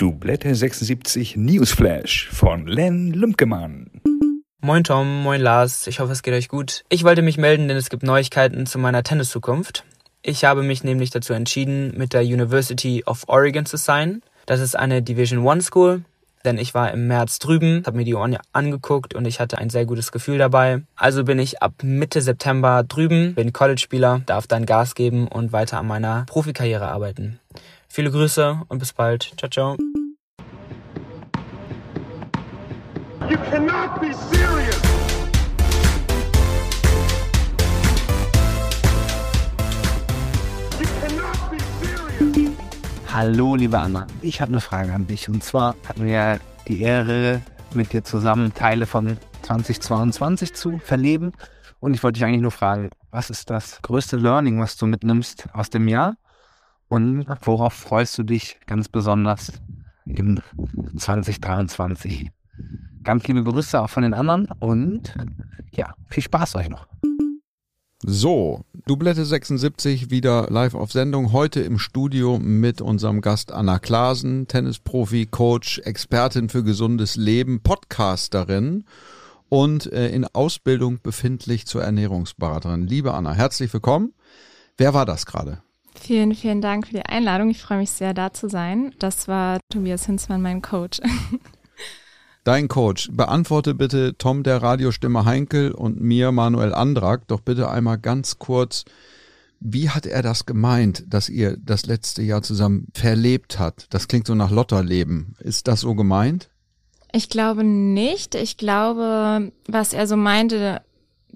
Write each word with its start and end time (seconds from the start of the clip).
Dublette 0.00 0.54
76 0.54 1.36
Newsflash 1.36 2.30
von 2.32 2.66
Len 2.66 3.12
Lümkemann. 3.12 3.90
Moin 4.62 4.82
Tom, 4.82 5.22
moin 5.22 5.42
Lars, 5.42 5.86
ich 5.86 6.00
hoffe 6.00 6.12
es 6.12 6.22
geht 6.22 6.32
euch 6.32 6.48
gut. 6.48 6.84
Ich 6.88 7.04
wollte 7.04 7.20
mich 7.20 7.36
melden, 7.36 7.68
denn 7.68 7.76
es 7.76 7.90
gibt 7.90 8.02
Neuigkeiten 8.02 8.64
zu 8.64 8.78
meiner 8.78 9.02
Tenniszukunft. 9.02 9.84
Ich 10.22 10.46
habe 10.46 10.62
mich 10.62 10.84
nämlich 10.84 11.10
dazu 11.10 11.34
entschieden, 11.34 11.92
mit 11.98 12.14
der 12.14 12.22
University 12.22 13.04
of 13.04 13.24
Oregon 13.26 13.66
zu 13.66 13.76
sein. 13.76 14.22
Das 14.46 14.60
ist 14.60 14.74
eine 14.74 15.02
Division 15.02 15.40
One 15.40 15.60
School, 15.60 16.02
denn 16.46 16.56
ich 16.56 16.72
war 16.72 16.90
im 16.92 17.06
März 17.06 17.38
drüben, 17.38 17.82
habe 17.84 17.98
mir 17.98 18.04
die 18.06 18.14
Uni 18.14 18.38
angeguckt 18.54 19.14
und 19.14 19.26
ich 19.26 19.38
hatte 19.38 19.58
ein 19.58 19.68
sehr 19.68 19.84
gutes 19.84 20.12
Gefühl 20.12 20.38
dabei. 20.38 20.80
Also 20.96 21.24
bin 21.24 21.38
ich 21.38 21.60
ab 21.60 21.74
Mitte 21.82 22.22
September 22.22 22.84
drüben, 22.84 23.34
bin 23.34 23.52
College-Spieler, 23.52 24.22
darf 24.24 24.46
dann 24.46 24.64
Gas 24.64 24.94
geben 24.94 25.28
und 25.28 25.52
weiter 25.52 25.76
an 25.78 25.86
meiner 25.86 26.24
Profikarriere 26.24 26.88
arbeiten. 26.88 27.38
Viele 27.92 28.12
Grüße 28.12 28.62
und 28.68 28.78
bis 28.78 28.92
bald. 28.92 29.32
Ciao, 29.36 29.50
ciao. 29.50 29.76
You 33.28 33.36
cannot 33.50 34.00
be 34.00 34.12
serious! 34.30 34.80
Hallo, 43.12 43.56
liebe 43.56 43.76
Anna. 43.76 44.06
Ich 44.22 44.40
habe 44.40 44.52
eine 44.52 44.60
Frage 44.60 44.92
an 44.92 45.08
dich. 45.08 45.28
Und 45.28 45.42
zwar 45.42 45.74
hatten 45.88 46.04
wir 46.04 46.12
ja 46.12 46.38
die 46.68 46.82
Ehre, 46.82 47.42
mit 47.74 47.92
dir 47.92 48.04
zusammen 48.04 48.54
Teile 48.54 48.86
von 48.86 49.16
2022 49.42 50.54
zu 50.54 50.78
verleben. 50.78 51.32
Und 51.80 51.94
ich 51.94 52.04
wollte 52.04 52.20
dich 52.20 52.24
eigentlich 52.24 52.42
nur 52.42 52.52
fragen, 52.52 52.90
was 53.10 53.30
ist 53.30 53.50
das 53.50 53.82
größte 53.82 54.16
Learning, 54.16 54.60
was 54.60 54.76
du 54.76 54.86
mitnimmst 54.86 55.48
aus 55.52 55.70
dem 55.70 55.88
Jahr? 55.88 56.14
Und 56.90 57.24
worauf 57.42 57.72
freust 57.72 58.18
du 58.18 58.24
dich 58.24 58.58
ganz 58.66 58.88
besonders 58.88 59.52
im 60.06 60.40
2023? 60.96 62.32
Ganz 63.04 63.28
liebe 63.28 63.44
Grüße 63.44 63.80
auch 63.80 63.88
von 63.88 64.02
den 64.02 64.12
anderen 64.12 64.48
und 64.58 65.14
ja, 65.70 65.94
viel 66.08 66.24
Spaß 66.24 66.56
euch 66.56 66.68
noch. 66.68 66.88
So, 68.02 68.64
Doublette 68.86 69.24
76 69.24 70.10
wieder 70.10 70.48
live 70.50 70.74
auf 70.74 70.90
Sendung. 70.90 71.30
Heute 71.30 71.60
im 71.60 71.78
Studio 71.78 72.40
mit 72.40 72.80
unserem 72.80 73.20
Gast 73.20 73.52
Anna 73.52 73.78
Klasen, 73.78 74.48
Tennisprofi, 74.48 75.26
Coach, 75.26 75.78
Expertin 75.84 76.48
für 76.48 76.64
gesundes 76.64 77.14
Leben, 77.14 77.62
Podcasterin 77.62 78.84
und 79.48 79.92
äh, 79.92 80.08
in 80.08 80.24
Ausbildung 80.24 80.98
befindlich 81.00 81.68
zur 81.68 81.84
Ernährungsberaterin. 81.84 82.88
Liebe 82.88 83.14
Anna, 83.14 83.32
herzlich 83.32 83.72
willkommen. 83.72 84.12
Wer 84.76 84.92
war 84.92 85.06
das 85.06 85.24
gerade? 85.24 85.62
Vielen, 85.94 86.34
vielen 86.34 86.60
Dank 86.60 86.86
für 86.86 86.94
die 86.94 87.06
Einladung. 87.06 87.50
Ich 87.50 87.62
freue 87.62 87.78
mich 87.78 87.90
sehr, 87.90 88.14
da 88.14 88.32
zu 88.32 88.48
sein. 88.48 88.94
Das 88.98 89.28
war 89.28 89.58
Tobias 89.72 90.06
Hinzmann, 90.06 90.42
mein 90.42 90.62
Coach. 90.62 91.00
Dein 92.44 92.68
Coach, 92.68 93.10
beantworte 93.12 93.74
bitte 93.74 94.16
Tom 94.16 94.42
der 94.42 94.62
Radiostimme 94.62 95.26
Heinkel 95.26 95.72
und 95.72 96.00
mir 96.00 96.32
Manuel 96.32 96.74
Andrak 96.74 97.28
doch 97.28 97.40
bitte 97.40 97.70
einmal 97.70 97.98
ganz 97.98 98.38
kurz, 98.38 98.86
wie 99.60 99.90
hat 99.90 100.06
er 100.06 100.22
das 100.22 100.46
gemeint, 100.46 101.04
dass 101.06 101.28
ihr 101.28 101.58
das 101.58 101.84
letzte 101.84 102.22
Jahr 102.22 102.42
zusammen 102.42 102.86
verlebt 102.94 103.58
hat? 103.58 103.86
Das 103.90 104.08
klingt 104.08 104.26
so 104.26 104.34
nach 104.34 104.50
Lotterleben. 104.50 105.36
Ist 105.38 105.68
das 105.68 105.80
so 105.80 105.94
gemeint? 105.94 106.48
Ich 107.12 107.28
glaube 107.28 107.62
nicht. 107.62 108.34
Ich 108.34 108.56
glaube, 108.56 109.52
was 109.68 109.92
er 109.92 110.06
so 110.06 110.16
meinte, 110.16 110.80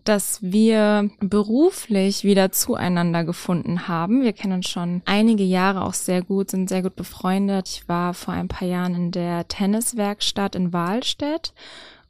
dass 0.05 0.43
wir 0.43 1.11
beruflich 1.21 2.25
wieder 2.25 2.53
zueinander 2.53 3.25
gefunden 3.25 3.89
haben. 3.89 4.23
Wir 4.23 4.33
kennen 4.33 4.55
uns 4.55 4.69
schon 4.69 5.03
einige 5.07 5.45
Jahre 5.45 5.83
auch 5.83 5.95
sehr 5.95 6.23
gut, 6.23 6.51
sind 6.51 6.69
sehr 6.69 6.83
gut 6.83 6.95
befreundet. 6.95 7.69
Ich 7.69 7.89
war 7.89 8.15
vor 8.15 8.35
ein 8.35 8.49
paar 8.49 8.69
Jahren 8.69 8.95
in 8.95 9.11
der 9.11 9.49
Tenniswerkstatt 9.49 10.55
in 10.55 10.73
Wahlstedt 10.73 11.55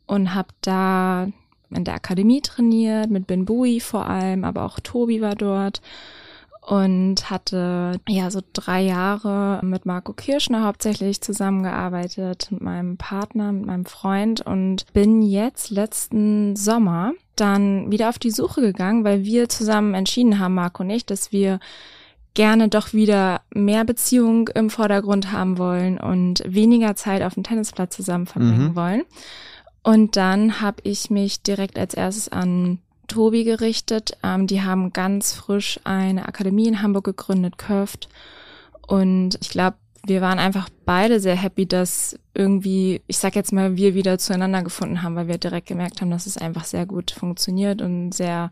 und 0.06 0.34
habe 0.34 0.48
da 0.60 1.28
in 1.70 1.84
der 1.84 1.94
Akademie 1.94 2.40
trainiert, 2.40 3.10
mit 3.10 3.26
Ben 3.26 3.44
Bui 3.44 3.80
vor 3.80 4.06
allem, 4.06 4.44
aber 4.44 4.64
auch 4.64 4.80
Tobi 4.80 5.20
war 5.20 5.34
dort 5.34 5.80
und 6.66 7.30
hatte 7.30 8.00
ja 8.08 8.30
so 8.30 8.40
drei 8.52 8.82
Jahre 8.82 9.60
mit 9.62 9.84
Marco 9.86 10.12
Kirschner 10.12 10.64
hauptsächlich 10.64 11.20
zusammengearbeitet, 11.20 12.48
mit 12.50 12.62
meinem 12.62 12.96
Partner, 12.96 13.52
mit 13.52 13.66
meinem 13.66 13.84
Freund 13.84 14.40
und 14.40 14.90
bin 14.92 15.22
jetzt 15.22 15.70
letzten 15.70 16.56
Sommer 16.56 17.12
dann 17.36 17.90
wieder 17.90 18.08
auf 18.08 18.18
die 18.18 18.30
Suche 18.30 18.60
gegangen, 18.60 19.04
weil 19.04 19.24
wir 19.24 19.48
zusammen 19.48 19.94
entschieden 19.94 20.38
haben, 20.38 20.54
Marco 20.54 20.82
und 20.82 20.90
ich, 20.90 21.06
dass 21.06 21.32
wir 21.32 21.60
gerne 22.34 22.68
doch 22.68 22.92
wieder 22.92 23.42
mehr 23.54 23.84
Beziehung 23.84 24.48
im 24.48 24.68
Vordergrund 24.70 25.32
haben 25.32 25.56
wollen 25.56 25.98
und 25.98 26.42
weniger 26.46 26.96
Zeit 26.96 27.22
auf 27.22 27.34
dem 27.34 27.44
Tennisplatz 27.44 27.96
zusammen 27.96 28.26
verbringen 28.26 28.70
mhm. 28.70 28.76
wollen. 28.76 29.02
Und 29.82 30.16
dann 30.16 30.60
habe 30.60 30.78
ich 30.82 31.10
mich 31.10 31.42
direkt 31.42 31.78
als 31.78 31.94
erstes 31.94 32.28
an 32.30 32.78
Tobi 33.06 33.44
gerichtet. 33.44 34.16
Ähm, 34.22 34.46
die 34.46 34.62
haben 34.62 34.92
ganz 34.92 35.32
frisch 35.32 35.78
eine 35.84 36.26
Akademie 36.26 36.66
in 36.66 36.82
Hamburg 36.82 37.04
gegründet, 37.04 37.58
Curved. 37.58 38.08
Und 38.86 39.38
ich 39.40 39.50
glaube, 39.50 39.76
wir 40.06 40.20
waren 40.20 40.38
einfach 40.38 40.68
beide 40.84 41.20
sehr 41.20 41.36
happy, 41.36 41.66
dass 41.66 42.18
irgendwie, 42.34 43.00
ich 43.06 43.18
sag 43.18 43.34
jetzt 43.36 43.52
mal, 43.52 43.76
wir 43.76 43.94
wieder 43.94 44.18
zueinander 44.18 44.62
gefunden 44.62 45.02
haben, 45.02 45.16
weil 45.16 45.28
wir 45.28 45.38
direkt 45.38 45.66
gemerkt 45.66 46.00
haben, 46.00 46.10
dass 46.10 46.26
es 46.26 46.36
einfach 46.36 46.64
sehr 46.64 46.84
gut 46.86 47.10
funktioniert 47.10 47.80
und 47.80 48.12
sehr 48.12 48.50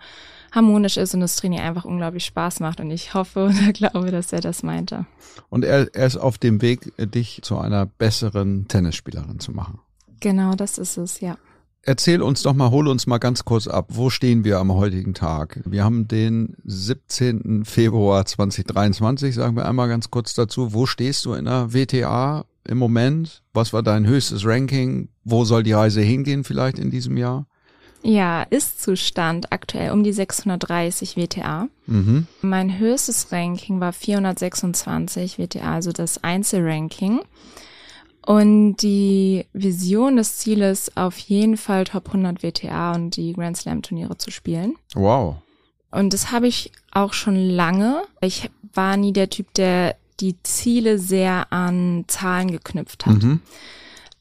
harmonisch 0.50 0.96
ist 0.96 1.14
und 1.14 1.20
das 1.20 1.36
Training 1.36 1.60
einfach 1.60 1.84
unglaublich 1.84 2.24
Spaß 2.24 2.60
macht. 2.60 2.80
Und 2.80 2.90
ich 2.90 3.14
hoffe 3.14 3.44
oder 3.50 3.72
glaube, 3.72 4.10
dass 4.10 4.32
er 4.32 4.40
das 4.40 4.62
meinte. 4.62 5.06
Und 5.50 5.64
er, 5.64 5.94
er 5.94 6.06
ist 6.06 6.16
auf 6.16 6.38
dem 6.38 6.62
Weg, 6.62 6.92
dich 6.96 7.40
zu 7.42 7.58
einer 7.58 7.86
besseren 7.86 8.68
Tennisspielerin 8.68 9.38
zu 9.38 9.52
machen. 9.52 9.80
Genau, 10.20 10.54
das 10.54 10.78
ist 10.78 10.96
es, 10.96 11.20
ja. 11.20 11.36
Erzähl 11.84 12.22
uns 12.22 12.42
doch 12.42 12.54
mal, 12.54 12.70
hol 12.70 12.86
uns 12.86 13.08
mal 13.08 13.18
ganz 13.18 13.44
kurz 13.44 13.66
ab. 13.66 13.86
Wo 13.88 14.08
stehen 14.08 14.44
wir 14.44 14.60
am 14.60 14.72
heutigen 14.72 15.14
Tag? 15.14 15.60
Wir 15.64 15.82
haben 15.82 16.06
den 16.06 16.56
17. 16.64 17.64
Februar 17.64 18.24
2023, 18.24 19.34
sagen 19.34 19.56
wir 19.56 19.66
einmal 19.66 19.88
ganz 19.88 20.10
kurz 20.10 20.34
dazu. 20.34 20.72
Wo 20.72 20.86
stehst 20.86 21.24
du 21.24 21.34
in 21.34 21.46
der 21.46 21.74
WTA 21.74 22.44
im 22.68 22.78
Moment? 22.78 23.42
Was 23.52 23.72
war 23.72 23.82
dein 23.82 24.06
höchstes 24.06 24.46
Ranking? 24.46 25.08
Wo 25.24 25.44
soll 25.44 25.64
die 25.64 25.72
Reise 25.72 26.02
hingehen 26.02 26.44
vielleicht 26.44 26.78
in 26.78 26.90
diesem 26.90 27.16
Jahr? 27.16 27.46
Ja, 28.04 28.42
Ist-Zustand 28.42 29.52
aktuell 29.52 29.90
um 29.90 30.04
die 30.04 30.12
630 30.12 31.16
WTA. 31.16 31.68
Mhm. 31.86 32.26
Mein 32.42 32.78
höchstes 32.78 33.32
Ranking 33.32 33.80
war 33.80 33.92
426 33.92 35.38
WTA, 35.38 35.72
also 35.74 35.90
das 35.90 36.22
Einzelranking. 36.22 37.22
Und 38.24 38.76
die 38.76 39.46
Vision 39.52 40.16
des 40.16 40.38
Zieles 40.38 40.96
auf 40.96 41.18
jeden 41.18 41.56
Fall 41.56 41.84
Top 41.84 42.08
100 42.08 42.42
WTA 42.42 42.94
und 42.94 43.16
die 43.16 43.32
Grand 43.32 43.56
Slam 43.56 43.82
Turniere 43.82 44.16
zu 44.16 44.30
spielen. 44.30 44.76
Wow. 44.94 45.36
Und 45.90 46.14
das 46.14 46.30
habe 46.30 46.46
ich 46.46 46.72
auch 46.92 47.12
schon 47.12 47.36
lange. 47.36 48.02
Ich 48.20 48.50
war 48.74 48.96
nie 48.96 49.12
der 49.12 49.28
Typ, 49.28 49.52
der 49.54 49.96
die 50.20 50.36
Ziele 50.42 50.98
sehr 50.98 51.52
an 51.52 52.04
Zahlen 52.06 52.50
geknüpft 52.50 53.06
hat. 53.06 53.22
Mhm. 53.22 53.40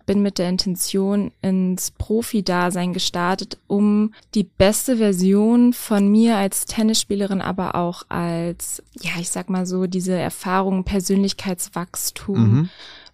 Bin 0.07 0.23
mit 0.23 0.39
der 0.39 0.50
Intention 0.50 1.31
ins 1.44 1.91
Profi-Dasein 1.91 2.91
gestartet, 2.91 3.59
um 3.68 4.13
die 4.33 4.44
beste 4.44 4.97
Version 4.97 5.73
von 5.73 6.09
mir 6.09 6.38
als 6.38 6.66
Tennisspielerin, 6.66 7.39
aber 7.39 7.75
auch 7.75 8.03
als, 8.09 8.81
ja, 9.00 9.12
ich 9.19 9.29
sag 9.29 9.50
mal 9.50 9.68
so, 9.68 9.85
diese 9.85 10.16
Erfahrung, 10.16 10.83
Persönlichkeitswachstum, 10.83 12.51
mhm 12.51 12.69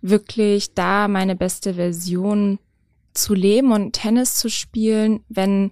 wirklich 0.10 0.74
da 0.74 1.08
meine 1.08 1.36
beste 1.36 1.76
Version 1.76 2.60
zu 3.14 3.34
leben 3.34 3.72
und 3.72 3.94
Tennis 3.94 4.36
zu 4.36 4.50
spielen, 4.50 5.24
wenn 5.30 5.72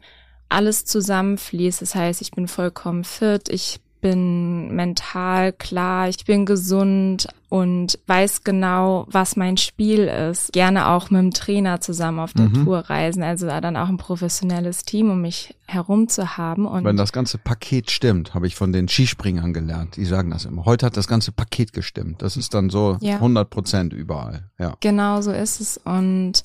alles 0.50 0.86
zusammenfließt. 0.86 1.82
Das 1.82 1.96
heißt, 1.96 2.22
ich 2.22 2.32
bin 2.32 2.48
vollkommen 2.48 3.04
fit, 3.04 3.50
ich 3.50 3.80
bin 4.06 4.76
mental 4.76 5.52
klar, 5.52 6.10
ich 6.10 6.26
bin 6.26 6.46
gesund 6.46 7.28
und 7.50 7.98
weiß 8.06 8.44
genau, 8.44 9.08
was 9.10 9.36
mein 9.36 9.58
Spiel 9.58 10.02
ist. 10.02 10.54
Gerne 10.54 10.90
auch 10.90 11.10
mit 11.10 11.22
dem 11.22 11.32
Trainer 11.32 11.82
zusammen 11.82 12.20
auf 12.20 12.34
der 12.34 12.50
mhm. 12.50 12.66
Tour 12.66 12.78
reisen, 12.82 13.24
also 13.24 13.48
dann 13.48 13.76
auch 13.76 13.90
ein 13.90 13.98
professionelles 13.98 14.84
Team, 14.84 15.10
um 15.10 15.22
mich 15.22 15.56
herum 15.66 16.08
zu 16.08 16.38
haben. 16.38 16.68
Und 16.68 16.84
Wenn 16.84 16.98
das 16.98 17.14
ganze 17.14 17.40
Paket 17.40 17.90
stimmt, 17.90 18.36
habe 18.36 18.46
ich 18.46 18.56
von 18.56 18.72
den 18.72 18.88
Skispringern 18.88 19.54
gelernt. 19.54 19.96
Die 19.96 20.06
sagen 20.06 20.30
das 20.30 20.46
immer. 20.46 20.66
Heute 20.66 20.86
hat 20.86 20.98
das 20.98 21.08
ganze 21.08 21.32
Paket 21.32 21.74
gestimmt. 21.74 22.22
Das 22.22 22.38
ist 22.38 22.54
dann 22.54 22.70
so 22.70 22.98
ja. 23.02 23.16
100 23.16 23.50
Prozent 23.50 23.92
überall. 23.92 24.52
Ja. 24.60 24.76
Genau 24.82 25.22
so 25.22 25.32
ist 25.32 25.60
es 25.60 25.78
und 25.78 26.44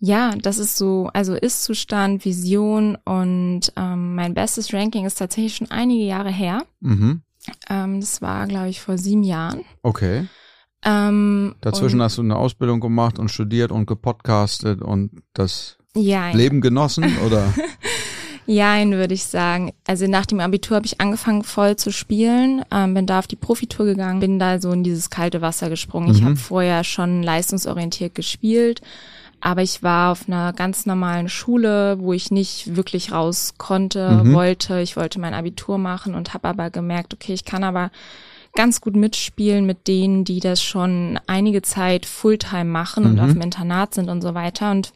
ja, 0.00 0.34
das 0.36 0.58
ist 0.58 0.76
so, 0.76 1.10
also 1.12 1.34
Ist-Zustand, 1.34 2.24
Vision 2.24 2.96
und 3.04 3.72
ähm, 3.76 4.14
mein 4.14 4.34
bestes 4.34 4.72
Ranking 4.72 5.06
ist 5.06 5.16
tatsächlich 5.16 5.56
schon 5.56 5.70
einige 5.70 6.04
Jahre 6.04 6.30
her. 6.30 6.62
Mhm. 6.80 7.22
Ähm, 7.68 8.00
das 8.00 8.22
war, 8.22 8.46
glaube 8.46 8.68
ich, 8.68 8.80
vor 8.80 8.98
sieben 8.98 9.22
Jahren. 9.22 9.62
Okay. 9.82 10.26
Ähm, 10.84 11.56
Dazwischen 11.60 12.00
hast 12.00 12.18
du 12.18 12.22
eine 12.22 12.36
Ausbildung 12.36 12.80
gemacht 12.80 13.18
und 13.18 13.30
studiert 13.30 13.72
und 13.72 13.86
gepodcastet 13.86 14.80
und 14.80 15.10
das 15.32 15.78
ja, 15.96 16.30
Leben 16.30 16.60
genossen, 16.60 17.16
oder? 17.26 17.52
Jein, 18.46 18.92
würde 18.92 19.12
ich 19.12 19.24
sagen. 19.24 19.72
Also 19.86 20.06
nach 20.06 20.24
dem 20.24 20.40
Abitur 20.40 20.76
habe 20.76 20.86
ich 20.86 21.02
angefangen 21.02 21.42
voll 21.42 21.76
zu 21.76 21.92
spielen, 21.92 22.62
ähm, 22.72 22.94
bin 22.94 23.06
da 23.06 23.18
auf 23.18 23.26
die 23.26 23.36
Profitour 23.36 23.84
gegangen, 23.84 24.20
bin 24.20 24.38
da 24.38 24.58
so 24.58 24.70
in 24.72 24.84
dieses 24.84 25.10
kalte 25.10 25.42
Wasser 25.42 25.68
gesprungen. 25.68 26.10
Ich 26.14 26.22
habe 26.22 26.36
vorher 26.36 26.82
schon 26.82 27.22
leistungsorientiert 27.22 28.14
gespielt, 28.14 28.80
aber 29.40 29.62
ich 29.62 29.82
war 29.82 30.12
auf 30.12 30.26
einer 30.26 30.52
ganz 30.52 30.86
normalen 30.86 31.28
Schule, 31.28 31.98
wo 32.00 32.12
ich 32.12 32.30
nicht 32.30 32.76
wirklich 32.76 33.12
raus 33.12 33.54
konnte, 33.58 34.22
wollte. 34.32 34.80
Ich 34.80 34.96
wollte 34.96 35.20
mein 35.20 35.34
Abitur 35.34 35.78
machen 35.78 36.14
und 36.14 36.34
habe 36.34 36.48
aber 36.48 36.70
gemerkt, 36.70 37.14
okay, 37.14 37.34
ich 37.34 37.44
kann 37.44 37.64
aber 37.64 37.90
ganz 38.54 38.80
gut 38.80 38.96
mitspielen 38.96 39.66
mit 39.66 39.86
denen, 39.86 40.24
die 40.24 40.40
das 40.40 40.62
schon 40.62 41.20
einige 41.26 41.62
Zeit 41.62 42.06
Fulltime 42.06 42.64
machen 42.64 43.04
und 43.04 43.20
auf 43.20 43.32
dem 43.32 43.40
Internat 43.40 43.94
sind 43.94 44.08
und 44.08 44.22
so 44.22 44.34
weiter. 44.34 44.70
Und 44.70 44.92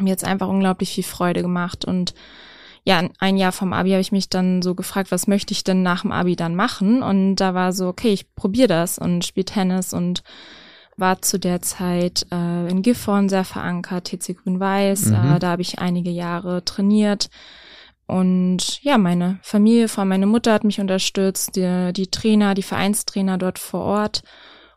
mir 0.00 0.10
jetzt 0.10 0.24
einfach 0.24 0.48
unglaublich 0.48 0.90
viel 0.90 1.04
Freude 1.04 1.42
gemacht. 1.42 1.84
Und 1.84 2.14
ja, 2.84 3.02
ein 3.18 3.36
Jahr 3.36 3.52
vom 3.52 3.72
Abi 3.72 3.90
habe 3.90 4.00
ich 4.00 4.12
mich 4.12 4.28
dann 4.28 4.62
so 4.62 4.74
gefragt, 4.74 5.10
was 5.10 5.26
möchte 5.26 5.52
ich 5.52 5.64
denn 5.64 5.82
nach 5.82 6.02
dem 6.02 6.12
Abi 6.12 6.36
dann 6.36 6.54
machen? 6.54 7.02
Und 7.02 7.36
da 7.36 7.54
war 7.54 7.72
so, 7.72 7.86
okay, 7.86 8.12
ich 8.12 8.34
probiere 8.34 8.68
das 8.68 8.98
und 8.98 9.24
spiele 9.24 9.44
Tennis 9.44 9.92
und 9.92 10.22
war 10.96 11.22
zu 11.22 11.38
der 11.38 11.62
Zeit 11.62 12.26
äh, 12.30 12.68
in 12.68 12.82
Gifhorn 12.82 13.28
sehr 13.28 13.44
verankert, 13.44 14.06
TC 14.06 14.36
Grün-Weiß. 14.42 15.10
Äh, 15.10 15.38
da 15.38 15.48
habe 15.48 15.62
ich 15.62 15.78
einige 15.78 16.10
Jahre 16.10 16.64
trainiert. 16.64 17.28
Und 18.06 18.82
ja, 18.82 18.98
meine 18.98 19.38
Familie, 19.42 19.88
vor 19.88 20.02
allem 20.02 20.10
meine 20.10 20.26
Mutter 20.26 20.52
hat 20.52 20.64
mich 20.64 20.80
unterstützt, 20.80 21.56
die, 21.56 21.92
die 21.92 22.08
Trainer, 22.08 22.54
die 22.54 22.62
Vereinstrainer 22.62 23.38
dort 23.38 23.58
vor 23.58 23.80
Ort. 23.80 24.22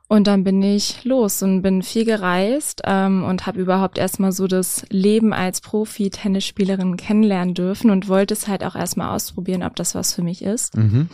Und 0.10 0.28
dann 0.28 0.46
bin 0.46 0.64
ich 0.64 1.04
los 1.04 1.44
und 1.44 1.62
bin 1.62 1.84
viel 1.84 2.06
gereist 2.06 2.81
ähm, 2.86 3.25
und 3.25 3.46
habe 3.46 3.60
überhaupt 3.60 3.98
erstmal 3.98 4.31
so 4.31 4.48
das 4.48 4.86
Leben 4.90 5.34
als 5.34 5.60
Profi-Tennisspielerin 5.60 6.96
kennenlernen 6.96 7.54
dürfen 7.54 7.92
und 7.92 8.08
wollte 8.08 8.34
es 8.34 8.48
halt 8.48 8.64
auch 8.64 8.75
erstmal 8.75 9.14
ausprobieren, 9.14 9.64
ob 9.64 9.75
das 9.75 9.96
was 9.96 10.14
für 10.14 10.22
mich 10.22 10.44
ist. 10.44 10.78
Mhm. 10.78 11.10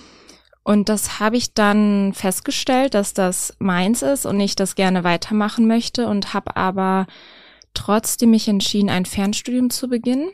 Und 0.63 0.88
das 0.88 1.19
habe 1.19 1.36
ich 1.36 1.54
dann 1.54 2.13
festgestellt, 2.13 2.94
dass 2.94 3.13
das 3.13 3.54
meins 3.60 4.01
ist 4.01 4.25
und 4.25 4.39
ich 4.39 4.56
das 4.56 4.75
gerne 4.75 5.04
weitermachen 5.04 5.68
möchte 5.68 6.07
und 6.07 6.33
habe 6.33 6.56
aber 6.56 7.06
trotzdem 7.74 8.31
mich 8.31 8.48
entschieden, 8.48 8.89
ein 8.89 9.06
Fernstudium 9.06 9.69
zu 9.69 9.89
beginnen, 9.89 10.30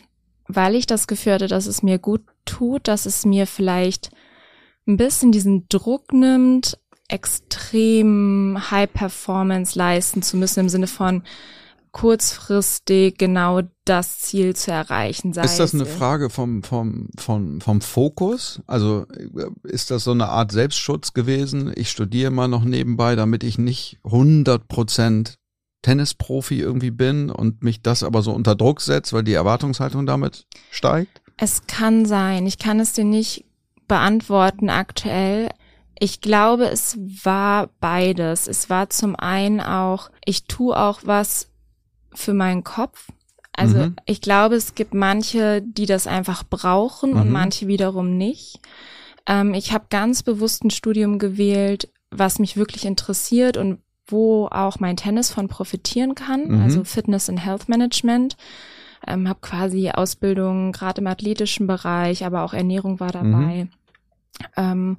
weil 0.47 0.75
ich 0.75 0.85
das 0.85 1.07
Gefühl 1.07 1.33
hatte, 1.33 1.47
dass 1.47 1.65
es 1.65 1.81
mir 1.81 1.97
gut 1.97 2.21
tut, 2.45 2.87
dass 2.87 3.05
es 3.05 3.25
mir 3.25 3.47
vielleicht 3.47 4.11
ein 4.87 4.97
bisschen 4.97 5.31
diesen 5.31 5.67
Druck 5.69 6.13
nimmt, 6.13 6.77
extrem 7.07 8.57
High 8.69 8.91
Performance 8.91 9.77
leisten 9.77 10.21
zu 10.21 10.37
müssen 10.37 10.61
im 10.61 10.69
Sinne 10.69 10.87
von 10.87 11.23
kurzfristig 11.91 13.17
genau 13.17 13.61
das 13.85 14.19
Ziel 14.19 14.55
zu 14.55 14.71
erreichen. 14.71 15.33
Sei 15.33 15.43
Ist 15.43 15.59
das 15.59 15.73
eine 15.73 15.85
Frage 15.85 16.29
vom, 16.29 16.63
vom, 16.63 17.09
vom, 17.17 17.61
vom 17.61 17.81
Fokus? 17.81 18.61
Also 18.67 19.05
äh, 19.09 19.49
ist 19.63 19.91
das 19.91 20.03
so 20.03 20.11
eine 20.11 20.29
Art 20.29 20.51
Selbstschutz 20.51 21.13
gewesen? 21.13 21.71
Ich 21.75 21.89
studiere 21.89 22.31
mal 22.31 22.47
noch 22.47 22.63
nebenbei, 22.63 23.15
damit 23.15 23.43
ich 23.43 23.57
nicht 23.57 23.99
100 24.03 24.67
Prozent 24.67 25.35
Tennisprofi 25.81 26.59
irgendwie 26.59 26.91
bin 26.91 27.29
und 27.29 27.63
mich 27.63 27.81
das 27.81 28.03
aber 28.03 28.21
so 28.21 28.31
unter 28.31 28.55
Druck 28.55 28.81
setzt, 28.81 29.13
weil 29.13 29.23
die 29.23 29.33
Erwartungshaltung 29.33 30.05
damit 30.05 30.45
steigt? 30.71 31.21
Es 31.37 31.67
kann 31.67 32.05
sein. 32.05 32.45
Ich 32.45 32.57
kann 32.57 32.79
es 32.79 32.93
dir 32.93 33.05
nicht 33.05 33.45
beantworten 33.87 34.69
aktuell. 34.69 35.49
Ich 35.97 36.21
glaube, 36.21 36.65
es 36.65 36.97
war 37.23 37.69
beides. 37.79 38.47
Es 38.47 38.69
war 38.69 38.89
zum 38.89 39.15
einen 39.15 39.61
auch, 39.61 40.09
ich 40.25 40.45
tue 40.45 40.77
auch 40.77 41.01
was 41.03 41.49
für 42.13 42.33
meinen 42.33 42.63
Kopf. 42.63 43.09
Also 43.53 43.79
Mhm. 43.79 43.95
ich 44.05 44.21
glaube, 44.21 44.55
es 44.55 44.75
gibt 44.75 44.93
manche, 44.93 45.61
die 45.61 45.85
das 45.85 46.07
einfach 46.07 46.43
brauchen 46.49 47.13
und 47.13 47.27
Mhm. 47.27 47.33
manche 47.33 47.67
wiederum 47.67 48.17
nicht. 48.17 48.59
Ähm, 49.27 49.53
ich 49.53 49.73
habe 49.73 49.85
ganz 49.89 50.23
bewusst 50.23 50.63
ein 50.63 50.69
Studium 50.69 51.19
gewählt, 51.19 51.89
was 52.11 52.39
mich 52.39 52.57
wirklich 52.57 52.85
interessiert 52.85 53.57
und 53.57 53.79
wo 54.07 54.47
auch 54.47 54.79
mein 54.79 54.97
Tennis 54.97 55.29
von 55.31 55.47
profitieren 55.47 56.15
kann, 56.15 56.47
Mhm. 56.47 56.61
also 56.61 56.83
Fitness 56.83 57.29
und 57.29 57.37
Health 57.37 57.69
Management. 57.69 58.37
Ähm, 59.07 59.29
habe 59.29 59.39
quasi 59.41 59.89
Ausbildung 59.91 60.71
gerade 60.71 61.01
im 61.01 61.07
athletischen 61.07 61.67
Bereich, 61.67 62.25
aber 62.25 62.43
auch 62.43 62.53
Ernährung 62.53 62.99
war 62.99 63.11
dabei. 63.11 63.67
Ähm, 64.57 64.97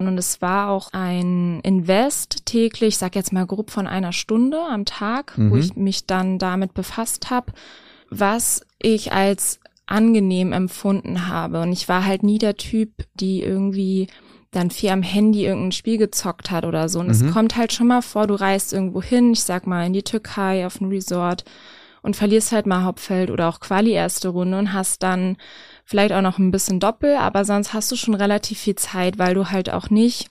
und 0.00 0.16
es 0.16 0.40
war 0.40 0.70
auch 0.70 0.90
ein 0.92 1.60
Invest 1.62 2.46
täglich, 2.46 2.88
ich 2.90 2.98
sag 2.98 3.16
jetzt 3.16 3.32
mal 3.32 3.46
grob 3.46 3.70
von 3.70 3.86
einer 3.88 4.12
Stunde 4.12 4.58
am 4.60 4.84
Tag, 4.84 5.34
wo 5.36 5.54
Mhm. 5.56 5.58
ich 5.58 5.74
mich 5.74 6.06
dann 6.06 6.38
damit 6.38 6.72
befasst 6.72 7.30
habe, 7.30 7.52
was 8.08 8.64
ich 8.80 9.12
als 9.12 9.58
angenehm 9.86 10.52
empfunden 10.52 11.26
habe. 11.28 11.60
Und 11.60 11.72
ich 11.72 11.88
war 11.88 12.06
halt 12.06 12.22
nie 12.22 12.38
der 12.38 12.56
Typ, 12.56 12.90
die 13.14 13.42
irgendwie 13.42 14.06
dann 14.52 14.70
viel 14.70 14.90
am 14.90 15.02
Handy 15.02 15.44
irgendein 15.44 15.72
Spiel 15.72 15.98
gezockt 15.98 16.50
hat 16.50 16.64
oder 16.64 16.88
so. 16.88 17.00
Und 17.00 17.10
es 17.10 17.22
Mhm. 17.22 17.32
kommt 17.32 17.56
halt 17.56 17.72
schon 17.72 17.88
mal 17.88 18.02
vor, 18.02 18.26
du 18.26 18.34
reist 18.34 18.72
irgendwo 18.72 19.02
hin, 19.02 19.32
ich 19.32 19.42
sag 19.42 19.66
mal 19.66 19.84
in 19.84 19.92
die 19.92 20.04
Türkei 20.04 20.64
auf 20.64 20.80
ein 20.80 20.88
Resort 20.88 21.44
und 22.02 22.14
verlierst 22.16 22.52
halt 22.52 22.66
mal 22.66 22.84
Hauptfeld 22.84 23.30
oder 23.30 23.48
auch 23.48 23.60
Quali 23.60 23.90
erste 23.90 24.28
Runde 24.28 24.58
und 24.58 24.72
hast 24.72 25.02
dann 25.02 25.36
vielleicht 25.88 26.12
auch 26.12 26.20
noch 26.20 26.36
ein 26.38 26.50
bisschen 26.50 26.80
Doppel, 26.80 27.16
aber 27.16 27.46
sonst 27.46 27.72
hast 27.72 27.90
du 27.90 27.96
schon 27.96 28.14
relativ 28.14 28.58
viel 28.58 28.74
Zeit, 28.74 29.18
weil 29.18 29.32
du 29.34 29.50
halt 29.50 29.70
auch 29.70 29.88
nicht 29.88 30.28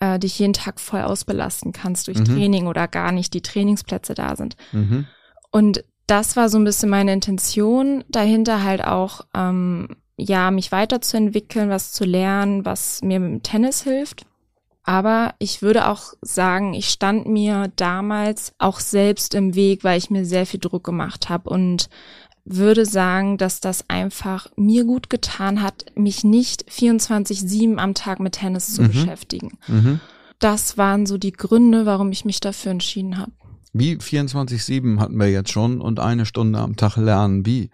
äh, 0.00 0.18
dich 0.18 0.36
jeden 0.40 0.52
Tag 0.52 0.80
voll 0.80 1.02
ausbelasten 1.02 1.72
kannst 1.72 2.08
durch 2.08 2.18
Mhm. 2.18 2.24
Training 2.24 2.66
oder 2.66 2.88
gar 2.88 3.12
nicht 3.12 3.32
die 3.34 3.40
Trainingsplätze 3.42 4.14
da 4.14 4.34
sind. 4.34 4.56
Mhm. 4.72 5.06
Und 5.52 5.84
das 6.08 6.36
war 6.36 6.48
so 6.48 6.58
ein 6.58 6.64
bisschen 6.64 6.90
meine 6.90 7.12
Intention 7.12 8.02
dahinter 8.08 8.64
halt 8.64 8.84
auch, 8.84 9.20
ähm, 9.32 9.96
ja, 10.16 10.50
mich 10.50 10.72
weiterzuentwickeln, 10.72 11.70
was 11.70 11.92
zu 11.92 12.04
lernen, 12.04 12.64
was 12.64 13.00
mir 13.02 13.20
mit 13.20 13.30
dem 13.30 13.42
Tennis 13.44 13.82
hilft. 13.82 14.26
Aber 14.82 15.34
ich 15.38 15.62
würde 15.62 15.86
auch 15.86 16.14
sagen, 16.20 16.74
ich 16.74 16.88
stand 16.88 17.28
mir 17.28 17.70
damals 17.76 18.54
auch 18.58 18.80
selbst 18.80 19.34
im 19.34 19.54
Weg, 19.54 19.84
weil 19.84 19.98
ich 19.98 20.10
mir 20.10 20.24
sehr 20.24 20.46
viel 20.46 20.58
Druck 20.58 20.82
gemacht 20.82 21.28
habe 21.28 21.48
und 21.48 21.88
würde 22.44 22.86
sagen, 22.86 23.36
dass 23.38 23.60
das 23.60 23.84
einfach 23.88 24.48
mir 24.56 24.84
gut 24.84 25.10
getan 25.10 25.62
hat, 25.62 25.86
mich 25.94 26.24
nicht 26.24 26.64
24-7 26.70 27.76
am 27.78 27.94
Tag 27.94 28.20
mit 28.20 28.34
Tennis 28.34 28.74
zu 28.74 28.82
Mhm. 28.82 28.86
beschäftigen. 28.88 29.58
Mhm. 29.68 30.00
Das 30.38 30.78
waren 30.78 31.06
so 31.06 31.18
die 31.18 31.32
Gründe, 31.32 31.84
warum 31.86 32.12
ich 32.12 32.24
mich 32.24 32.40
dafür 32.40 32.72
entschieden 32.72 33.18
habe. 33.18 33.32
Wie 33.72 33.96
24-7 34.00 34.98
hatten 34.98 35.16
wir 35.16 35.30
jetzt 35.30 35.52
schon 35.52 35.80
und 35.80 36.00
eine 36.00 36.26
Stunde 36.26 36.58
am 36.58 36.76
Tag 36.76 36.96
lernen. 36.96 37.44
Wie, 37.46 37.70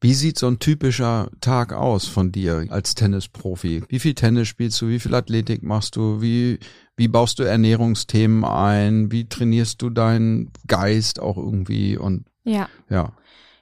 wie 0.00 0.14
sieht 0.14 0.38
so 0.38 0.48
ein 0.48 0.58
typischer 0.58 1.30
Tag 1.40 1.72
aus 1.72 2.06
von 2.06 2.32
dir 2.32 2.66
als 2.70 2.94
Tennisprofi? 2.94 3.84
Wie 3.88 3.98
viel 4.00 4.14
Tennis 4.14 4.48
spielst 4.48 4.80
du? 4.80 4.88
Wie 4.88 4.98
viel 4.98 5.14
Athletik 5.14 5.62
machst 5.62 5.94
du? 5.96 6.20
Wie, 6.20 6.58
wie 6.96 7.08
baust 7.08 7.38
du 7.38 7.44
Ernährungsthemen 7.44 8.44
ein? 8.44 9.12
Wie 9.12 9.28
trainierst 9.28 9.80
du 9.82 9.90
deinen 9.90 10.50
Geist 10.66 11.20
auch 11.20 11.36
irgendwie? 11.36 11.96
Und 11.96 12.24
Ja. 12.44 12.68
ja. 12.90 13.12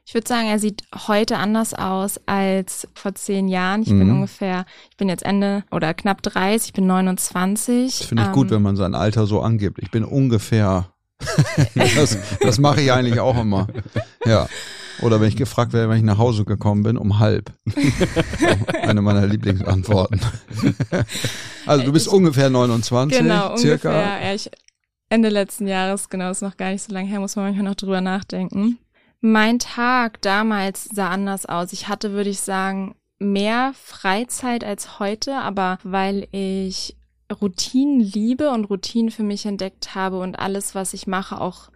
Ich 0.06 0.12
würde 0.12 0.28
sagen, 0.28 0.46
er 0.48 0.58
sieht 0.58 0.82
heute 1.08 1.38
anders 1.38 1.72
aus 1.72 2.20
als 2.26 2.86
vor 2.94 3.14
zehn 3.14 3.48
Jahren. 3.48 3.82
Ich 3.82 3.88
bin 3.88 4.04
Mhm. 4.08 4.16
ungefähr, 4.16 4.66
ich 4.90 4.96
bin 4.98 5.08
jetzt 5.08 5.24
Ende 5.24 5.64
oder 5.70 5.94
knapp 5.94 6.22
30, 6.22 6.68
ich 6.68 6.72
bin 6.74 6.86
29. 6.86 7.98
Das 7.98 8.06
finde 8.08 8.22
ich 8.24 8.28
Ähm, 8.28 8.34
gut, 8.34 8.50
wenn 8.50 8.60
man 8.62 8.76
sein 8.76 8.94
Alter 8.94 9.26
so 9.26 9.40
angibt. 9.40 9.78
Ich 9.82 9.90
bin 9.90 10.04
ungefähr. 10.04 10.90
das 11.96 12.18
das 12.40 12.58
mache 12.58 12.82
ich 12.82 12.92
eigentlich 12.92 13.18
auch 13.20 13.40
immer. 13.40 13.66
Ja. 14.26 14.46
Oder 15.00 15.20
wenn 15.20 15.28
ich 15.28 15.36
gefragt 15.36 15.72
werde, 15.72 15.88
wenn 15.88 15.96
ich 15.96 16.02
nach 16.04 16.18
Hause 16.18 16.44
gekommen 16.44 16.82
bin, 16.82 16.96
um 16.98 17.18
halb. 17.18 17.50
Eine 18.82 19.00
meiner 19.02 19.26
Lieblingsantworten. 19.26 20.20
Also 21.66 21.82
du 21.86 21.92
bist 21.92 22.08
Ich- 22.08 22.12
ungefähr 22.12 22.50
29, 22.50 23.18
Genau, 23.18 23.56
circa. 23.56 23.88
ungefähr. 23.88 24.22
Ja, 24.28 24.34
ich, 24.34 24.50
Ende 25.08 25.30
letzten 25.30 25.66
Jahres, 25.66 26.10
genau, 26.10 26.30
ist 26.30 26.42
noch 26.42 26.58
gar 26.58 26.70
nicht 26.70 26.82
so 26.82 26.92
lange 26.92 27.08
her, 27.08 27.20
muss 27.20 27.36
man 27.36 27.46
manchmal 27.46 27.64
noch 27.64 27.74
drüber 27.74 28.02
nachdenken. 28.02 28.78
Mein 29.26 29.58
Tag 29.58 30.20
damals 30.20 30.84
sah 30.84 31.08
anders 31.08 31.46
aus. 31.46 31.72
Ich 31.72 31.88
hatte, 31.88 32.12
würde 32.12 32.28
ich 32.28 32.40
sagen, 32.40 32.94
mehr 33.18 33.72
Freizeit 33.74 34.64
als 34.64 34.98
heute, 34.98 35.36
aber 35.36 35.78
weil 35.82 36.28
ich 36.30 36.98
Routinen 37.40 38.00
liebe 38.00 38.50
und 38.50 38.66
Routinen 38.66 39.10
für 39.10 39.22
mich 39.22 39.46
entdeckt 39.46 39.94
habe 39.94 40.18
und 40.18 40.38
alles, 40.38 40.74
was 40.74 40.92
ich 40.92 41.06
mache, 41.06 41.40
auch 41.40 41.70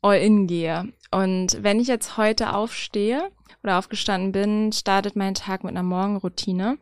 all 0.00 0.16
in 0.16 0.46
gehe. 0.46 0.94
Und 1.10 1.58
wenn 1.62 1.78
ich 1.78 1.88
jetzt 1.88 2.16
heute 2.16 2.54
aufstehe 2.54 3.30
oder 3.62 3.76
aufgestanden 3.76 4.32
bin, 4.32 4.72
startet 4.72 5.14
mein 5.14 5.34
Tag 5.34 5.62
mit 5.62 5.72
einer 5.72 5.82
Morgenroutine. 5.82 6.78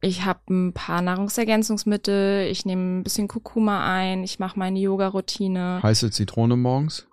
Ich 0.00 0.24
habe 0.24 0.40
ein 0.50 0.72
paar 0.72 1.00
Nahrungsergänzungsmittel, 1.00 2.48
ich 2.50 2.66
nehme 2.66 2.98
ein 2.98 3.04
bisschen 3.04 3.28
Kurkuma 3.28 3.86
ein, 3.86 4.24
ich 4.24 4.40
mache 4.40 4.58
meine 4.58 4.80
Yoga-Routine. 4.80 5.78
Heiße 5.80 6.10
Zitrone 6.10 6.56
morgens? 6.56 7.06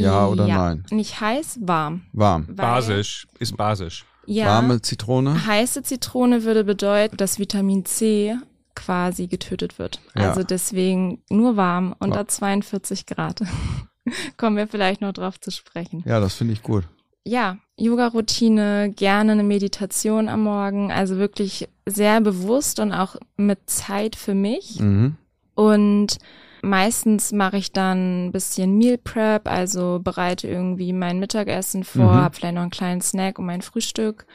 Ja 0.00 0.26
oder 0.26 0.46
nein? 0.46 0.84
Nicht 0.90 1.20
heiß, 1.20 1.58
warm. 1.62 2.02
Warm. 2.12 2.46
Weil- 2.48 2.54
Basisch, 2.56 3.26
ist 3.38 3.56
basisch. 3.56 4.04
Ja, 4.26 4.46
Warme 4.46 4.80
Zitrone? 4.80 5.46
heiße 5.46 5.82
Zitrone 5.82 6.44
würde 6.44 6.64
bedeuten, 6.64 7.16
dass 7.16 7.38
Vitamin 7.40 7.84
C 7.84 8.36
quasi 8.74 9.26
getötet 9.26 9.78
wird. 9.78 10.00
Ja. 10.16 10.30
Also 10.30 10.44
deswegen 10.44 11.22
nur 11.28 11.56
warm 11.56 11.94
unter 11.98 12.20
Ja. 12.20 12.28
42 12.28 13.06
Grad. 13.06 13.42
Kommen 14.36 14.56
wir 14.56 14.66
vielleicht 14.68 15.00
noch 15.00 15.12
drauf 15.12 15.40
zu 15.40 15.50
sprechen. 15.50 16.02
Ja, 16.06 16.20
das 16.20 16.34
finde 16.34 16.52
ich 16.54 16.62
gut. 16.62 16.84
ja, 17.24 17.56
Yoga-Routine, 17.76 18.92
gerne 18.94 19.32
eine 19.32 19.42
Meditation 19.42 20.28
am 20.28 20.42
Morgen, 20.44 20.92
also 20.92 21.16
wirklich 21.16 21.68
sehr 21.86 22.20
bewusst 22.20 22.78
und 22.80 22.92
auch 22.92 23.16
mit 23.36 23.58
Zeit 23.68 24.14
für 24.16 24.34
mich. 24.34 24.78
Mhm. 24.80 25.16
Und 25.54 26.18
meistens 26.62 27.32
mache 27.32 27.58
ich 27.58 27.72
dann 27.72 28.26
ein 28.26 28.32
bisschen 28.32 28.78
Meal 28.78 28.98
Prep, 28.98 29.48
also 29.48 30.00
bereite 30.02 30.48
irgendwie 30.48 30.92
mein 30.92 31.18
Mittagessen 31.18 31.84
vor, 31.84 32.12
Mhm. 32.12 32.22
hab 32.22 32.36
vielleicht 32.36 32.54
noch 32.54 32.62
einen 32.62 32.70
kleinen 32.70 33.00
Snack 33.00 33.38
und 33.38 33.46
mein 33.46 33.62
Frühstück. 33.62 34.26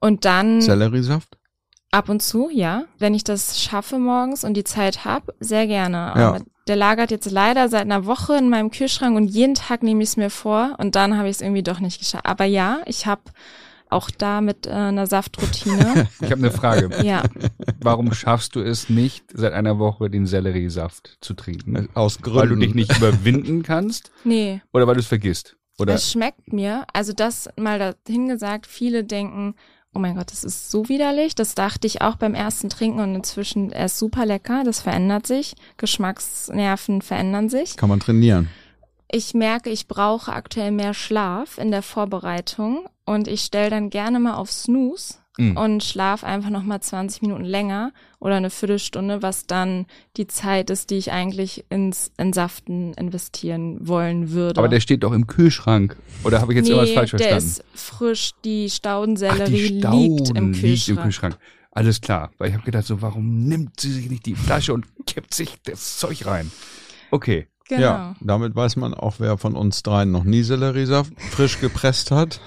Und 0.00 0.24
dann 0.24 0.60
Selleriesaft? 0.60 1.36
ab 1.90 2.08
und 2.08 2.22
zu, 2.22 2.48
ja, 2.50 2.84
wenn 2.98 3.14
ich 3.14 3.24
das 3.24 3.60
schaffe 3.60 3.98
morgens 3.98 4.44
und 4.44 4.54
die 4.54 4.64
Zeit 4.64 5.04
hab, 5.04 5.30
sehr 5.40 5.66
gerne. 5.66 5.96
Ja. 6.16 6.28
Aber 6.28 6.40
der 6.68 6.76
lagert 6.76 7.10
jetzt 7.10 7.30
leider 7.30 7.68
seit 7.68 7.82
einer 7.82 8.06
Woche 8.06 8.36
in 8.36 8.48
meinem 8.50 8.70
Kühlschrank 8.70 9.16
und 9.16 9.28
jeden 9.28 9.54
Tag 9.54 9.82
nehme 9.82 10.02
ich 10.02 10.10
es 10.10 10.16
mir 10.16 10.30
vor 10.30 10.74
und 10.78 10.96
dann 10.96 11.16
habe 11.16 11.28
ich 11.28 11.36
es 11.36 11.40
irgendwie 11.40 11.62
doch 11.62 11.80
nicht 11.80 11.98
geschafft. 11.98 12.26
Aber 12.26 12.44
ja, 12.44 12.80
ich 12.86 13.06
habe 13.06 13.22
auch 13.90 14.10
da 14.10 14.40
mit 14.40 14.66
äh, 14.66 14.70
einer 14.70 15.06
Saftroutine. 15.06 16.08
Ich 16.20 16.30
habe 16.30 16.40
eine 16.40 16.50
Frage. 16.50 16.90
ja, 17.04 17.22
Warum 17.80 18.12
schaffst 18.12 18.56
du 18.56 18.60
es 18.60 18.88
nicht, 18.88 19.24
seit 19.32 19.52
einer 19.52 19.78
Woche 19.78 20.10
den 20.10 20.26
Selleriesaft 20.26 21.18
zu 21.20 21.34
trinken? 21.34 21.88
Aus 21.94 22.20
Gründen. 22.20 22.40
Weil 22.40 22.48
du 22.48 22.56
dich 22.56 22.74
nicht 22.74 22.96
überwinden 22.96 23.62
kannst 23.62 24.10
nee. 24.24 24.60
oder 24.72 24.86
weil 24.86 24.94
du 24.94 25.00
es 25.00 25.06
vergisst? 25.06 25.56
Oder 25.78 25.94
Es 25.94 26.10
schmeckt 26.10 26.52
mir, 26.52 26.86
also 26.92 27.12
das 27.12 27.50
mal 27.58 27.94
dahin 28.06 28.28
gesagt, 28.28 28.66
viele 28.66 29.04
denken, 29.04 29.54
oh 29.96 29.98
mein 29.98 30.14
Gott, 30.14 30.30
das 30.30 30.44
ist 30.44 30.70
so 30.70 30.88
widerlich. 30.88 31.34
Das 31.34 31.54
dachte 31.54 31.86
ich 31.86 32.02
auch 32.02 32.16
beim 32.16 32.34
ersten 32.34 32.68
Trinken 32.68 33.00
und 33.00 33.14
inzwischen, 33.14 33.72
er 33.72 33.86
ist 33.86 33.98
super 33.98 34.26
lecker, 34.26 34.62
das 34.64 34.80
verändert 34.80 35.26
sich. 35.26 35.54
Geschmacksnerven 35.76 37.02
verändern 37.02 37.48
sich. 37.48 37.76
Kann 37.76 37.88
man 37.88 38.00
trainieren. 38.00 38.48
Ich 39.10 39.34
merke, 39.34 39.70
ich 39.70 39.86
brauche 39.88 40.32
aktuell 40.32 40.72
mehr 40.72 40.94
Schlaf 40.94 41.58
in 41.58 41.70
der 41.70 41.82
Vorbereitung 41.82 42.86
und 43.04 43.28
ich 43.28 43.42
stelle 43.42 43.70
dann 43.70 43.90
gerne 43.90 44.18
mal 44.20 44.34
auf 44.34 44.50
Snooze 44.50 45.14
Mhm. 45.38 45.54
und 45.58 45.84
schlaf 45.84 46.24
einfach 46.24 46.48
noch 46.48 46.62
mal 46.62 46.80
20 46.80 47.20
Minuten 47.20 47.44
länger 47.44 47.92
oder 48.20 48.36
eine 48.36 48.48
Viertelstunde, 48.48 49.20
was 49.20 49.46
dann 49.46 49.84
die 50.16 50.26
Zeit 50.26 50.70
ist, 50.70 50.88
die 50.88 50.94
ich 50.94 51.12
eigentlich 51.12 51.66
ins 51.68 52.10
Entsaften 52.16 52.94
investieren 52.94 53.86
wollen 53.86 54.30
würde. 54.30 54.58
aber 54.58 54.68
der 54.68 54.80
steht 54.80 55.02
doch 55.02 55.12
im 55.12 55.26
Kühlschrank. 55.26 55.94
Oder 56.24 56.40
habe 56.40 56.52
ich 56.52 56.56
jetzt 56.56 56.70
irgendwas 56.70 56.92
falsch 56.94 57.10
der 57.10 57.18
verstanden? 57.18 57.48
ist 57.48 57.64
frisch, 57.74 58.30
die 58.46 58.70
Staudensellerie 58.70 59.50
die 59.70 59.78
Stauden 59.80 60.16
liegt 60.16 60.30
im 60.38 60.52
liegt 60.52 60.60
Kühlschrank. 60.64 60.96
im 60.98 61.02
Kühlschrank. 61.04 61.38
Alles 61.72 62.00
klar. 62.00 62.30
Weil 62.38 62.48
ich 62.48 62.54
habe 62.54 62.64
gedacht, 62.64 62.86
so, 62.86 63.02
warum 63.02 63.44
nimmt 63.46 63.78
sie 63.78 63.92
sich 63.92 64.08
nicht 64.08 64.24
die 64.24 64.34
Flasche 64.36 64.72
und 64.72 64.86
kippt 65.06 65.34
sich 65.34 65.56
das 65.64 65.98
Zeug 65.98 66.24
rein? 66.24 66.50
Okay. 67.10 67.46
Genau. 67.68 67.80
Ja, 67.82 68.14
damit 68.20 68.54
weiß 68.54 68.76
man 68.76 68.94
auch, 68.94 69.14
wer 69.18 69.38
von 69.38 69.56
uns 69.56 69.82
dreien 69.82 70.12
noch 70.12 70.22
nie 70.22 70.44
Selleriesaft 70.44 71.12
frisch 71.32 71.58
gepresst 71.60 72.12
hat. 72.12 72.40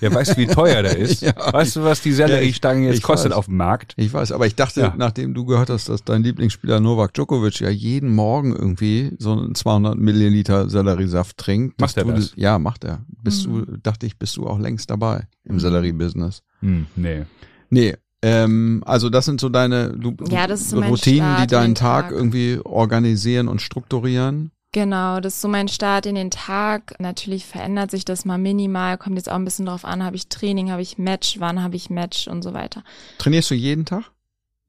Wer 0.00 0.14
weiß, 0.14 0.38
wie 0.38 0.46
teuer 0.46 0.82
der 0.82 0.96
ist? 0.98 1.20
Ja. 1.20 1.34
weißt 1.52 1.76
du, 1.76 1.84
was 1.84 2.00
die 2.00 2.12
Selleriestange 2.12 2.82
Ja, 2.84 2.86
jetzt 2.88 2.98
ich 2.98 3.02
kostet 3.02 3.32
weiß. 3.32 3.38
auf 3.38 3.44
dem 3.46 3.58
Markt? 3.58 3.92
Ich 3.98 4.12
weiß, 4.14 4.32
aber 4.32 4.46
ich 4.46 4.54
dachte, 4.54 4.80
Ja. 4.80 4.94
nachdem 4.96 5.34
du 5.34 5.44
gehört 5.44 5.68
hast, 5.68 5.90
dass 5.90 6.04
dein 6.04 6.22
Lieblingsspieler 6.22 6.80
Novak 6.80 7.12
Djokovic 7.12 7.60
ja 7.60 7.68
jeden 7.68 8.14
Morgen 8.14 8.56
irgendwie 8.56 9.12
so 9.18 9.32
einen 9.32 9.54
200 9.54 9.98
Milliliter 9.98 10.70
Selleriesaft 10.70 11.36
trinkt. 11.36 11.78
Macht 11.78 11.98
er 11.98 12.04
du, 12.04 12.12
das? 12.12 12.32
Ja, 12.36 12.58
macht 12.58 12.84
er. 12.84 13.04
Bist 13.22 13.46
Mhm. 13.46 13.66
du, 13.66 13.76
dachte 13.78 14.06
ich, 14.06 14.18
bist 14.18 14.36
du 14.38 14.46
auch 14.46 14.58
längst 14.58 14.88
dabei 14.88 15.26
im 15.44 15.60
Sellerie-Business. 15.60 16.42
Hm, 16.60 16.86
nee. 16.96 17.24
Nee, 17.68 17.94
ähm, 18.22 18.82
also 18.86 19.10
das 19.10 19.24
sind 19.26 19.40
so 19.40 19.48
deine 19.48 19.90
du, 19.90 20.14
Ja, 20.30 20.44
Routinen, 20.46 20.94
Start 20.94 21.38
die 21.38 21.42
in 21.42 21.48
deinen 21.48 21.74
Tag, 21.74 22.04
Tag. 22.04 22.12
irgendwie 22.12 22.58
organisieren 22.64 23.48
und 23.48 23.60
strukturieren. 23.60 24.50
Genau, 24.72 25.20
das 25.20 25.34
ist 25.34 25.40
so 25.42 25.48
mein 25.48 25.68
Start 25.68 26.06
in 26.06 26.14
den 26.14 26.30
Tag. 26.30 26.94
Natürlich 26.98 27.44
verändert 27.44 27.90
sich 27.90 28.06
das 28.06 28.24
mal 28.24 28.38
minimal, 28.38 28.96
kommt 28.96 29.16
jetzt 29.16 29.30
auch 29.30 29.34
ein 29.34 29.44
bisschen 29.44 29.66
drauf 29.66 29.84
an, 29.84 30.02
habe 30.02 30.16
ich 30.16 30.28
Training, 30.28 30.70
habe 30.70 30.80
ich 30.80 30.96
Match, 30.96 31.36
wann 31.40 31.62
habe 31.62 31.76
ich 31.76 31.90
Match 31.90 32.26
und 32.26 32.42
so 32.42 32.54
weiter. 32.54 32.82
Trainierst 33.18 33.50
du 33.50 33.54
jeden 33.54 33.84
Tag? 33.84 34.10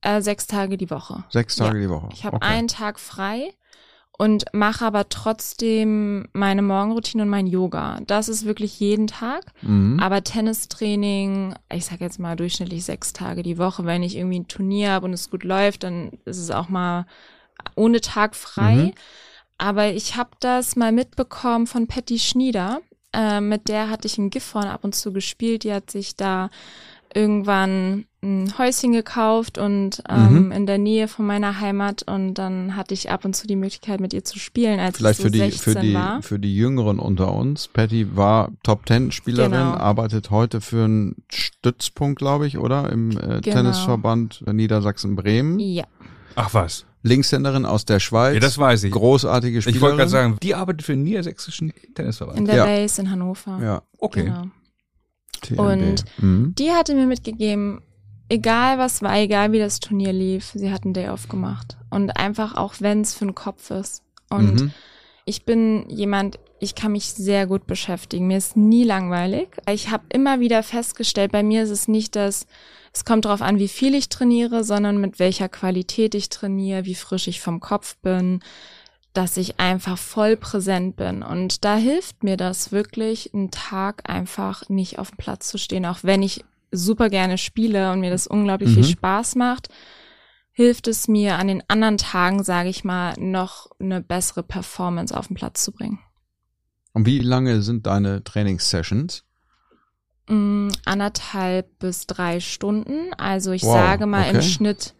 Äh, 0.02 0.22
sechs 0.22 0.46
Tage 0.46 0.78
die 0.78 0.90
Woche. 0.90 1.24
Sechs 1.30 1.56
Tage 1.56 1.80
die 1.80 1.90
Woche. 1.90 2.10
Ich 2.12 2.26
habe 2.26 2.36
Okay. 2.36 2.46
einen 2.46 2.68
Tag 2.68 3.00
frei 3.00 3.54
und 4.18 4.44
mache 4.52 4.86
aber 4.86 5.08
trotzdem 5.08 6.28
meine 6.34 6.62
Morgenroutine 6.62 7.24
und 7.24 7.30
mein 7.30 7.48
Yoga. 7.48 8.02
Das 8.06 8.28
ist 8.28 8.44
wirklich 8.44 8.78
jeden 8.82 9.08
Tag. 9.08 9.54
Mhm. 9.62 10.02
Aber 10.02 10.22
Tennistraining, 10.22 11.56
ich 11.72 11.86
sag 11.86 12.02
jetzt 12.02 12.20
mal 12.20 12.36
durchschnittlich 12.36 12.84
sechs 12.84 13.14
Tage 13.14 13.42
die 13.42 13.58
Woche. 13.58 13.86
Wenn 13.86 14.04
ich 14.04 14.18
irgendwie 14.18 14.40
ein 14.40 14.50
Turnier 14.50 14.92
habe 14.92 15.06
und 15.06 15.14
es 15.14 15.30
gut 15.30 15.46
läuft, 15.46 15.84
dann 15.84 16.12
ist 16.26 16.38
es 16.40 16.52
auch 16.52 16.68
mal 16.68 17.06
ohne 17.76 18.02
Tag 18.02 18.36
frei. 18.36 18.76
Mhm. 18.76 18.94
Aber 19.64 19.94
ich 19.94 20.18
habe 20.18 20.32
das 20.42 20.76
mal 20.76 20.92
mitbekommen 20.92 21.68
von 21.68 21.88
Patty 21.88 22.20
Schnieder. 22.20 22.82
Äh, 23.14 23.40
mit 23.40 23.70
der 23.70 23.90
hatte 23.90 24.08
ich 24.08 24.18
im 24.18 24.30
Gifhorn 24.30 24.68
ab 24.68 24.84
und 24.84 24.94
zu 24.94 25.14
gespielt. 25.14 25.64
Die 25.64 25.72
hat 25.72 25.90
sich 25.90 26.18
da 26.18 26.50
irgendwann 27.16 28.06
ein 28.24 28.54
Häuschen 28.58 28.92
gekauft 28.92 29.58
und 29.58 30.02
ähm, 30.10 30.46
Mhm. 30.46 30.52
in 30.52 30.66
der 30.66 30.78
Nähe 30.80 31.08
von 31.08 31.26
meiner 31.28 31.60
Heimat 31.60 32.02
und 32.04 32.34
dann 32.36 32.76
hatte 32.76 32.94
ich 32.94 33.12
ab 33.12 33.24
und 33.24 33.36
zu 33.36 33.46
die 33.48 33.56
Möglichkeit 33.56 34.00
mit 34.00 34.14
ihr 34.14 34.24
zu 34.24 34.40
spielen, 34.40 34.80
als 34.80 34.98
Vielleicht 34.98 35.20
ich 35.20 35.24
so 35.24 35.28
für 35.28 35.32
die, 35.32 35.38
16 35.40 35.74
für 35.74 35.80
die, 35.80 35.94
war. 35.94 36.22
für 36.24 36.40
die 36.40 36.56
Jüngeren 36.56 37.00
unter 37.00 37.34
uns. 37.34 37.68
Patty 37.68 38.16
war 38.16 38.50
Top 38.64 38.86
Ten 38.88 39.12
Spielerin, 39.12 39.52
Genau. 39.52 39.74
arbeitet 39.76 40.32
heute 40.32 40.60
für 40.60 40.86
einen 40.86 41.24
Stützpunkt, 41.30 42.18
glaube 42.18 42.48
ich, 42.48 42.58
oder? 42.58 42.92
Im 42.92 43.12
äh, 43.12 43.16
Genau. 43.16 43.40
Tennisverband 43.42 44.44
Niedersachsen-Bremen. 44.52 45.60
Ja, 45.60 45.84
Ach 46.36 46.54
was. 46.54 46.86
Linkshänderin 47.04 47.66
aus 47.66 47.84
der 47.86 48.00
Schweiz. 48.00 48.36
Ja, 48.36 48.40
das 48.40 48.58
weiß 48.58 48.84
ich. 48.86 48.92
Großartige 48.92 49.62
Spielerin. 49.62 49.76
Ich 49.78 49.82
wollte 49.82 49.98
gerade 49.98 50.10
sagen, 50.10 50.38
die 50.42 50.56
arbeitet 50.56 50.84
für 50.84 50.94
den 50.94 51.04
niedersächsischen 51.04 51.74
Tennisverband. 51.96 52.40
in 52.40 52.46
der 52.46 52.56
Ja. 52.56 52.66
Base 52.66 53.02
in 53.02 53.12
Hannover. 53.12 53.60
Ja, 53.62 53.82
Okay. 54.00 54.24
Genau. 54.24 54.44
Und 55.58 56.06
mhm. 56.20 56.56
Die 56.58 56.72
hatte 56.72 56.96
mir 56.96 57.06
mitgegeben, 57.06 57.82
egal 58.30 58.78
was 58.78 59.02
war, 59.02 59.18
egal 59.18 59.52
wie 59.52 59.60
das 59.60 59.80
Turnier 59.82 60.14
lief, 60.14 60.52
sie 60.56 60.72
hat 60.72 60.86
einen 60.86 60.94
Day 60.94 61.10
off 61.10 61.28
gemacht. 61.28 61.78
Und 61.90 62.16
einfach 62.18 62.56
auch 62.56 62.76
wenn 62.80 63.02
es 63.02 63.14
für 63.14 63.26
den 63.26 63.36
Kopf 63.36 63.70
ist. 63.70 64.04
Und 64.30 64.62
Mhm. 64.62 64.72
ich 65.26 65.44
bin 65.46 65.90
jemand, 65.90 66.40
ich 66.64 66.76
kann 66.76 66.94
mich 66.94 67.14
sehr 67.14 67.46
gut 67.46 67.68
beschäftigen. 67.68 68.28
Mir 68.28 68.38
ist 68.38 68.58
nie 68.58 68.84
langweilig. 68.84 69.50
Ich 69.70 69.90
habe 69.90 70.04
immer 70.10 70.40
wieder 70.40 70.64
festgestellt, 70.64 71.32
bei 71.32 71.44
mir 71.44 71.64
ist 71.64 71.70
es 71.70 71.88
nicht 71.88 72.16
das, 72.16 72.48
es 72.94 73.06
kommt 73.06 73.26
darauf 73.26 73.42
an, 73.42 73.60
wie 73.60 73.68
viel 73.68 73.96
ich 73.96 74.10
trainiere, 74.10 74.64
sondern 74.64 74.98
mit 74.98 75.20
welcher 75.20 75.50
Qualität 75.50 76.16
ich 76.16 76.30
trainiere, 76.30 76.86
wie 76.86 76.96
frisch 76.96 77.28
ich 77.28 77.42
vom 77.42 77.60
Kopf 77.60 77.98
bin, 77.98 78.40
dass 79.14 79.38
ich 79.38 79.60
einfach 79.60 79.98
voll 79.98 80.38
präsent 80.38 80.96
bin. 80.96 81.22
Und 81.22 81.66
da 81.66 81.76
hilft 81.76 82.24
mir 82.24 82.38
das 82.38 82.72
wirklich, 82.72 83.34
einen 83.34 83.52
Tag 83.52 84.10
einfach 84.10 84.70
nicht 84.70 85.00
auf 85.00 85.12
dem 85.12 85.18
Platz 85.18 85.50
zu 85.50 85.58
stehen, 85.58 85.86
auch 85.86 86.00
wenn 86.02 86.24
ich 86.24 86.44
super 86.72 87.10
gerne 87.10 87.38
spiele 87.38 87.92
und 87.92 88.00
mir 88.00 88.10
das 88.10 88.26
unglaublich 88.26 88.70
Mhm. 88.70 88.74
viel 88.76 88.84
Spaß 88.86 89.36
macht 89.36 89.70
hilft 90.54 90.88
es 90.88 91.08
mir 91.08 91.38
an 91.40 91.48
den 91.48 91.64
anderen 91.68 91.98
Tagen, 91.98 92.44
sage 92.44 92.70
ich 92.70 92.84
mal, 92.84 93.16
noch 93.18 93.72
eine 93.80 94.02
bessere 94.02 94.44
Performance 94.44 95.16
auf 95.18 95.28
den 95.28 95.36
Platz 95.36 95.64
zu 95.64 95.72
bringen. 95.72 96.00
Und 96.94 97.06
wie 97.06 97.20
lange 97.20 97.62
sind 97.62 97.88
deine 97.88 98.24
Trainingssessions? 98.24 99.24
Mm, 100.28 100.70
anderthalb 100.86 101.80
bis 101.80 102.08
drei 102.08 102.40
Stunden. 102.40 103.14
Also 103.18 103.52
ich 103.52 103.64
Wow, 103.64 103.74
sage 103.74 104.06
mal, 104.06 104.30
im 104.30 104.38
okay. 104.38 104.48
Schnitt 104.48 104.94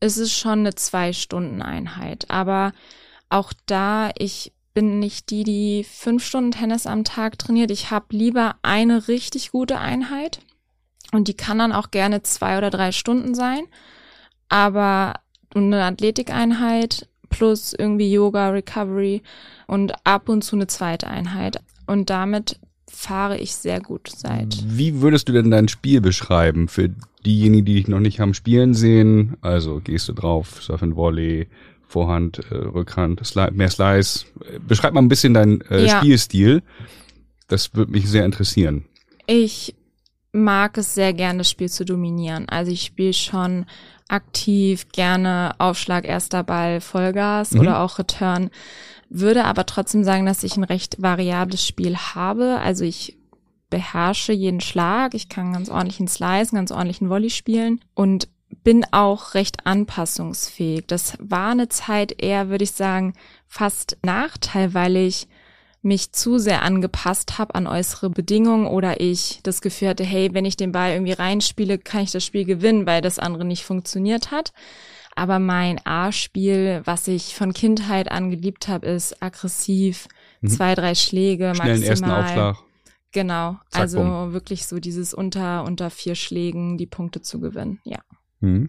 ist 0.00 0.16
es 0.16 0.32
schon 0.32 0.60
eine 0.60 0.74
Zwei-Stunden-Einheit. 0.74 2.30
Aber 2.30 2.72
auch 3.28 3.52
da, 3.66 4.10
ich 4.18 4.52
bin 4.72 4.98
nicht 4.98 5.30
die, 5.30 5.44
die 5.44 5.84
fünf 5.84 6.24
Stunden 6.24 6.50
Tennis 6.50 6.86
am 6.86 7.04
Tag 7.04 7.38
trainiert. 7.38 7.70
Ich 7.70 7.90
habe 7.90 8.06
lieber 8.10 8.56
eine 8.62 9.06
richtig 9.06 9.52
gute 9.52 9.78
Einheit. 9.78 10.40
Und 11.12 11.28
die 11.28 11.34
kann 11.34 11.58
dann 11.58 11.72
auch 11.72 11.90
gerne 11.90 12.22
zwei 12.22 12.58
oder 12.58 12.70
drei 12.70 12.90
Stunden 12.90 13.34
sein. 13.34 13.64
Aber 14.48 15.14
eine 15.54 15.84
Athletikeinheit 15.84 17.08
plus 17.36 17.74
irgendwie 17.76 18.12
Yoga, 18.12 18.50
Recovery 18.50 19.22
und 19.66 19.92
ab 20.04 20.28
und 20.28 20.42
zu 20.42 20.56
eine 20.56 20.66
zweite 20.66 21.06
Einheit. 21.08 21.60
Und 21.86 22.10
damit 22.10 22.58
fahre 22.88 23.38
ich 23.38 23.54
sehr 23.54 23.80
gut 23.80 24.08
seit. 24.14 24.56
Wie 24.66 25.00
würdest 25.00 25.28
du 25.28 25.32
denn 25.32 25.50
dein 25.50 25.68
Spiel 25.68 26.00
beschreiben 26.00 26.68
für 26.68 26.90
diejenigen, 27.26 27.64
die 27.64 27.74
dich 27.74 27.88
noch 27.88 28.00
nicht 28.00 28.20
haben 28.20 28.34
spielen 28.34 28.74
sehen? 28.74 29.36
Also 29.40 29.80
gehst 29.82 30.08
du 30.08 30.12
drauf, 30.12 30.62
Surf 30.62 30.82
and 30.82 30.96
Volley, 30.96 31.48
Vorhand, 31.88 32.38
äh, 32.50 32.54
Rückhand, 32.54 33.24
Sli 33.26 33.50
mehr 33.52 33.70
Slice. 33.70 34.26
Beschreib 34.66 34.94
mal 34.94 35.02
ein 35.02 35.08
bisschen 35.08 35.34
deinen 35.34 35.60
äh, 35.62 35.86
Ja. 35.86 35.98
Spielstil. 35.98 36.62
Das 37.48 37.74
würde 37.74 37.92
mich 37.92 38.08
sehr 38.08 38.24
interessieren. 38.24 38.84
Ich 39.26 39.74
mag 40.32 40.76
es 40.78 40.94
sehr 40.94 41.12
gerne, 41.12 41.38
das 41.38 41.50
Spiel 41.50 41.68
zu 41.68 41.84
dominieren. 41.84 42.48
Also 42.48 42.72
ich 42.72 42.82
spiele 42.82 43.12
schon 43.12 43.66
aktiv 44.08 44.88
gerne 44.92 45.54
Aufschlag, 45.58 46.04
erster 46.06 46.42
Ball, 46.42 46.80
Vollgas 46.80 47.52
Mhm. 47.52 47.60
oder 47.60 47.80
auch 47.80 47.98
Return. 47.98 48.50
Würde 49.08 49.44
aber 49.44 49.66
trotzdem 49.66 50.04
sagen, 50.04 50.26
dass 50.26 50.42
ich 50.44 50.56
ein 50.56 50.64
recht 50.64 51.00
variables 51.00 51.66
Spiel 51.66 51.96
habe. 51.96 52.58
Also 52.62 52.84
ich 52.84 53.16
beherrsche 53.70 54.32
jeden 54.32 54.60
Schlag. 54.60 55.14
Ich 55.14 55.28
kann 55.28 55.52
ganz 55.52 55.68
ordentlichen 55.68 56.08
Slice, 56.08 56.52
ganz 56.54 56.70
ordentlichen 56.70 57.08
Volley 57.08 57.30
spielen 57.30 57.80
und 57.94 58.28
bin 58.62 58.84
auch 58.92 59.34
recht 59.34 59.66
anpassungsfähig. 59.66 60.86
Das 60.86 61.14
war 61.20 61.50
eine 61.50 61.68
Zeit 61.68 62.22
eher, 62.22 62.48
würde 62.48 62.64
ich 62.64 62.72
sagen, 62.72 63.14
fast 63.48 63.96
Nachteil, 64.02 64.74
weil 64.74 64.96
ich 64.96 65.26
mich 65.84 66.12
zu 66.12 66.38
sehr 66.38 66.62
angepasst 66.62 67.38
habe 67.38 67.54
an 67.54 67.66
äußere 67.66 68.10
Bedingungen 68.10 68.66
oder 68.66 69.00
ich 69.00 69.40
das 69.42 69.60
Gefühl 69.60 69.88
hatte, 69.88 70.04
hey, 70.04 70.32
wenn 70.32 70.44
ich 70.44 70.56
den 70.56 70.72
Ball 70.72 70.92
irgendwie 70.92 71.12
reinspiele, 71.12 71.78
kann 71.78 72.02
ich 72.02 72.12
das 72.12 72.24
Spiel 72.24 72.44
gewinnen, 72.44 72.86
weil 72.86 73.02
das 73.02 73.18
andere 73.18 73.44
nicht 73.44 73.64
funktioniert 73.64 74.30
hat. 74.30 74.52
Aber 75.14 75.38
mein 75.38 75.80
A-Spiel, 75.84 76.82
was 76.84 77.06
ich 77.06 77.34
von 77.36 77.52
Kindheit 77.52 78.10
an 78.10 78.30
geliebt 78.30 78.66
habe, 78.66 78.86
ist 78.86 79.22
aggressiv, 79.22 80.08
mhm. 80.40 80.48
zwei, 80.48 80.74
drei 80.74 80.94
Schläge 80.94 81.54
Schnell 81.54 81.78
maximal. 81.78 81.90
ersten 81.90 82.10
Aufschlag. 82.10 82.56
Genau, 83.12 83.58
Zack, 83.68 83.80
also 83.80 83.98
bumm. 83.98 84.32
wirklich 84.32 84.66
so 84.66 84.80
dieses 84.80 85.14
unter 85.14 85.62
unter 85.64 85.88
vier 85.90 86.16
Schlägen 86.16 86.76
die 86.78 86.86
Punkte 86.86 87.20
zu 87.20 87.38
gewinnen, 87.38 87.80
ja. 87.84 88.00
Mhm. 88.40 88.68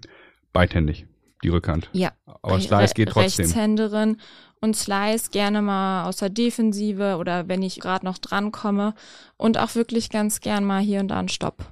Beidhändig, 0.54 1.08
die 1.44 1.50
Rückhand. 1.50 1.90
Ja. 1.94 2.12
Aber 2.44 2.60
Slice 2.62 2.94
geht 2.94 3.10
trotzdem. 3.10 3.46
Rechtshänderin 3.46 4.18
und 4.66 4.76
Slice 4.76 5.30
gerne 5.32 5.62
mal 5.62 6.04
aus 6.04 6.18
der 6.18 6.30
Defensive 6.30 7.16
oder 7.18 7.48
wenn 7.48 7.62
ich 7.62 7.80
gerade 7.80 8.06
noch 8.06 8.18
drankomme 8.18 8.94
und 9.38 9.58
auch 9.58 9.76
wirklich 9.76 10.10
ganz 10.10 10.42
gern 10.42 10.66
mal 10.66 10.82
hier 10.82 11.00
und 11.00 11.08
da 11.08 11.20
einen 11.20 11.30
Stopp. 11.30 11.66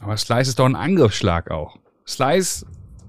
Aber 0.00 0.16
Slice 0.16 0.48
ist 0.48 0.58
doch 0.58 0.66
ein 0.66 0.76
Angriffsschlag 0.76 1.50
auch. 1.50 1.78
Slice 2.06 2.66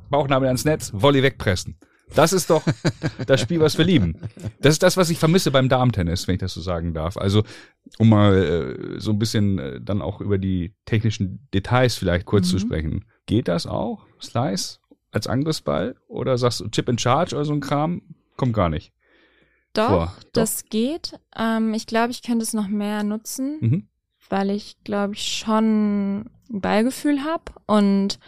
Bauchnabel 0.09 0.47
ans 0.47 0.65
Netz, 0.65 0.91
Volley 0.93 1.23
wegpressen. 1.23 1.77
Das 2.15 2.33
ist 2.33 2.49
doch 2.49 2.63
das 3.27 3.41
Spiel, 3.41 3.59
was 3.59 3.77
wir 3.77 3.85
lieben. 3.85 4.15
Das 4.59 4.73
ist 4.73 4.83
das, 4.83 4.97
was 4.97 5.09
ich 5.09 5.19
vermisse 5.19 5.51
beim 5.51 5.69
Darmtennis, 5.69 6.27
wenn 6.27 6.35
ich 6.35 6.41
das 6.41 6.53
so 6.53 6.61
sagen 6.61 6.93
darf. 6.93 7.17
Also, 7.17 7.43
um 7.97 8.09
mal 8.09 8.35
äh, 8.35 8.99
so 8.99 9.11
ein 9.11 9.19
bisschen 9.19 9.59
äh, 9.59 9.81
dann 9.81 10.01
auch 10.01 10.19
über 10.21 10.37
die 10.37 10.73
technischen 10.85 11.47
Details 11.53 11.95
vielleicht 11.95 12.25
kurz 12.25 12.47
mhm. 12.47 12.51
zu 12.51 12.59
sprechen. 12.59 13.05
Geht 13.25 13.47
das 13.47 13.67
auch? 13.67 14.05
Slice 14.21 14.79
als 15.11 15.27
Angriffsball? 15.27 15.95
Oder 16.07 16.37
sagst 16.37 16.61
du 16.61 16.67
Chip 16.69 16.89
in 16.89 16.97
Charge 16.97 17.35
oder 17.35 17.45
so 17.45 17.53
ein 17.53 17.61
Kram? 17.61 18.01
Kommt 18.37 18.53
gar 18.53 18.69
nicht. 18.69 18.91
Doch, 19.73 20.15
Doch. 20.15 20.23
das 20.33 20.65
geht. 20.65 21.19
Ähm, 21.35 21.73
ich 21.73 21.85
glaube, 21.87 22.11
ich 22.11 22.21
könnte 22.21 22.43
es 22.43 22.53
noch 22.53 22.67
mehr 22.67 23.03
nutzen, 23.03 23.57
mhm. 23.59 23.87
weil 24.29 24.49
ich, 24.49 24.77
glaube 24.83 25.13
ich, 25.13 25.37
schon 25.37 26.21
ein 26.21 26.61
Ballgefühl 26.61 27.23
habe 27.23 27.51
und 27.67 28.19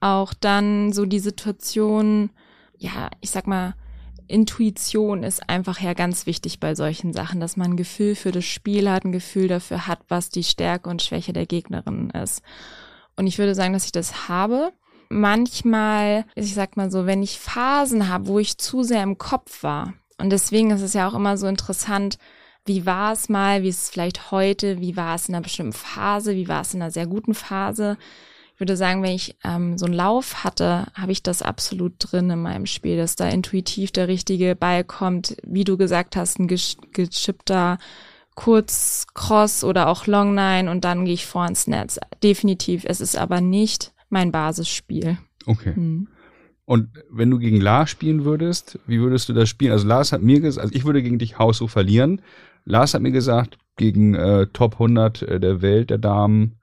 auch 0.00 0.34
dann 0.34 0.92
so 0.92 1.06
die 1.06 1.18
Situation, 1.18 2.30
ja, 2.76 3.10
ich 3.20 3.30
sag 3.30 3.46
mal, 3.46 3.74
Intuition 4.30 5.24
ist 5.24 5.48
einfach 5.48 5.80
ja 5.80 5.92
ganz 5.92 6.24
wichtig 6.24 6.60
bei 6.60 6.74
solchen 6.74 7.12
Sachen, 7.12 7.40
dass 7.40 7.56
man 7.56 7.72
ein 7.72 7.76
Gefühl 7.76 8.14
für 8.14 8.30
das 8.30 8.44
Spiel 8.44 8.88
hat, 8.88 9.04
ein 9.04 9.12
Gefühl 9.12 9.48
dafür 9.48 9.86
hat, 9.86 10.00
was 10.08 10.30
die 10.30 10.44
Stärke 10.44 10.88
und 10.88 11.02
Schwäche 11.02 11.32
der 11.32 11.46
Gegnerin 11.46 12.10
ist. 12.10 12.42
Und 13.16 13.26
ich 13.26 13.38
würde 13.38 13.54
sagen, 13.54 13.72
dass 13.72 13.84
ich 13.84 13.92
das 13.92 14.28
habe. 14.28 14.72
Manchmal, 15.08 16.24
ich 16.36 16.54
sag 16.54 16.76
mal 16.76 16.90
so, 16.90 17.06
wenn 17.06 17.22
ich 17.22 17.40
Phasen 17.40 18.08
habe, 18.08 18.28
wo 18.28 18.38
ich 18.38 18.56
zu 18.56 18.84
sehr 18.84 19.02
im 19.02 19.18
Kopf 19.18 19.64
war. 19.64 19.94
Und 20.20 20.30
deswegen 20.30 20.70
ist 20.70 20.82
es 20.82 20.94
ja 20.94 21.08
auch 21.08 21.14
immer 21.14 21.36
so 21.36 21.46
interessant, 21.46 22.18
wie 22.66 22.86
war 22.86 23.12
es 23.12 23.28
mal, 23.28 23.62
wie 23.62 23.68
ist 23.68 23.82
es 23.84 23.90
vielleicht 23.90 24.30
heute, 24.30 24.80
wie 24.80 24.96
war 24.96 25.14
es 25.14 25.28
in 25.28 25.34
einer 25.34 25.42
bestimmten 25.42 25.72
Phase, 25.72 26.34
wie 26.34 26.48
war 26.48 26.60
es 26.60 26.74
in 26.74 26.82
einer 26.82 26.90
sehr 26.90 27.06
guten 27.06 27.34
Phase 27.34 27.96
ich 28.60 28.62
würde 28.62 28.76
sagen, 28.76 29.02
wenn 29.02 29.14
ich 29.14 29.36
ähm, 29.42 29.78
so 29.78 29.86
einen 29.86 29.94
Lauf 29.94 30.44
hatte, 30.44 30.88
habe 30.92 31.12
ich 31.12 31.22
das 31.22 31.40
absolut 31.40 31.94
drin 31.96 32.28
in 32.28 32.42
meinem 32.42 32.66
Spiel, 32.66 32.98
dass 32.98 33.16
da 33.16 33.26
intuitiv 33.26 33.90
der 33.90 34.06
richtige 34.06 34.54
Ball 34.54 34.84
kommt, 34.84 35.34
wie 35.46 35.64
du 35.64 35.78
gesagt 35.78 36.14
hast, 36.14 36.38
ein 36.38 36.46
geschippter 36.46 37.78
Kurz 38.34 39.06
Cross 39.14 39.64
oder 39.64 39.88
auch 39.88 40.06
Long 40.06 40.34
Nine 40.34 40.70
und 40.70 40.84
dann 40.84 41.06
gehe 41.06 41.14
ich 41.14 41.24
vor 41.24 41.46
ins 41.46 41.68
Netz. 41.68 41.98
Definitiv. 42.22 42.84
Es 42.86 43.00
ist 43.00 43.16
aber 43.16 43.40
nicht 43.40 43.94
mein 44.10 44.30
Basisspiel. 44.30 45.16
Okay. 45.46 45.74
Hm. 45.74 46.08
Und 46.70 46.90
wenn 47.10 47.32
du 47.32 47.40
gegen 47.40 47.60
Lars 47.60 47.90
spielen 47.90 48.24
würdest, 48.24 48.78
wie 48.86 49.00
würdest 49.00 49.28
du 49.28 49.32
das 49.32 49.48
spielen? 49.48 49.72
Also 49.72 49.88
Lars 49.88 50.12
hat 50.12 50.22
mir 50.22 50.38
gesagt, 50.38 50.62
also 50.62 50.72
ich 50.72 50.84
würde 50.84 51.02
gegen 51.02 51.18
dich 51.18 51.36
Haus 51.36 51.58
so 51.58 51.66
verlieren. 51.66 52.22
Lars 52.64 52.94
hat 52.94 53.02
mir 53.02 53.10
gesagt, 53.10 53.58
gegen 53.74 54.14
äh, 54.14 54.46
Top 54.52 54.74
100 54.74 55.20
äh, 55.22 55.40
der 55.40 55.62
Welt 55.62 55.90
der 55.90 55.98
Damen 55.98 56.60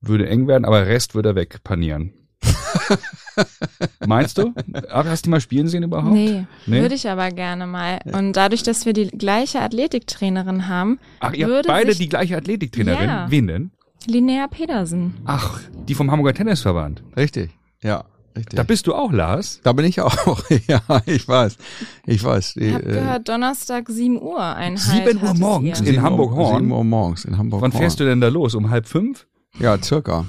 würde 0.00 0.28
eng 0.28 0.48
werden, 0.48 0.64
aber 0.64 0.88
Rest 0.88 1.14
würde 1.14 1.28
er 1.28 1.34
wegpanieren. 1.36 2.14
Meinst 4.08 4.38
du? 4.38 4.52
Hast 4.90 5.26
du 5.26 5.30
mal 5.30 5.40
spielen 5.40 5.68
sehen 5.68 5.84
überhaupt? 5.84 6.12
Nee, 6.12 6.44
nee? 6.66 6.80
würde 6.80 6.96
ich 6.96 7.08
aber 7.08 7.30
gerne 7.30 7.68
mal. 7.68 8.00
Und 8.12 8.32
dadurch, 8.32 8.64
dass 8.64 8.86
wir 8.86 8.92
die 8.92 9.06
gleiche 9.06 9.60
Athletiktrainerin 9.60 10.66
haben, 10.66 10.98
Ach, 11.20 11.32
ihr 11.32 11.46
habt 11.46 11.68
beide 11.68 11.94
die 11.94 12.08
gleiche 12.08 12.36
Athletiktrainerin? 12.36 13.08
Ja. 13.08 13.30
Wen 13.30 13.46
denn? 13.46 13.70
Linnea 14.08 14.48
Pedersen. 14.48 15.14
Ach, 15.26 15.60
die 15.86 15.94
vom 15.94 16.10
Hamburger 16.10 16.34
Tennisverband. 16.34 17.04
Richtig, 17.16 17.52
ja. 17.84 18.04
Richtig. 18.36 18.56
Da 18.56 18.62
bist 18.62 18.86
du 18.86 18.94
auch, 18.94 19.12
Lars? 19.12 19.60
Da 19.62 19.72
bin 19.72 19.86
ich 19.86 20.00
auch. 20.00 20.14
ja, 20.68 20.80
ich 21.06 21.26
weiß. 21.26 21.56
Ich 22.04 22.22
weiß. 22.22 22.56
Ich 22.56 22.74
habe 22.74 22.84
äh, 22.84 22.92
gehört, 22.92 23.28
Donnerstag 23.28 23.88
7 23.88 24.20
Uhr 24.20 24.42
Einheit. 24.42 25.06
7 25.06 25.22
Uhr 25.22 25.34
morgens 25.34 25.80
in 25.80 26.02
Hamburg-Horn? 26.02 26.64
7 26.64 26.70
Uhr 26.70 26.84
morgens 26.84 27.24
in 27.24 27.38
Hamburg 27.38 27.62
Wann 27.62 27.72
fährst 27.72 27.98
du 27.98 28.04
denn 28.04 28.20
da 28.20 28.28
los? 28.28 28.54
Um 28.54 28.68
halb 28.70 28.86
fünf? 28.86 29.26
Ja, 29.58 29.82
circa. 29.82 30.26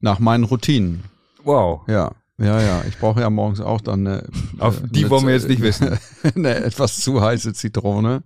Nach 0.00 0.18
meinen 0.18 0.44
Routinen. 0.44 1.04
Wow. 1.44 1.82
Ja. 1.86 2.10
Ja, 2.38 2.60
ja, 2.60 2.82
ich 2.88 2.98
brauche 2.98 3.20
ja 3.20 3.30
morgens 3.30 3.60
auch 3.60 3.80
dann 3.80 4.06
eine. 4.06 4.24
Auf 4.58 4.82
die 4.90 5.00
eine, 5.00 5.10
wollen 5.10 5.26
wir 5.26 5.34
jetzt 5.34 5.48
nicht 5.48 5.62
wissen. 5.62 5.98
eine 6.34 6.56
etwas 6.64 7.00
zu 7.00 7.20
heiße 7.20 7.52
Zitrone 7.52 8.22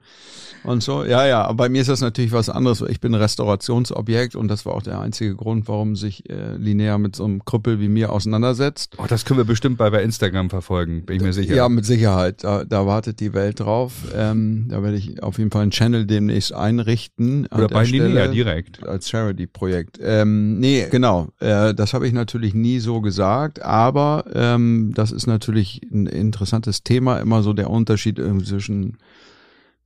und 0.65 0.83
so. 0.83 1.05
Ja, 1.05 1.27
ja, 1.27 1.43
aber 1.43 1.65
bei 1.65 1.69
mir 1.69 1.83
ist 1.83 1.89
das 1.91 2.01
natürlich 2.01 2.33
was 2.33 2.49
anderes. 2.49 2.83
Ich 2.89 3.01
bin 3.01 3.15
Restaurationsobjekt 3.15 4.35
und 4.35 4.49
das 4.49 4.65
war 4.65 4.75
auch 4.75 4.83
der 4.83 5.01
einzige 5.01 5.35
Grund, 5.35 5.69
warum 5.69 5.95
sich 5.95 6.29
äh, 6.31 6.57
Linnea 6.57 6.97
mit 6.97 7.17
so 7.17 7.25
einem 7.25 7.45
Krüppel 7.45 7.81
wie 7.81 7.89
mir 7.89 8.11
auseinandersetzt. 8.11 8.97
Oh, 8.99 9.05
das 9.07 9.27
können 9.27 9.39
wir 9.39 9.45
bestimmt 9.45 9.77
bei, 9.77 9.91
bei 9.91 10.03
Instagram 10.03 10.49
verfolgen, 10.49 11.05
bin 11.05 11.17
ich 11.17 11.23
mir 11.23 11.35
sicher. 11.35 11.55
Ja, 11.55 11.69
mit 11.69 11.85
Sicherheit. 11.85 12.45
Da, 12.45 12.65
da 12.65 12.87
wartet 12.87 13.21
die 13.21 13.35
Welt 13.35 13.61
drauf. 13.61 13.93
Ähm, 14.17 14.67
da 14.69 14.83
werde 14.83 14.97
ich 14.97 15.23
auf 15.23 15.37
jeden 15.37 15.51
Fall 15.51 15.63
einen 15.63 15.71
Channel 15.71 16.07
demnächst 16.07 16.55
einrichten. 16.55 17.47
Oder 17.47 17.69
bei 17.69 17.85
Linnea 17.85 18.29
direkt. 18.29 18.87
Als 18.87 19.11
Charity-Projekt. 19.11 19.99
Ähm, 20.03 20.59
nee, 20.61 20.87
genau. 20.91 21.29
Äh, 21.41 21.75
das 21.75 21.93
habe 21.93 22.07
ich 22.07 22.15
natürlich 22.15 22.55
nie 22.55 22.79
so 22.79 23.03
gesagt, 23.03 23.63
aber 23.63 23.98
ähm, 24.33 24.93
das 24.95 25.13
ist 25.13 25.27
natürlich 25.27 25.81
ein 25.93 26.07
interessantes 26.07 26.83
Thema, 26.83 27.19
immer 27.19 27.43
so 27.43 27.53
der 27.53 27.71
Unterschied 27.71 28.17
zwischen 28.45 28.99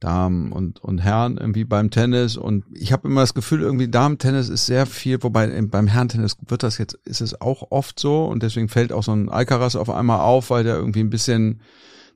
Damen 0.02 0.50
und, 0.50 0.82
und 0.82 0.98
Herren 0.98 1.36
irgendwie 1.38 1.64
beim 1.64 1.90
Tennis. 1.90 2.36
Und 2.36 2.64
ich 2.74 2.92
habe 2.92 3.08
immer 3.08 3.20
das 3.20 3.34
Gefühl, 3.34 3.60
irgendwie 3.60 3.88
Damen-Tennis 3.88 4.48
ist 4.48 4.66
sehr 4.66 4.86
viel, 4.86 5.22
wobei 5.22 5.48
beim 5.62 5.86
Herrentennis 5.86 6.36
wird 6.46 6.62
das 6.62 6.78
jetzt, 6.78 6.98
ist 7.04 7.20
es 7.20 7.40
auch 7.40 7.70
oft 7.70 8.00
so 8.00 8.24
und 8.24 8.42
deswegen 8.42 8.68
fällt 8.68 8.92
auch 8.92 9.04
so 9.04 9.12
ein 9.12 9.28
Alcaraz 9.28 9.76
auf 9.76 9.90
einmal 9.90 10.20
auf, 10.20 10.50
weil 10.50 10.64
der 10.64 10.76
irgendwie 10.76 11.00
ein 11.00 11.10
bisschen 11.10 11.60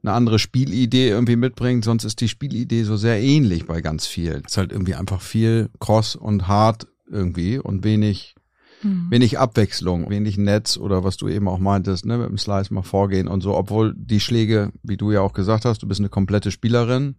eine 0.02 0.12
andere 0.12 0.38
Spielidee 0.38 1.09
irgendwie 1.09 1.37
mitbringt. 1.37 1.85
Sonst 1.85 2.04
ist 2.04 2.20
die 2.20 2.28
Spielidee 2.28 2.82
so 2.85 2.96
sehr 2.96 3.20
ähnlich 3.20 3.66
bei 3.66 3.80
ganz 3.80 4.06
vielen. 4.06 4.42
Es 4.44 4.52
ist 4.52 4.59
halt 4.59 4.72
irgendwie 4.72 4.94
einfach 4.94 5.20
viel 5.20 5.70
Cross 5.80 6.16
und 6.16 6.48
Hard 6.48 6.87
irgendwie 7.09 7.59
und 7.59 7.85
wenig 7.85 8.36
mhm. 8.83 9.11
wenig 9.11 9.39
Abwechslung, 9.39 10.09
wenig 10.11 10.39
Netz 10.39 10.77
oder 10.77 11.05
was 11.05 11.17
du 11.17 11.29
eben 11.29 11.49
auch 11.49 11.59
meintest, 11.59 12.07
ne, 12.07 12.19
mit 12.19 12.29
dem 12.29 12.39
Slice 12.39 12.73
mal 12.73 12.83
vorgehen 12.83 13.29
und 13.29 13.41
so, 13.41 13.57
obwohl 13.57 13.95
die 13.97 14.21
Schläge, 14.21 14.73
wie 14.83 14.97
du 14.97 15.12
ja 15.12 15.21
auch 15.21 15.33
gesagt 15.33 15.65
hast, 15.65 15.83
du 15.83 15.89
bist 15.89 16.01
eine 16.01 16.09
komplette 16.09 16.51
Spielerin, 16.51 17.17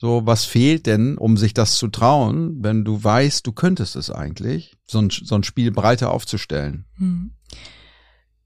so, 0.00 0.22
was 0.24 0.46
fehlt 0.46 0.86
denn, 0.86 1.18
um 1.18 1.36
sich 1.36 1.52
das 1.52 1.76
zu 1.76 1.88
trauen, 1.88 2.64
wenn 2.64 2.86
du 2.86 3.04
weißt, 3.04 3.46
du 3.46 3.52
könntest 3.52 3.96
es 3.96 4.10
eigentlich, 4.10 4.78
so 4.86 4.98
ein, 4.98 5.10
so 5.10 5.34
ein 5.34 5.42
Spiel 5.42 5.72
breiter 5.72 6.10
aufzustellen? 6.10 6.86
Hm. 6.96 7.32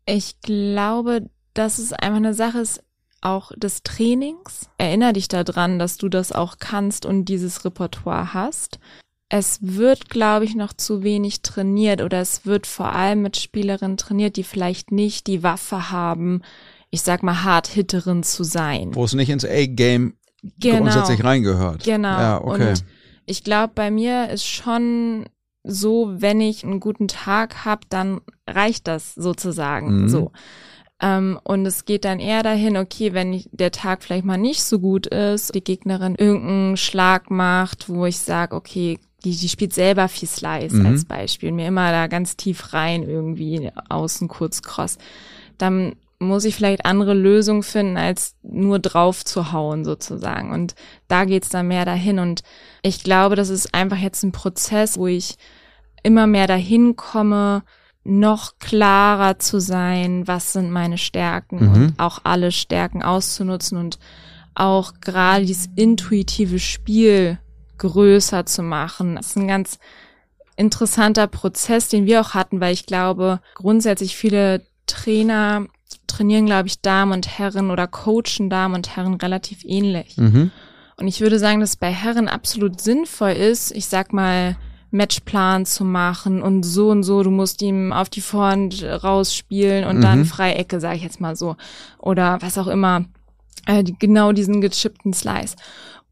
Ich 0.05 0.41
glaube, 0.41 1.31
dass 1.55 1.79
es 1.79 1.93
einfach 1.93 2.17
eine 2.17 2.35
Sache 2.35 2.59
ist, 2.59 2.83
auch 3.21 3.53
des 3.57 3.85
Trainings. 3.85 4.69
Erinner 4.79 5.13
dich 5.13 5.29
daran, 5.29 5.79
dass 5.79 5.97
du 5.97 6.09
das 6.09 6.33
auch 6.33 6.57
kannst 6.59 7.07
und 7.07 7.27
dieses 7.27 7.65
Repertoire 7.65 8.35
hast. 8.35 8.81
Es 9.29 9.59
wird, 9.63 10.11
glaube 10.11 10.45
ich, 10.45 10.55
noch 10.55 10.73
zu 10.73 11.03
wenig 11.03 11.43
trainiert 11.43 12.03
oder 12.03 12.21
es 12.21 12.47
wird 12.47 12.67
vor 12.67 12.93
allem 12.93 13.23
mit 13.23 13.37
Spielerinnen 13.37 13.97
trainiert, 13.97 14.37
die 14.37 14.45
vielleicht 14.45 14.93
nicht 14.93 15.27
die 15.27 15.43
Waffe 15.43 15.91
haben, 15.91 16.43
ich 16.91 17.03
sag 17.03 17.23
mal, 17.23 17.43
Hard-Hitterin 17.43 18.23
zu 18.23 18.45
sein. 18.45 18.95
Wo 18.95 19.05
es 19.05 19.15
nicht 19.15 19.31
ins 19.31 19.45
A-Game 19.45 20.15
genau. 20.59 20.79
grundsätzlich 20.79 21.25
reingehört. 21.25 21.85
Genau. 21.85 22.09
Ja, 22.09 22.41
okay. 22.43 22.71
Und 22.71 22.85
ich 23.27 23.43
glaube, 23.43 23.73
bei 23.75 23.91
mir 23.91 24.31
ist 24.31 24.45
schon 24.45 25.27
so, 25.65 26.13
wenn 26.17 26.41
ich 26.41 26.63
einen 26.63 26.81
guten 26.81 27.09
Tag 27.09 27.65
habe, 27.65 27.83
dann 27.89 28.21
reicht 28.47 28.87
das 28.87 29.15
sozusagen 29.15 30.03
mhm. 30.03 30.09
so. 30.09 30.33
Ähm, 31.01 31.41
und 31.43 31.67
es 31.67 31.87
geht 31.87 32.05
dann 32.05 32.21
eher 32.21 32.43
dahin, 32.43 32.77
okay, 32.77 33.13
wenn 33.15 33.33
ich, 33.33 33.49
der 33.51 33.73
Tag 33.73 34.03
vielleicht 34.03 34.25
mal 34.25 34.39
nicht 34.39 34.63
so 34.63 34.79
gut 34.79 35.07
ist, 35.07 35.55
die 35.55 35.65
Gegnerin 35.65 36.15
irgendeinen 36.15 36.77
Schlag 36.77 37.31
macht, 37.31 37.89
wo 37.89 38.07
ich 38.07 38.19
sage, 38.19 38.55
okay, 38.55 39.01
die, 39.25 39.37
die 39.37 39.49
spielt 39.49 39.73
selber 39.73 40.09
viel 40.09 40.29
Slice 40.29 40.77
mhm. 40.77 40.87
als 40.87 41.05
Beispiel, 41.05 41.53
mir 41.53 41.69
immer 41.69 41.91
da 41.91 42.07
ganz 42.07 42.37
tief 42.37 42.73
rein 42.73 43.03
irgendwie 43.03 43.71
außen 43.89 44.29
kurz 44.29 44.63
cross, 44.63 44.99
dann 45.59 45.97
muss 46.19 46.45
ich 46.45 46.55
vielleicht 46.55 46.87
andere 46.87 47.15
Lösungen 47.15 47.63
finden, 47.63 47.97
als 47.97 48.35
nur 48.43 48.79
drauf 48.79 49.25
zu 49.25 49.53
hauen 49.53 49.85
sozusagen. 49.85 50.53
Und 50.53 50.75
da 51.09 51.25
geht's 51.25 51.49
dann 51.49 51.69
mehr 51.69 51.85
dahin. 51.85 52.19
Und 52.19 52.43
ich 52.83 53.03
glaube, 53.03 53.37
das 53.37 53.49
ist 53.49 53.75
einfach 53.75 53.99
jetzt 53.99 54.23
ein 54.23 54.33
Prozess, 54.33 54.97
wo 54.97 55.07
ich 55.07 55.37
immer 56.03 56.27
mehr 56.27 56.47
dahin 56.47 56.97
komme, 56.97 57.63
noch 58.05 58.59
klarer 58.59 59.39
zu 59.39 59.61
sein, 59.61 60.29
was 60.29 60.53
sind 60.53 60.71
meine 60.71 60.99
Stärken 60.99 61.65
mhm. 61.65 61.73
und 61.73 61.95
auch 61.99 62.21
alle 62.25 62.53
Stärken 62.53 63.03
auszunutzen 63.03 63.79
und 63.79 63.99
auch 64.55 64.93
gerade 65.01 65.47
dieses 65.47 65.69
intuitive 65.75 66.59
Spiel 66.59 67.39
größer 67.79 68.47
zu 68.47 68.63
machen. 68.63 69.17
Das 69.17 69.29
ist 69.29 69.37
ein 69.37 69.49
ganz 69.49 69.79
interessanter 70.57 71.27
Prozess, 71.27 71.89
den 71.89 72.07
wir 72.07 72.21
auch 72.21 72.35
hatten, 72.35 72.61
weil 72.61 72.73
ich 72.73 72.87
glaube, 72.87 73.41
grundsätzlich 73.55 74.17
viele 74.17 74.63
Trainer 74.87 75.67
trainieren, 76.07 76.47
glaube 76.47 76.69
ich, 76.69 76.81
Damen 76.81 77.13
und 77.13 77.39
Herren 77.39 77.71
oder 77.71 77.87
coachen 77.87 78.51
Damen 78.51 78.75
und 78.75 78.97
Herren 78.97 79.15
relativ 79.15 79.65
ähnlich. 79.65 80.17
Mhm. 80.17 80.51
Und 80.97 81.09
ich 81.09 81.21
würde 81.21 81.39
sagen, 81.41 81.61
dass 81.61 81.77
bei 81.77 81.91
Herren 81.91 82.29
absolut 82.29 82.81
sinnvoll 82.81 83.33
ist, 83.33 83.73
ich 83.73 83.87
sag 83.87 84.13
mal, 84.13 84.57
Matchplan 84.93 85.67
zu 85.67 85.85
machen 85.85 86.41
und 86.41 86.63
so 86.63 86.91
und 86.91 87.03
so, 87.03 87.25
du 87.25 87.31
musst 87.31 87.61
ihm 87.63 87.93
auf 87.93 88.09
die 88.09 88.21
Vorhand 88.21 88.85
rausspielen 88.85 89.85
und 89.85 89.97
Mhm. 89.97 90.03
dann 90.03 90.25
Freiecke, 90.25 90.79
sage 90.79 90.97
ich 90.99 91.03
jetzt 91.03 91.21
mal 91.21 91.35
so. 91.35 91.57
Oder 91.99 92.39
was 92.43 92.59
auch 92.59 92.69
immer. 92.69 93.05
Äh, 93.67 93.83
genau 93.83 94.31
diesen 94.31 94.61
gechippten 94.61 95.13
Slice. 95.13 95.57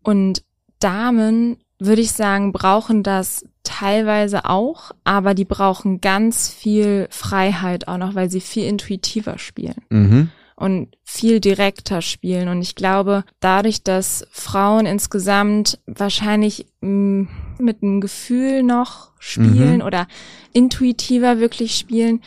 Und 0.02 0.42
Damen, 0.82 1.56
würde 1.78 2.02
ich 2.02 2.12
sagen, 2.12 2.52
brauchen 2.52 3.02
das 3.02 3.44
teilweise 3.64 4.44
auch, 4.44 4.92
aber 5.04 5.34
die 5.34 5.44
brauchen 5.44 6.00
ganz 6.00 6.48
viel 6.48 7.06
Freiheit 7.10 7.88
auch 7.88 7.98
noch, 7.98 8.14
weil 8.14 8.30
sie 8.30 8.40
viel 8.40 8.64
intuitiver 8.64 9.38
spielen 9.38 9.76
Mhm. 9.90 10.30
und 10.56 10.88
viel 11.04 11.40
direkter 11.40 12.02
spielen. 12.02 12.48
Und 12.48 12.62
ich 12.62 12.74
glaube, 12.74 13.24
dadurch, 13.40 13.82
dass 13.82 14.26
Frauen 14.30 14.86
insgesamt 14.86 15.78
wahrscheinlich 15.86 16.66
mh, 16.80 17.28
mit 17.58 17.82
einem 17.82 18.00
Gefühl 18.00 18.62
noch 18.62 19.10
spielen 19.18 19.76
Mhm. 19.76 19.82
oder 19.82 20.06
intuitiver 20.52 21.38
wirklich 21.38 21.76
spielen, 21.76 22.20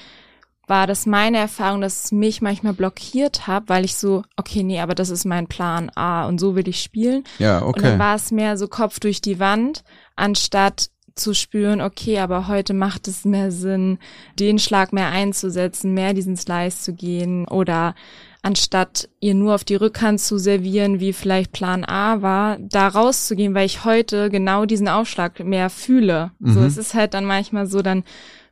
war 0.67 0.87
das 0.87 1.05
meine 1.05 1.37
Erfahrung, 1.37 1.81
dass 1.81 2.05
es 2.05 2.11
mich 2.11 2.41
manchmal 2.41 2.73
blockiert 2.73 3.47
hat, 3.47 3.63
weil 3.67 3.85
ich 3.85 3.95
so, 3.95 4.23
okay, 4.35 4.63
nee, 4.63 4.79
aber 4.79 4.95
das 4.95 5.09
ist 5.09 5.25
mein 5.25 5.47
Plan 5.47 5.91
A 5.95 6.27
und 6.27 6.39
so 6.39 6.55
will 6.55 6.67
ich 6.67 6.81
spielen. 6.81 7.23
Ja, 7.39 7.59
Und 7.59 7.77
dann 7.81 7.93
okay. 7.93 7.99
war 7.99 8.15
es 8.15 8.31
mehr 8.31 8.57
so 8.57 8.67
Kopf 8.67 8.99
durch 8.99 9.21
die 9.21 9.39
Wand, 9.39 9.83
anstatt 10.15 10.89
zu 11.15 11.33
spüren, 11.33 11.79
okay, 11.79 12.19
aber 12.19 12.47
heute 12.49 12.73
macht 12.73 13.07
es 13.07 13.23
mehr 13.23 13.49
Sinn, 13.49 13.99
den 14.37 14.59
Schlag 14.59 14.91
mehr 14.91 15.11
einzusetzen, 15.11 15.93
mehr 15.93 16.13
diesen 16.13 16.35
Slice 16.35 16.81
zu 16.83 16.93
gehen 16.93 17.47
oder 17.47 17.95
anstatt 18.41 19.07
ihr 19.21 19.33
nur 19.33 19.55
auf 19.55 19.63
die 19.63 19.75
Rückhand 19.75 20.19
zu 20.19 20.37
servieren, 20.37 20.99
wie 20.99 21.13
vielleicht 21.13 21.51
Plan 21.53 21.85
A 21.85 22.21
war, 22.21 22.57
da 22.59 22.87
rauszugehen, 22.89 23.55
weil 23.55 23.65
ich 23.65 23.85
heute 23.85 24.29
genau 24.29 24.65
diesen 24.65 24.87
Aufschlag 24.89 25.39
mehr 25.39 25.69
fühle. 25.69 26.31
So, 26.41 26.59
Mhm. 26.59 26.65
es 26.65 26.77
ist 26.77 26.93
halt 26.93 27.13
dann 27.13 27.25
manchmal 27.25 27.65
so, 27.65 27.81
dann 27.81 28.03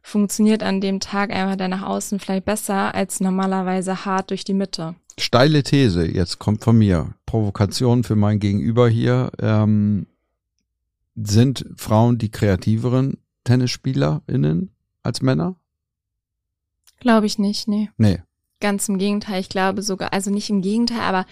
funktioniert 0.04 0.62
an 0.62 0.82
dem 0.82 1.00
Tag 1.00 1.32
einfach 1.32 1.56
der 1.56 1.70
nach 1.70 1.82
außen 1.82 2.20
vielleicht 2.20 2.46
besser 2.46 2.94
als 2.94 3.22
normalerweise 3.22 4.06
hart 4.06 4.30
durch 4.30 4.44
die 4.44 4.54
Mitte. 4.54 4.96
Steile 5.18 5.64
These, 5.64 6.06
jetzt 6.06 6.38
kommt 6.38 6.64
von 6.64 6.78
mir. 6.78 7.16
Provokation 7.26 8.04
für 8.04 8.16
mein 8.16 8.40
Gegenüber 8.40 8.90
hier. 8.90 9.32
Ähm, 9.40 10.06
sind 11.16 11.66
Frauen 11.78 12.18
die 12.18 12.30
kreativeren 12.30 13.18
TennisspielerInnen 13.44 14.72
als 15.04 15.22
Männer? 15.22 15.56
Glaube 17.00 17.26
ich 17.26 17.40
nicht, 17.40 17.68
nee. 17.68 17.90
Nee. 17.98 18.22
Ganz 18.60 18.88
im 18.90 18.98
Gegenteil, 18.98 19.40
ich 19.40 19.50
glaube 19.50 19.82
sogar, 19.82 20.14
also 20.14 20.32
nicht 20.32 20.50
im 20.50 20.62
Gegenteil, 20.62 21.02
aber 21.02 21.26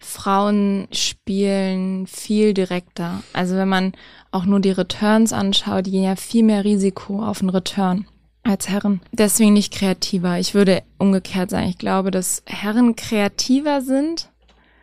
Frauen 0.00 0.88
spielen 0.92 2.06
viel 2.06 2.54
direkter. 2.54 3.22
Also 3.32 3.54
wenn 3.56 3.68
man 3.68 3.92
auch 4.32 4.44
nur 4.46 4.60
die 4.60 4.70
Returns 4.70 5.32
anschaut, 5.32 5.86
die 5.86 5.90
gehen 5.92 6.02
ja 6.04 6.16
viel 6.16 6.42
mehr 6.42 6.64
Risiko 6.64 7.22
auf 7.22 7.40
einen 7.40 7.50
Return 7.50 8.06
als 8.42 8.68
Herren. 8.68 9.00
Deswegen 9.12 9.52
nicht 9.52 9.72
kreativer. 9.72 10.38
Ich 10.38 10.54
würde 10.54 10.82
umgekehrt 10.98 11.50
sagen, 11.50 11.68
ich 11.68 11.78
glaube, 11.78 12.10
dass 12.10 12.42
Herren 12.46 12.96
kreativer 12.96 13.82
sind. 13.82 14.30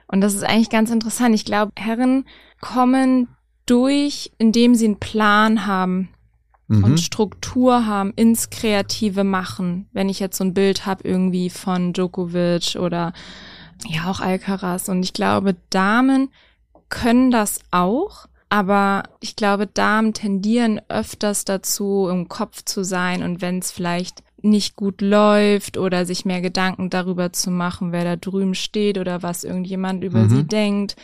Und 0.08 0.21
das 0.21 0.36
ist 0.36 0.43
eigentlich 0.43 0.69
ganz 0.69 0.91
interessant. 0.91 1.34
Ich 1.36 1.43
glaube, 1.45 1.71
Herren 1.75 2.25
kommen 2.62 3.27
durch, 3.65 4.32
indem 4.38 4.75
sie 4.75 4.86
einen 4.86 4.99
Plan 4.99 5.65
haben, 5.65 6.10
Mhm. 6.69 6.84
und 6.84 6.99
Struktur 6.99 7.86
haben 7.86 8.12
ins 8.17 8.49
kreative 8.49 9.23
Machen. 9.23 9.88
Wenn 9.93 10.10
ich 10.10 10.19
jetzt 10.19 10.38
so 10.38 10.43
ein 10.43 10.53
Bild 10.53 10.86
habe 10.86 11.08
irgendwie 11.08 11.49
von 11.49 11.93
Djokovic 11.93 12.75
oder 12.77 13.13
ja 13.86 14.10
auch 14.10 14.20
Alcaraz 14.20 14.90
und 14.90 15.04
ich 15.04 15.13
glaube, 15.13 15.56
Damen 15.70 16.30
können 16.90 17.32
das 17.32 17.60
auch, 17.72 18.28
aber 18.50 19.04
ich 19.20 19.36
glaube, 19.36 19.68
Damen 19.68 20.13
tendieren 20.13 20.82
öfters 20.88 21.46
dazu, 21.46 22.08
im 22.10 22.30
Kopf 22.30 22.63
zu 22.63 22.84
sein 22.84 23.24
und 23.24 23.42
wenn 23.42 23.60
es 23.60 23.72
vielleicht 23.72 24.24
nicht 24.42 24.76
gut 24.76 25.02
läuft 25.02 25.78
oder 25.78 26.06
sich 26.06 26.24
mehr 26.24 26.42
Gedanken 26.42 26.90
darüber 26.90 27.34
zu 27.34 27.52
machen, 27.52 27.92
wer 27.92 28.04
da 28.04 28.16
drüben 28.16 28.56
steht 28.56 28.98
oder 28.98 29.24
was 29.24 29.44
irgendjemand 29.44 30.04
über 30.04 30.20
Mhm. 30.20 30.30
sie 30.30 30.44
denkt. 30.44 30.96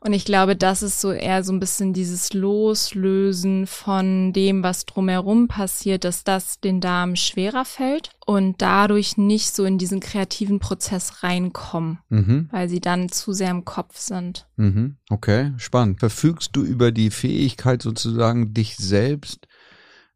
Und 0.00 0.12
ich 0.12 0.24
glaube, 0.24 0.54
das 0.54 0.82
ist 0.82 1.00
so 1.00 1.10
eher 1.10 1.42
so 1.42 1.52
ein 1.52 1.58
bisschen 1.60 1.92
dieses 1.92 2.32
Loslösen 2.32 3.66
von 3.66 4.32
dem, 4.32 4.62
was 4.62 4.86
drumherum 4.86 5.48
passiert, 5.48 6.04
dass 6.04 6.22
das 6.24 6.60
den 6.60 6.80
Damen 6.80 7.16
schwerer 7.16 7.64
fällt 7.64 8.10
und 8.24 8.62
dadurch 8.62 9.16
nicht 9.16 9.54
so 9.54 9.64
in 9.64 9.76
diesen 9.78 10.00
kreativen 10.00 10.60
Prozess 10.60 11.22
reinkommen, 11.22 11.98
Mhm. 12.08 12.48
weil 12.52 12.68
sie 12.68 12.80
dann 12.80 13.08
zu 13.08 13.32
sehr 13.32 13.50
im 13.50 13.64
Kopf 13.64 13.98
sind. 13.98 14.46
Mhm. 14.56 14.96
Okay, 15.10 15.52
spannend. 15.56 15.98
Verfügst 16.00 16.50
du 16.54 16.62
über 16.62 16.92
die 16.92 17.10
Fähigkeit 17.10 17.82
sozusagen, 17.82 18.54
dich 18.54 18.76
selbst 18.76 19.48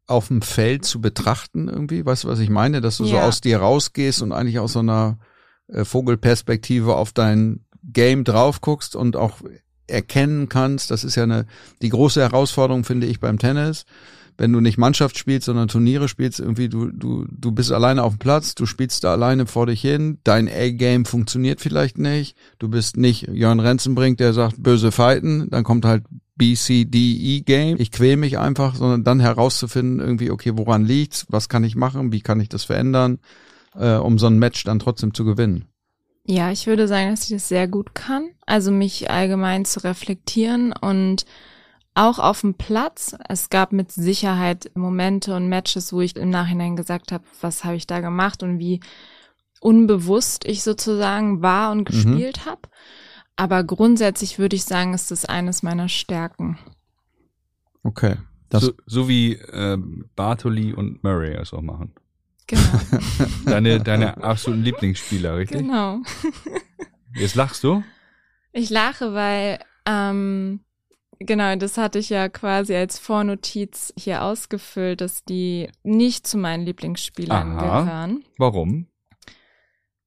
auf 0.07 0.27
dem 0.29 0.41
Feld 0.41 0.85
zu 0.85 1.01
betrachten 1.01 1.67
irgendwie? 1.67 2.05
Weißt 2.05 2.23
du, 2.23 2.27
was 2.29 2.39
ich 2.39 2.49
meine? 2.49 2.79
Dass 2.81 2.97
du 2.97 3.05
so 3.05 3.15
Ja. 3.15 3.27
aus 3.27 3.41
dir 3.41 3.57
rausgehst 3.59 4.21
und 4.21 4.31
eigentlich 4.31 4.59
aus 4.59 4.73
so 4.73 4.79
einer 4.79 5.17
äh, 5.67 5.85
Vogelperspektive 5.85 6.95
auf 6.95 7.13
dein 7.13 7.65
Game 7.83 8.23
drauf 8.23 8.61
guckst 8.61 8.95
und 8.95 9.15
auch 9.15 9.39
erkennen 9.93 10.49
kannst. 10.49 10.91
Das 10.91 11.03
ist 11.03 11.15
ja 11.15 11.23
eine, 11.23 11.45
die 11.81 11.89
große 11.89 12.21
Herausforderung, 12.21 12.83
finde 12.83 13.07
ich, 13.07 13.19
beim 13.19 13.39
Tennis. 13.39 13.85
Wenn 14.37 14.51
du 14.51 14.61
nicht 14.61 14.79
Mannschaft 14.79 15.17
spielst, 15.17 15.45
sondern 15.45 15.67
Turniere 15.67 16.07
spielst, 16.07 16.39
irgendwie 16.39 16.67
du, 16.67 16.87
du, 16.87 17.25
du 17.29 17.51
bist 17.51 17.71
alleine 17.71 18.01
auf 18.01 18.15
dem 18.15 18.19
Platz, 18.19 18.55
du 18.55 18.65
spielst 18.65 19.03
da 19.03 19.11
alleine 19.11 19.45
vor 19.45 19.67
dich 19.67 19.81
hin, 19.81 20.17
dein 20.23 20.49
A-Game 20.49 21.05
funktioniert 21.05 21.61
vielleicht 21.61 21.99
nicht, 21.99 22.35
du 22.57 22.67
bist 22.67 22.97
nicht 22.97 23.27
Jörn 23.27 23.59
Renzenbrink, 23.59 24.17
der 24.17 24.33
sagt, 24.33 24.61
böse 24.61 24.91
fighten, 24.91 25.51
dann 25.51 25.63
kommt 25.63 25.85
halt 25.85 26.03
B, 26.35 26.55
C, 26.55 26.85
D, 26.85 26.97
E 26.97 27.41
Game. 27.41 27.77
Ich 27.79 27.91
quäl 27.91 28.17
mich 28.17 28.39
einfach, 28.39 28.75
sondern 28.75 29.03
dann 29.03 29.19
herauszufinden, 29.19 29.99
irgendwie, 29.99 30.31
okay, 30.31 30.53
woran 30.55 30.83
liegt's, 30.83 31.27
was 31.29 31.47
kann 31.47 31.63
ich 31.63 31.75
machen, 31.75 32.11
wie 32.11 32.21
kann 32.21 32.39
ich 32.39 32.49
das 32.49 32.63
verändern, 32.63 33.19
äh, 33.75 33.95
um 33.95 34.17
so 34.17 34.27
ein 34.27 34.39
Match 34.39 34.63
dann 34.63 34.79
trotzdem 34.79 35.13
zu 35.13 35.25
gewinnen. 35.25 35.65
Ja, 36.25 36.51
ich 36.51 36.67
würde 36.67 36.87
sagen, 36.87 37.09
dass 37.09 37.23
ich 37.23 37.31
das 37.31 37.49
sehr 37.49 37.67
gut 37.67 37.93
kann. 37.95 38.29
Also 38.45 38.71
mich 38.71 39.09
allgemein 39.09 39.65
zu 39.65 39.83
reflektieren 39.83 40.73
und 40.73 41.25
auch 41.95 42.17
auf 42.17 42.41
dem 42.41 42.55
Platz. 42.55 43.15
Es 43.27 43.49
gab 43.49 43.71
mit 43.71 43.91
Sicherheit 43.91 44.71
Momente 44.73 45.35
und 45.35 45.49
Matches, 45.49 45.93
wo 45.93 46.01
ich 46.01 46.15
im 46.15 46.29
Nachhinein 46.29 46.75
gesagt 46.75 47.11
habe, 47.11 47.23
was 47.41 47.63
habe 47.63 47.75
ich 47.75 47.87
da 47.87 47.99
gemacht 47.99 48.41
und 48.41 48.57
wie 48.57 48.79
unbewusst 49.59 50.45
ich 50.45 50.63
sozusagen 50.63 51.41
war 51.41 51.71
und 51.71 51.85
gespielt 51.85 52.45
habe. 52.45 52.61
Aber 53.35 53.63
grundsätzlich 53.63 54.39
würde 54.39 54.55
ich 54.55 54.63
sagen, 54.63 54.93
ist 54.93 55.11
das 55.11 55.25
eines 55.25 55.63
meiner 55.63 55.89
Stärken. 55.89 56.57
Okay. 57.83 58.17
Das, 58.49 58.63
so, 58.63 58.73
so 58.85 59.07
wie 59.07 59.33
ähm, 59.51 60.05
Bartoli 60.15 60.73
und 60.73 61.03
Murray 61.03 61.33
es 61.33 61.53
auch 61.53 61.61
machen. 61.61 61.93
Genau. 62.47 62.61
Deine, 63.45 63.79
deine 63.79 64.23
absoluten 64.23 64.63
Lieblingsspieler, 64.63 65.37
richtig? 65.37 65.59
genau. 65.59 66.01
Jetzt 67.15 67.35
lachst 67.35 67.63
du? 67.63 67.83
Ich 68.51 68.69
lache, 68.69 69.13
weil, 69.13 69.59
ähm, 69.85 70.59
genau, 71.19 71.55
das 71.55 71.77
hatte 71.77 71.99
ich 71.99 72.09
ja 72.09 72.29
quasi 72.29 72.75
als 72.75 72.99
Vornotiz 72.99 73.93
hier 73.97 74.23
ausgefüllt, 74.23 75.01
dass 75.01 75.23
die 75.23 75.69
nicht 75.83 76.27
zu 76.27 76.37
meinen 76.37 76.65
Lieblingsspielern 76.65 77.57
Aha. 77.57 77.81
gehören, 77.81 78.23
Warum? 78.37 78.87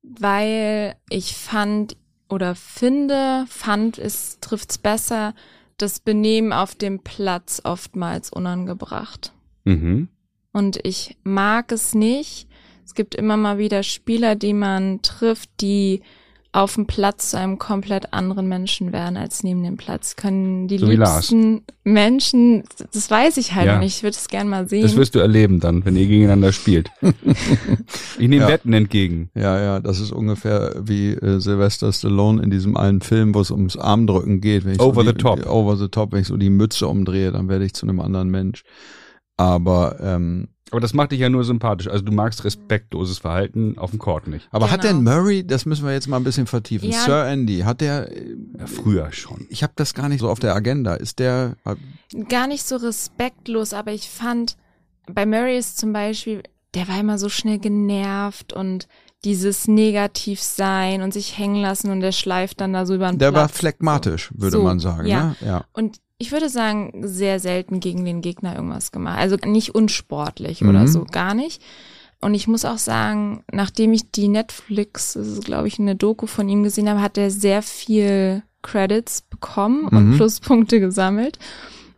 weil 0.02 0.96
ich 1.10 1.36
fand 1.36 1.96
oder 2.28 2.54
finde, 2.54 3.44
fand, 3.48 3.98
es 3.98 4.40
trifft's 4.40 4.78
besser, 4.78 5.34
das 5.78 6.00
Benehmen 6.00 6.52
auf 6.52 6.74
dem 6.74 7.00
Platz 7.00 7.60
oftmals 7.64 8.30
unangebracht. 8.30 9.32
Mhm. 9.64 10.08
Und 10.56 10.78
ich 10.84 11.18
mag 11.22 11.70
es 11.70 11.94
nicht. 11.94 12.46
Es 12.86 12.94
gibt 12.94 13.14
immer 13.14 13.36
mal 13.36 13.58
wieder 13.58 13.82
Spieler, 13.82 14.36
die 14.36 14.54
man 14.54 15.02
trifft, 15.02 15.50
die 15.60 16.00
auf 16.50 16.76
dem 16.76 16.86
Platz 16.86 17.32
zu 17.32 17.38
einem 17.38 17.58
komplett 17.58 18.14
anderen 18.14 18.48
Menschen 18.48 18.90
werden 18.90 19.18
als 19.18 19.42
neben 19.42 19.62
dem 19.62 19.76
Platz. 19.76 20.16
Können 20.16 20.66
die 20.66 20.78
So 20.78 20.86
liebsten 20.86 21.60
Menschen, 21.84 22.64
das 22.94 23.10
weiß 23.10 23.36
ich 23.36 23.54
halt 23.54 23.66
Ja. 23.66 23.78
nicht, 23.78 23.98
ich 23.98 24.02
würde 24.02 24.16
es 24.16 24.28
gerne 24.28 24.48
mal 24.48 24.66
sehen. 24.66 24.80
Das 24.80 24.96
wirst 24.96 25.14
du 25.14 25.18
erleben 25.18 25.60
dann, 25.60 25.84
wenn 25.84 25.94
ihr 25.94 26.06
gegeneinander 26.06 26.52
spielt. 26.54 26.90
ich 28.18 28.28
nehme 28.28 28.44
Ja. 28.44 28.48
Wetten 28.48 28.72
entgegen. 28.72 29.28
Ja, 29.34 29.60
ja, 29.60 29.80
das 29.80 30.00
ist 30.00 30.10
ungefähr 30.12 30.74
wie 30.80 31.10
äh, 31.10 31.38
Sylvester 31.38 31.92
Stallone 31.92 32.42
in 32.42 32.50
diesem 32.50 32.78
einen 32.78 33.02
Film, 33.02 33.34
wo 33.34 33.42
es 33.42 33.50
ums 33.50 33.76
Armdrücken 33.76 34.40
geht. 34.40 34.64
Wenn 34.64 34.72
ich 34.76 34.80
Over 34.80 35.02
so 35.02 35.08
the 35.10 35.12
die, 35.14 35.22
top. 35.22 35.44
Over 35.44 35.76
the 35.76 35.88
top, 35.88 36.12
wenn 36.12 36.22
ich 36.22 36.28
so 36.28 36.38
die 36.38 36.48
Mütze 36.48 36.88
umdrehe, 36.88 37.30
dann 37.30 37.50
werde 37.50 37.66
ich 37.66 37.74
zu 37.74 37.84
einem 37.86 38.00
anderen 38.00 38.30
Mensch. 38.30 38.64
Aber 39.36 39.96
ähm, 40.00 40.48
Aber 40.72 40.80
das 40.80 40.94
macht 40.94 41.12
dich 41.12 41.20
ja 41.20 41.28
nur 41.28 41.44
sympathisch. 41.44 41.86
Also 41.88 42.04
du 42.04 42.10
magst 42.12 42.42
respektloses 42.44 43.18
Verhalten 43.18 43.78
auf 43.78 43.90
dem 43.90 43.98
Court 44.00 44.26
nicht. 44.26 44.48
Aber 44.50 44.70
hat 44.70 44.80
Genau. 44.82 44.94
denn 44.94 45.04
Murray, 45.04 45.46
das 45.46 45.64
müssen 45.66 45.84
wir 45.86 45.92
jetzt 45.92 46.08
mal 46.08 46.16
ein 46.16 46.24
bisschen 46.24 46.46
vertiefen, 46.46 46.90
Ja. 46.90 47.04
Sir 47.04 47.26
Andy, 47.26 47.60
hat 47.60 47.80
der, 47.80 48.10
Ja, 48.58 48.66
früher 48.66 49.12
schon. 49.12 49.46
ich 49.48 49.62
habe 49.62 49.74
das 49.76 49.94
gar 49.94 50.08
nicht 50.08 50.20
so 50.20 50.28
auf 50.28 50.40
der 50.40 50.54
Agenda, 50.56 50.94
ist 50.94 51.18
der, 51.20 51.56
Gar 52.28 52.48
nicht 52.48 52.64
so 52.66 52.76
respektlos, 52.76 53.72
aber 53.74 53.92
ich 53.92 54.08
fand, 54.10 54.56
bei 55.12 55.24
Murray 55.26 55.56
ist 55.56 55.78
zum 55.78 55.92
Beispiel, 55.92 56.42
der 56.74 56.88
war 56.88 56.98
immer 56.98 57.18
so 57.18 57.28
schnell 57.28 57.58
genervt 57.60 58.52
und 58.52 58.88
dieses 59.24 59.66
Negativsein 59.68 61.02
und 61.02 61.12
sich 61.12 61.38
hängen 61.38 61.62
lassen 61.62 61.90
und 61.90 62.00
der 62.00 62.12
schleift 62.12 62.60
dann 62.60 62.72
da 62.72 62.86
so 62.86 62.94
über 62.94 63.08
den 63.08 63.18
der 63.18 63.32
war 63.34 63.46
Platz. 63.46 63.58
phlegmatisch, 63.58 64.30
würde 64.34 64.56
So, 64.58 64.62
man 64.62 64.78
sagen, 64.80 65.06
ja. 65.06 65.28
ne? 65.28 65.36
Ja. 65.44 65.64
Und 65.72 65.98
ich 66.18 66.32
würde 66.32 66.48
sagen, 66.48 66.92
sehr 67.02 67.40
selten 67.40 67.80
gegen 67.80 68.04
den 68.04 68.20
Gegner 68.22 68.54
irgendwas 68.54 68.90
gemacht. 68.92 69.18
Also 69.18 69.36
nicht 69.44 69.74
unsportlich 69.74 70.62
Mhm. 70.62 70.68
oder 70.70 70.88
so, 70.88 71.04
gar 71.04 71.34
nicht. 71.34 71.62
Und 72.20 72.34
ich 72.34 72.48
muss 72.48 72.64
auch 72.64 72.78
sagen, 72.78 73.44
nachdem 73.52 73.92
ich 73.92 74.10
die 74.10 74.28
Netflix, 74.28 75.12
das 75.12 75.26
ist 75.26 75.44
glaube 75.44 75.68
ich 75.68 75.78
eine 75.78 75.96
Doku 75.96 76.26
von 76.26 76.48
ihm 76.48 76.62
gesehen 76.62 76.88
habe, 76.88 77.02
hat 77.02 77.18
er 77.18 77.30
sehr 77.30 77.60
viel 77.62 78.42
Credits 78.62 79.22
bekommen 79.22 79.86
und 79.88 80.10
Mhm. 80.10 80.16
Pluspunkte 80.16 80.80
gesammelt. 80.80 81.38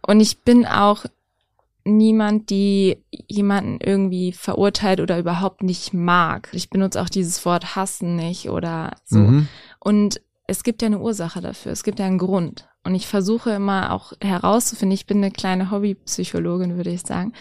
Und 0.06 0.20
ich 0.20 0.40
bin 0.40 0.66
auch 0.66 1.04
niemand, 1.84 2.50
die 2.50 2.98
jemanden 3.28 3.78
irgendwie 3.80 4.32
verurteilt 4.32 5.00
oder 5.00 5.18
überhaupt 5.18 5.62
nicht 5.62 5.94
mag. 5.94 6.48
Ich 6.52 6.68
benutze 6.70 7.00
auch 7.00 7.08
dieses 7.08 7.44
Wort 7.46 7.76
hassen 7.76 8.16
nicht 8.16 8.50
oder 8.50 8.96
so. 9.04 9.20
Mhm. 9.20 9.48
Und 9.80 10.20
es 10.46 10.64
gibt 10.64 10.82
ja 10.82 10.86
eine 10.86 10.98
Ursache 10.98 11.40
dafür, 11.40 11.72
es 11.72 11.84
gibt 11.84 11.98
ja 11.98 12.06
einen 12.06 12.18
Grund. 12.18 12.67
Und 12.84 12.94
ich 12.94 13.06
versuche 13.06 13.50
immer 13.50 13.92
auch 13.92 14.12
herauszufinden, 14.20 14.94
ich 14.94 15.06
bin 15.06 15.18
eine 15.18 15.30
kleine 15.30 15.70
Hobbypsychologin, 15.70 16.76
würde 16.76 16.90
ich 16.90 17.02
sagen, 17.02 17.32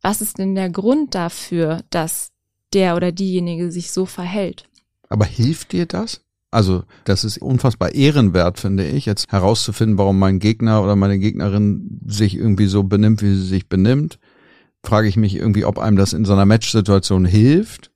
was 0.00 0.20
ist 0.20 0.38
denn 0.38 0.54
der 0.54 0.70
Grund 0.70 1.14
dafür, 1.14 1.82
dass 1.90 2.30
der 2.72 2.96
oder 2.96 3.12
diejenige 3.12 3.70
sich 3.70 3.90
so 3.90 4.06
verhält? 4.06 4.64
Aber 5.08 5.24
hilft 5.24 5.72
dir 5.72 5.86
das? 5.86 6.20
Also, 6.50 6.84
das 7.04 7.24
ist 7.24 7.38
unfassbar 7.38 7.94
ehrenwert, 7.94 8.60
finde 8.60 8.86
ich, 8.86 9.06
jetzt 9.06 9.30
herauszufinden, 9.32 9.98
warum 9.98 10.18
mein 10.18 10.38
Gegner 10.38 10.82
oder 10.84 10.94
meine 10.94 11.18
Gegnerin 11.18 12.00
sich 12.06 12.36
irgendwie 12.36 12.66
so 12.66 12.84
benimmt, 12.84 13.22
wie 13.22 13.34
sie 13.34 13.46
sich 13.46 13.68
benimmt. 13.68 14.20
Frage 14.84 15.08
ich 15.08 15.16
mich 15.16 15.34
irgendwie, 15.34 15.64
ob 15.64 15.78
einem 15.78 15.96
das 15.96 16.12
in 16.12 16.24
so 16.24 16.32
einer 16.32 16.46
Matchsituation 16.46 17.24
hilft. 17.24 17.90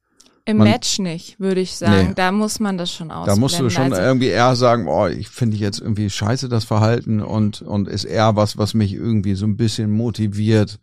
Im 0.48 0.56
Man- 0.58 0.68
Match 0.70 0.98
nicht, 0.98 1.38
würde 1.38 1.60
ich 1.60 1.76
sagen. 1.76 2.08
Nee. 2.08 2.14
Da 2.16 2.32
muss 2.32 2.58
man 2.58 2.78
das 2.78 2.90
schon 2.92 3.10
Da 3.10 3.16
ausblenden. 3.18 3.40
musst 3.40 3.60
du 3.60 3.68
schon 3.70 3.92
also, 3.92 4.00
irgendwie 4.00 4.28
eher 4.28 4.56
sagen, 4.56 4.88
oh, 4.88 5.06
ich 5.06 5.28
finde 5.28 5.56
jetzt 5.58 5.78
irgendwie 5.80 6.08
scheiße 6.08 6.48
das 6.48 6.64
Verhalten 6.64 7.20
und, 7.20 7.60
und 7.62 7.86
ist 7.86 8.04
eher 8.04 8.34
was, 8.34 8.56
was 8.56 8.72
mich 8.74 8.94
irgendwie 8.94 9.34
so 9.34 9.46
ein 9.46 9.56
bisschen 9.58 9.90
motiviert, 9.90 10.78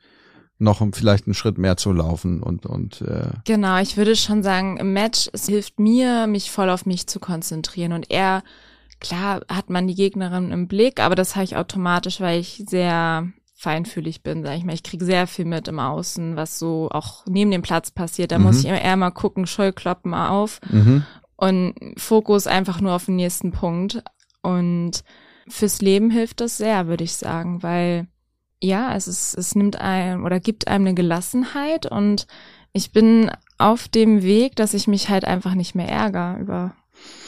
noch 0.59 0.81
um 0.81 0.93
vielleicht 0.93 1.25
einen 1.27 1.33
Schritt 1.33 1.57
mehr 1.57 1.77
zu 1.77 1.91
laufen 1.91 2.41
und, 2.43 2.65
und 2.65 3.01
äh, 3.01 3.29
Genau, 3.45 3.79
ich 3.81 3.97
würde 3.97 4.15
schon 4.15 4.43
sagen, 4.43 4.77
im 4.77 4.93
Match, 4.93 5.29
es 5.33 5.47
hilft 5.47 5.79
mir, 5.79 6.27
mich 6.27 6.51
voll 6.51 6.69
auf 6.69 6.85
mich 6.85 7.07
zu 7.07 7.19
konzentrieren. 7.19 7.91
Und 7.91 8.09
er, 8.11 8.43
klar, 8.99 9.41
hat 9.49 9.69
man 9.71 9.87
die 9.87 9.95
Gegnerin 9.95 10.51
im 10.51 10.67
Blick, 10.67 10.99
aber 11.01 11.15
das 11.15 11.35
habe 11.35 11.43
ich 11.43 11.57
automatisch, 11.57 12.21
weil 12.21 12.39
ich 12.39 12.63
sehr 12.69 13.27
feinfühlig 13.57 14.21
bin, 14.21 14.43
sag 14.43 14.57
ich 14.57 14.65
mal. 14.65 14.73
Ich 14.73 14.83
kriege 14.83 15.03
sehr 15.05 15.27
viel 15.27 15.45
mit 15.45 15.67
im 15.67 15.79
Außen, 15.79 16.35
was 16.35 16.59
so 16.59 16.89
auch 16.91 17.25
neben 17.25 17.51
dem 17.51 17.61
Platz 17.61 17.89
passiert. 17.89 18.31
Da 18.31 18.37
Mhm. 18.37 18.43
muss 18.43 18.59
ich 18.59 18.65
immer 18.65 18.81
eher 18.81 18.97
mal 18.97 19.11
gucken, 19.11 19.47
Scheuklappen 19.47 20.11
mal 20.11 20.29
auf 20.29 20.59
mhm. 20.69 21.03
und 21.37 21.73
Fokus 21.97 22.47
einfach 22.47 22.81
nur 22.81 22.93
auf 22.93 23.05
den 23.05 23.15
nächsten 23.15 23.51
Punkt. 23.51 24.03
Und 24.41 25.03
fürs 25.47 25.81
Leben 25.81 26.11
hilft 26.11 26.41
das 26.41 26.57
sehr, 26.57 26.87
würde 26.87 27.05
ich 27.05 27.15
sagen, 27.15 27.63
weil 27.63 28.07
ja, 28.61 28.93
es 28.95 29.07
ist, 29.07 29.37
es 29.37 29.55
nimmt 29.55 29.79
einem 29.79 30.25
oder 30.25 30.39
gibt 30.39 30.67
einem 30.67 30.85
eine 30.85 30.95
Gelassenheit 30.95 31.85
und 31.85 32.27
ich 32.73 32.91
bin 32.91 33.31
auf 33.57 33.87
dem 33.87 34.21
Weg, 34.21 34.55
dass 34.55 34.73
ich 34.73 34.87
mich 34.87 35.09
halt 35.09 35.23
einfach 35.23 35.55
nicht 35.55 35.75
mehr 35.75 35.87
ärgere 35.87 36.37
über 36.39 36.75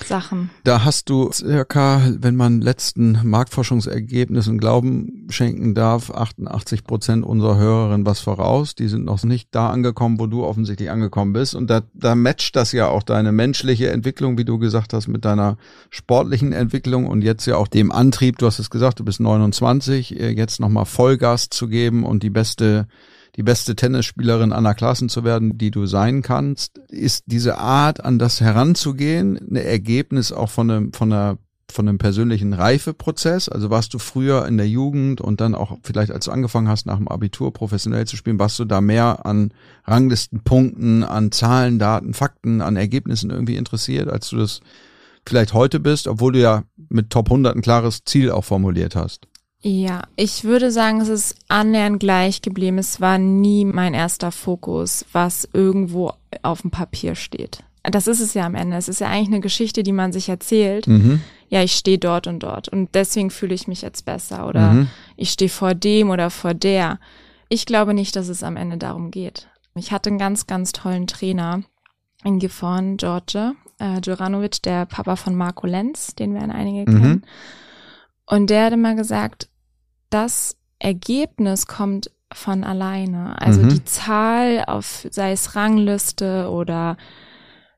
Sachen. 0.06 0.50
Da 0.64 0.86
hast 0.86 1.10
du 1.10 1.32
circa, 1.32 2.02
wenn 2.20 2.36
man 2.36 2.62
letzten 2.62 3.20
Marktforschungsergebnissen 3.24 4.58
Glauben 4.58 5.28
schenken 5.30 5.76
darf, 5.76 6.12
88 6.12 6.84
Prozent 6.84 7.26
unserer 7.26 7.58
Hörerinnen 7.58 8.06
was 8.06 8.20
voraus. 8.20 8.76
Die 8.76 8.88
sind 8.88 9.06
noch 9.06 9.24
nicht 9.24 9.50
da 9.52 9.70
angekommen, 9.70 10.20
wo 10.20 10.28
du 10.28 10.46
offensichtlich 10.46 10.90
angekommen 10.90 11.34
bist. 11.34 11.56
Und 11.56 11.70
da, 11.70 11.82
da 11.94 12.16
matcht 12.16 12.56
das 12.56 12.72
ja 12.72 12.88
auch 12.88 13.04
deine 13.04 13.32
menschliche 13.32 13.92
Entwicklung, 13.92 14.38
wie 14.38 14.46
du 14.46 14.58
gesagt 14.58 14.94
hast, 14.94 15.08
mit 15.08 15.26
deiner 15.26 15.58
sportlichen 15.90 16.54
Entwicklung 16.54 17.08
und 17.08 17.24
jetzt 17.24 17.46
ja 17.46 17.58
auch 17.58 17.68
dem 17.68 17.92
Antrieb. 17.92 18.38
Du 18.38 18.46
hast 18.46 18.60
es 18.60 18.70
gesagt, 18.70 19.00
du 19.00 19.06
bist 19.06 19.20
29, 19.20 20.20
äh, 20.20 20.30
jetzt 20.30 20.60
nochmal 20.60 20.86
Vollgas 20.86 21.50
zu 21.50 21.68
geben 21.68 22.06
und 22.06 22.24
die 22.24 22.30
beste 22.30 22.88
die 23.38 23.44
beste 23.44 23.76
Tennisspielerin 23.76 24.52
aller 24.52 24.74
Klassen 24.74 25.10
zu 25.10 25.24
werden, 25.24 25.58
die 25.58 25.72
du 25.72 25.86
sein 25.86 26.24
kannst, 26.24 26.80
ist 26.90 27.26
diese 27.28 27.60
Art, 27.60 28.04
an 28.04 28.18
das 28.18 28.42
heranzugehen, 28.42 29.38
ein 29.38 29.56
Ergebnis 29.56 30.32
auch 30.32 30.50
von 30.50 30.72
einem, 30.72 30.94
von 30.94 31.14
einer 31.14 31.38
von 31.70 31.88
einem 31.88 31.98
persönlichen 31.98 32.54
Reifeprozess? 32.54 33.50
Also 33.50 33.70
warst 33.70 33.94
du 33.94 34.00
früher 34.00 34.46
in 34.48 34.58
der 34.58 34.70
Jugend 34.70 35.20
und 35.20 35.42
dann 35.42 35.54
auch 35.54 35.78
vielleicht, 35.84 36.12
als 36.12 36.26
du 36.26 36.32
angefangen 36.32 36.70
hast, 36.70 36.86
nach 36.86 36.98
dem 36.98 37.10
Abitur 37.10 37.52
professionell 37.54 38.08
zu 38.08 38.16
spielen, 38.16 38.40
warst 38.40 38.58
du 38.60 38.66
da 38.66 38.80
mehr 38.80 39.26
an 39.26 39.52
Ranglistenpunkten, 39.86 41.04
an 41.04 41.32
Zahlen, 41.32 41.78
Daten, 41.78 42.14
Fakten, 42.14 42.62
an 42.62 42.78
Ergebnissen 42.78 43.32
irgendwie 43.32 43.58
interessiert, 43.58 44.08
als 44.08 44.30
du 44.30 44.38
das 44.38 44.62
vielleicht 45.28 45.54
heute 45.54 45.82
bist, 45.82 46.08
obwohl 46.08 46.32
du 46.32 46.40
ja 46.40 46.64
mit 46.90 47.10
Top 47.10 47.28
100 47.28 47.56
ein 47.56 47.62
klares 47.62 48.04
Ziel 48.06 48.32
auch 48.32 48.46
formuliert 48.46 48.96
hast? 48.96 49.28
Ja, 49.62 50.04
ich 50.16 50.44
würde 50.44 50.72
sagen, 50.72 51.02
es 51.02 51.10
ist 51.10 51.36
annähernd 51.48 52.00
gleich 52.00 52.42
geblieben. 52.42 52.78
Es 52.78 53.02
war 53.02 53.18
nie 53.18 53.66
mein 53.66 53.94
erster 53.94 54.32
Fokus, 54.32 55.06
was 55.12 55.50
irgendwo 55.52 56.14
auf 56.44 56.62
dem 56.62 56.72
Papier 56.72 57.16
steht. 57.16 57.64
Das 57.84 58.06
ist 58.08 58.20
es 58.20 58.34
ja 58.34 58.46
am 58.46 58.56
Ende. 58.56 58.78
Es 58.78 58.88
ist 58.88 59.00
ja 59.02 59.08
eigentlich 59.08 59.28
eine 59.30 59.40
Geschichte, 59.40 59.82
die 59.82 59.94
man 59.94 60.12
sich 60.12 60.30
erzählt. 60.30 60.88
Mhm. 60.88 61.22
Ja, 61.50 61.64
ich 61.64 61.72
stehe 61.72 61.98
dort 61.98 62.28
und 62.28 62.40
dort 62.42 62.68
und 62.68 62.94
deswegen 62.94 63.32
fühle 63.32 63.56
ich 63.56 63.68
mich 63.70 63.82
jetzt 63.82 64.04
besser 64.06 64.48
oder 64.48 64.74
Mhm. 64.74 64.88
ich 65.16 65.32
stehe 65.32 65.50
vor 65.50 65.74
dem 65.74 66.10
oder 66.10 66.30
vor 66.30 66.54
der. 66.54 67.00
Ich 67.48 67.66
glaube 67.66 67.94
nicht, 67.94 68.16
dass 68.18 68.28
es 68.28 68.44
am 68.44 68.58
Ende 68.58 68.78
darum 68.78 69.10
geht. 69.12 69.48
Ich 69.76 69.92
hatte 69.94 70.10
einen 70.10 70.20
ganz, 70.20 70.46
ganz 70.48 70.74
tollen 70.74 71.08
Trainer 71.08 71.64
in 72.26 72.40
Gifhorn, 72.40 72.98
Georgia, 72.98 73.54
äh, 73.80 74.02
Djuranovic, 74.02 74.62
der 74.64 74.86
Papa 74.86 75.16
von 75.16 75.36
Marco 75.36 75.66
Lenz, 75.68 76.14
den 76.16 76.34
werden 76.34 76.52
einige 76.52 76.92
Mhm. 76.92 76.96
kennen. 77.02 77.26
Und 78.28 78.50
der 78.50 78.66
hat 78.66 78.74
immer 78.74 78.94
gesagt, 78.94 79.50
das 80.10 80.58
Ergebnis 80.80 81.66
kommt 81.66 82.12
von 82.32 82.64
alleine. 82.64 83.42
Also 83.42 83.62
Mhm. 83.62 83.70
die 83.70 83.86
Zahl 83.86 84.64
auf, 84.68 85.08
sei 85.10 85.32
es 85.32 85.56
Rangliste 85.56 86.50
oder 86.52 86.98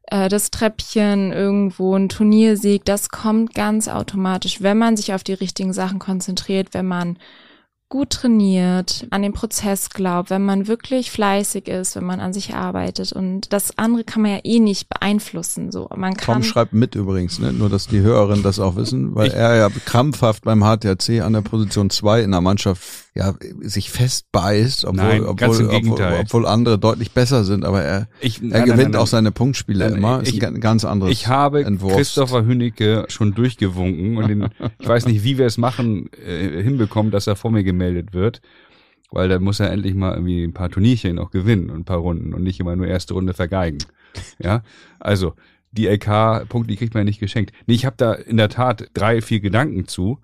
äh, 0.07 0.27
das 0.27 0.49
Treppchen 0.49 1.31
irgendwo, 1.31 1.95
ein 1.95 2.09
Turniersieg, 2.09 2.83
das 2.83 3.09
kommt 3.09 3.53
ganz 3.53 3.87
automatisch, 3.87 4.61
wenn 4.61 4.77
man 4.79 4.97
sich 4.97 5.13
auf 5.13 5.23
die 5.23 5.33
richtigen 5.33 5.71
Sachen 5.71 5.99
konzentriert, 5.99 6.73
wenn 6.73 6.87
man 6.87 7.17
gut 7.89 8.11
trainiert, 8.11 9.07
an 9.09 9.23
den 9.23 9.33
Prozess 9.33 9.89
glaubt, 9.89 10.29
wenn 10.29 10.45
man 10.45 10.67
wirklich 10.67 11.09
fleißig 11.09 11.67
ist, 11.67 11.95
wenn 11.95 12.03
man 12.05 12.19
an 12.19 12.33
sich 12.33 12.53
arbeitet 12.53 13.11
und 13.13 13.51
das 13.51 13.77
andere 13.79 14.03
kann 14.03 14.21
man 14.21 14.31
ja 14.31 14.39
eh 14.43 14.59
nicht 14.59 14.87
beeinflussen, 14.89 15.71
so. 15.71 15.89
Man 15.95 16.13
kann 16.15 16.35
Tom 16.35 16.43
schreibt 16.43 16.71
mit 16.73 16.93
übrigens, 16.93 17.39
ne? 17.39 17.51
nur 17.51 17.67
dass 17.69 17.87
die 17.87 18.01
Hörerinnen 18.01 18.43
das 18.43 18.59
auch 18.59 18.75
wissen, 18.75 19.15
weil 19.15 19.29
Ich- 19.29 19.33
er 19.33 19.55
ja 19.55 19.69
krampfhaft 19.85 20.43
beim 20.43 20.61
HTRC 20.63 21.21
an 21.21 21.33
der 21.33 21.41
Position 21.41 21.89
2 21.89 22.21
in 22.21 22.31
der 22.31 22.41
Mannschaft 22.41 22.83
ja 23.15 23.33
sich 23.61 23.89
festbeißt, 23.89 24.85
obwohl, 24.85 24.95
Nein, 25.03 25.23
obwohl, 25.25 25.65
obwohl, 25.73 26.17
obwohl 26.21 26.45
andere 26.45 26.77
deutlich 26.77 27.11
besser 27.11 27.43
sind, 27.43 27.65
aber 27.65 27.81
er, 27.81 28.07
Ich, 28.21 28.39
er 28.51 28.61
gewinnt 28.61 28.95
auch 28.95 29.07
seine 29.07 29.31
Punktspiele 29.31 29.85
Nein, 29.89 29.97
immer. 29.97 30.21
Ist 30.21 30.33
ich- 30.35 30.45
ein 30.45 30.59
ganz 30.61 30.85
anderes 30.85 31.11
Ich 31.11 31.27
habe 31.27 31.63
Entwurfs. 31.65 31.95
Christopher 31.95 32.45
Hünecke 32.45 33.05
schon 33.09 33.33
durchgewunken 33.33 34.17
und 34.17 34.27
den, 34.27 34.47
ich 34.79 34.87
weiß 34.87 35.07
nicht, 35.07 35.23
wie 35.23 35.39
wir 35.39 35.47
es 35.47 35.57
machen, 35.57 36.09
äh, 36.25 36.61
hinbekommen, 36.61 37.11
dass 37.11 37.25
er 37.25 37.35
vor 37.35 37.49
mir 37.51 37.63
gemeldet 37.79 38.13
wird. 38.13 38.41
Weil 39.11 39.27
da 39.27 39.39
muss 39.39 39.59
er 39.59 39.71
endlich 39.71 39.95
mal 39.95 40.13
irgendwie 40.13 40.43
ein 40.43 40.53
paar 40.53 40.69
Turnierchen 40.69 41.17
auch 41.17 41.31
gewinnen 41.31 41.71
und 41.71 41.79
ein 41.79 41.85
paar 41.85 41.97
Runden 41.97 42.33
und 42.33 42.43
nicht 42.43 42.59
immer 42.59 42.75
nur 42.75 42.87
erste 42.87 43.13
Runde 43.13 43.33
vergeigen. 43.33 43.79
Ja, 44.39 44.63
also 44.99 45.35
die 45.71 45.85
LK-Punkte, 45.85 46.71
die 46.71 46.77
kriegt 46.77 46.95
man 46.95 47.01
ja 47.01 47.05
nicht 47.05 47.19
geschenkt. 47.19 47.53
Nee, 47.67 47.75
ich 47.75 47.85
habe 47.85 47.95
da 47.95 48.13
in 48.13 48.37
der 48.37 48.49
Tat 48.49 48.89
drei, 48.95 49.21
vier 49.21 49.39
Gedanken 49.39 49.87
zu. 49.87 50.19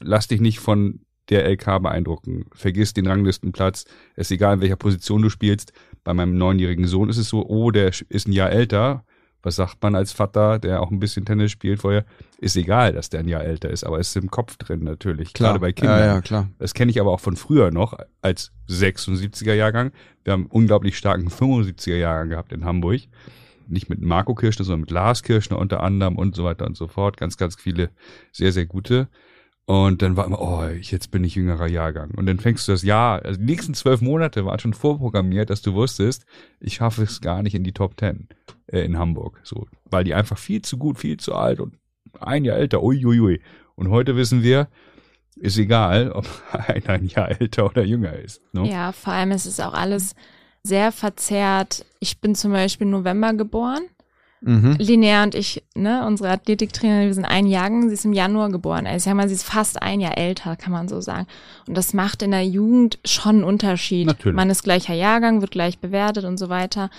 Lass 0.00 0.26
dich 0.26 0.40
nicht 0.40 0.58
von 0.58 1.00
der 1.28 1.46
LK 1.46 1.82
beeindrucken. 1.82 2.46
Vergiss 2.54 2.94
den 2.94 3.06
Ranglistenplatz. 3.06 3.84
Es 4.14 4.28
ist 4.28 4.36
egal, 4.36 4.54
in 4.54 4.60
welcher 4.62 4.76
Position 4.76 5.20
du 5.20 5.28
spielst. 5.28 5.74
Bei 6.02 6.14
meinem 6.14 6.38
neunjährigen 6.38 6.86
Sohn 6.86 7.10
ist 7.10 7.18
es 7.18 7.28
so, 7.28 7.46
oh, 7.46 7.70
der 7.70 7.88
ist 7.88 8.26
ein 8.26 8.32
Jahr 8.32 8.50
älter. 8.50 9.04
Was 9.42 9.56
sagt 9.56 9.82
man 9.82 9.94
als 9.94 10.12
Vater, 10.12 10.58
der 10.58 10.80
auch 10.80 10.90
ein 10.90 10.98
bisschen 10.98 11.26
Tennis 11.26 11.50
spielt 11.50 11.80
vorher? 11.80 12.06
Ist 12.38 12.56
egal, 12.56 12.92
dass 12.92 13.08
der 13.08 13.20
ein 13.20 13.28
Jahr 13.28 13.44
älter 13.44 13.70
ist, 13.70 13.84
aber 13.84 13.98
es 13.98 14.10
ist 14.10 14.16
im 14.16 14.30
Kopf 14.30 14.56
drin 14.58 14.84
natürlich. 14.84 15.32
klar. 15.32 15.52
Gerade 15.52 15.60
bei 15.60 15.72
Kindern. 15.72 15.98
Ja, 16.00 16.06
ja, 16.06 16.20
klar. 16.20 16.50
Das 16.58 16.74
kenne 16.74 16.90
ich 16.90 17.00
aber 17.00 17.12
auch 17.12 17.20
von 17.20 17.36
früher 17.36 17.70
noch 17.70 17.98
als 18.20 18.52
76er 18.68 19.54
Jahrgang. 19.54 19.92
Wir 20.24 20.34
haben 20.34 20.42
einen 20.42 20.50
unglaublich 20.50 20.98
starken 20.98 21.28
75er 21.28 21.96
Jahrgang 21.96 22.28
gehabt 22.28 22.52
in 22.52 22.64
Hamburg. 22.64 23.02
Nicht 23.68 23.88
mit 23.88 24.02
Marco 24.02 24.34
Kirschner, 24.34 24.64
sondern 24.66 24.82
mit 24.82 24.90
Lars 24.90 25.22
Kirschner 25.22 25.58
unter 25.58 25.82
anderem 25.82 26.16
und 26.16 26.36
so 26.36 26.44
weiter 26.44 26.66
und 26.66 26.76
so 26.76 26.88
fort. 26.88 27.16
Ganz, 27.16 27.38
ganz 27.38 27.56
viele 27.56 27.90
sehr, 28.32 28.52
sehr 28.52 28.66
gute. 28.66 29.08
Und 29.64 30.00
dann 30.00 30.16
war 30.16 30.26
immer, 30.26 30.40
oh, 30.40 30.64
jetzt 30.80 31.10
bin 31.10 31.24
ich 31.24 31.34
jüngerer 31.34 31.66
Jahrgang. 31.66 32.12
Und 32.12 32.26
dann 32.26 32.38
fängst 32.38 32.68
du 32.68 32.72
das 32.72 32.82
Jahr, 32.82 33.24
also 33.24 33.40
die 33.40 33.46
nächsten 33.46 33.74
zwölf 33.74 34.00
Monate 34.00 34.44
waren 34.44 34.60
schon 34.60 34.74
vorprogrammiert, 34.74 35.50
dass 35.50 35.60
du 35.60 35.74
wusstest, 35.74 36.24
ich 36.60 36.74
schaffe 36.74 37.02
es 37.02 37.20
gar 37.20 37.42
nicht 37.42 37.54
in 37.54 37.64
die 37.64 37.72
Top 37.72 37.96
Ten 37.96 38.28
äh, 38.68 38.80
in 38.82 38.96
Hamburg. 38.96 39.40
So, 39.42 39.66
weil 39.86 40.04
die 40.04 40.14
einfach 40.14 40.38
viel 40.38 40.62
zu 40.62 40.78
gut, 40.78 40.98
viel 40.98 41.16
zu 41.16 41.34
alt 41.34 41.58
und 41.58 41.74
ein 42.22 42.44
Jahr 42.44 42.56
älter, 42.56 42.82
uiuiui. 42.82 43.20
Ui, 43.20 43.20
ui. 43.20 43.40
Und 43.74 43.90
heute 43.90 44.16
wissen 44.16 44.42
wir, 44.42 44.68
ist 45.36 45.58
egal, 45.58 46.12
ob 46.12 46.26
einer 46.68 46.90
ein 46.90 47.06
Jahr 47.06 47.40
älter 47.40 47.66
oder 47.66 47.84
jünger 47.84 48.14
ist. 48.14 48.40
Ne? 48.52 48.68
Ja, 48.70 48.92
vor 48.92 49.12
allem 49.12 49.32
ist 49.32 49.46
es 49.46 49.60
auch 49.60 49.74
alles 49.74 50.14
sehr 50.62 50.92
verzerrt. 50.92 51.84
Ich 52.00 52.20
bin 52.20 52.34
zum 52.34 52.52
Beispiel 52.52 52.86
November 52.86 53.34
geboren. 53.34 53.82
Mhm. 54.42 54.76
Linnea 54.78 55.22
und 55.22 55.34
ich, 55.34 55.64
ne, 55.74 56.06
unsere 56.06 56.30
Athletiktrainerin, 56.30 57.06
wir 57.06 57.14
sind 57.14 57.24
ein 57.24 57.46
Jahrgang, 57.46 57.88
sie 57.88 57.94
ist 57.94 58.04
im 58.04 58.12
Januar 58.12 58.50
geboren. 58.50 58.86
Also 58.86 58.96
ich 58.96 59.02
sag 59.04 59.14
mal, 59.14 59.28
sie 59.28 59.34
ist 59.34 59.44
fast 59.44 59.80
ein 59.82 60.00
Jahr 60.00 60.18
älter, 60.18 60.56
kann 60.56 60.72
man 60.72 60.88
so 60.88 61.00
sagen. 61.00 61.26
Und 61.66 61.76
das 61.76 61.94
macht 61.94 62.22
in 62.22 62.32
der 62.32 62.46
Jugend 62.46 62.98
schon 63.04 63.36
einen 63.36 63.44
Unterschied. 63.44 64.06
Natürlich. 64.06 64.36
Man 64.36 64.50
ist 64.50 64.62
gleicher 64.62 64.94
Jahrgang, 64.94 65.40
wird 65.40 65.52
gleich 65.52 65.78
bewertet 65.78 66.24
und 66.24 66.36
so 66.36 66.48
weiter. 66.48 66.90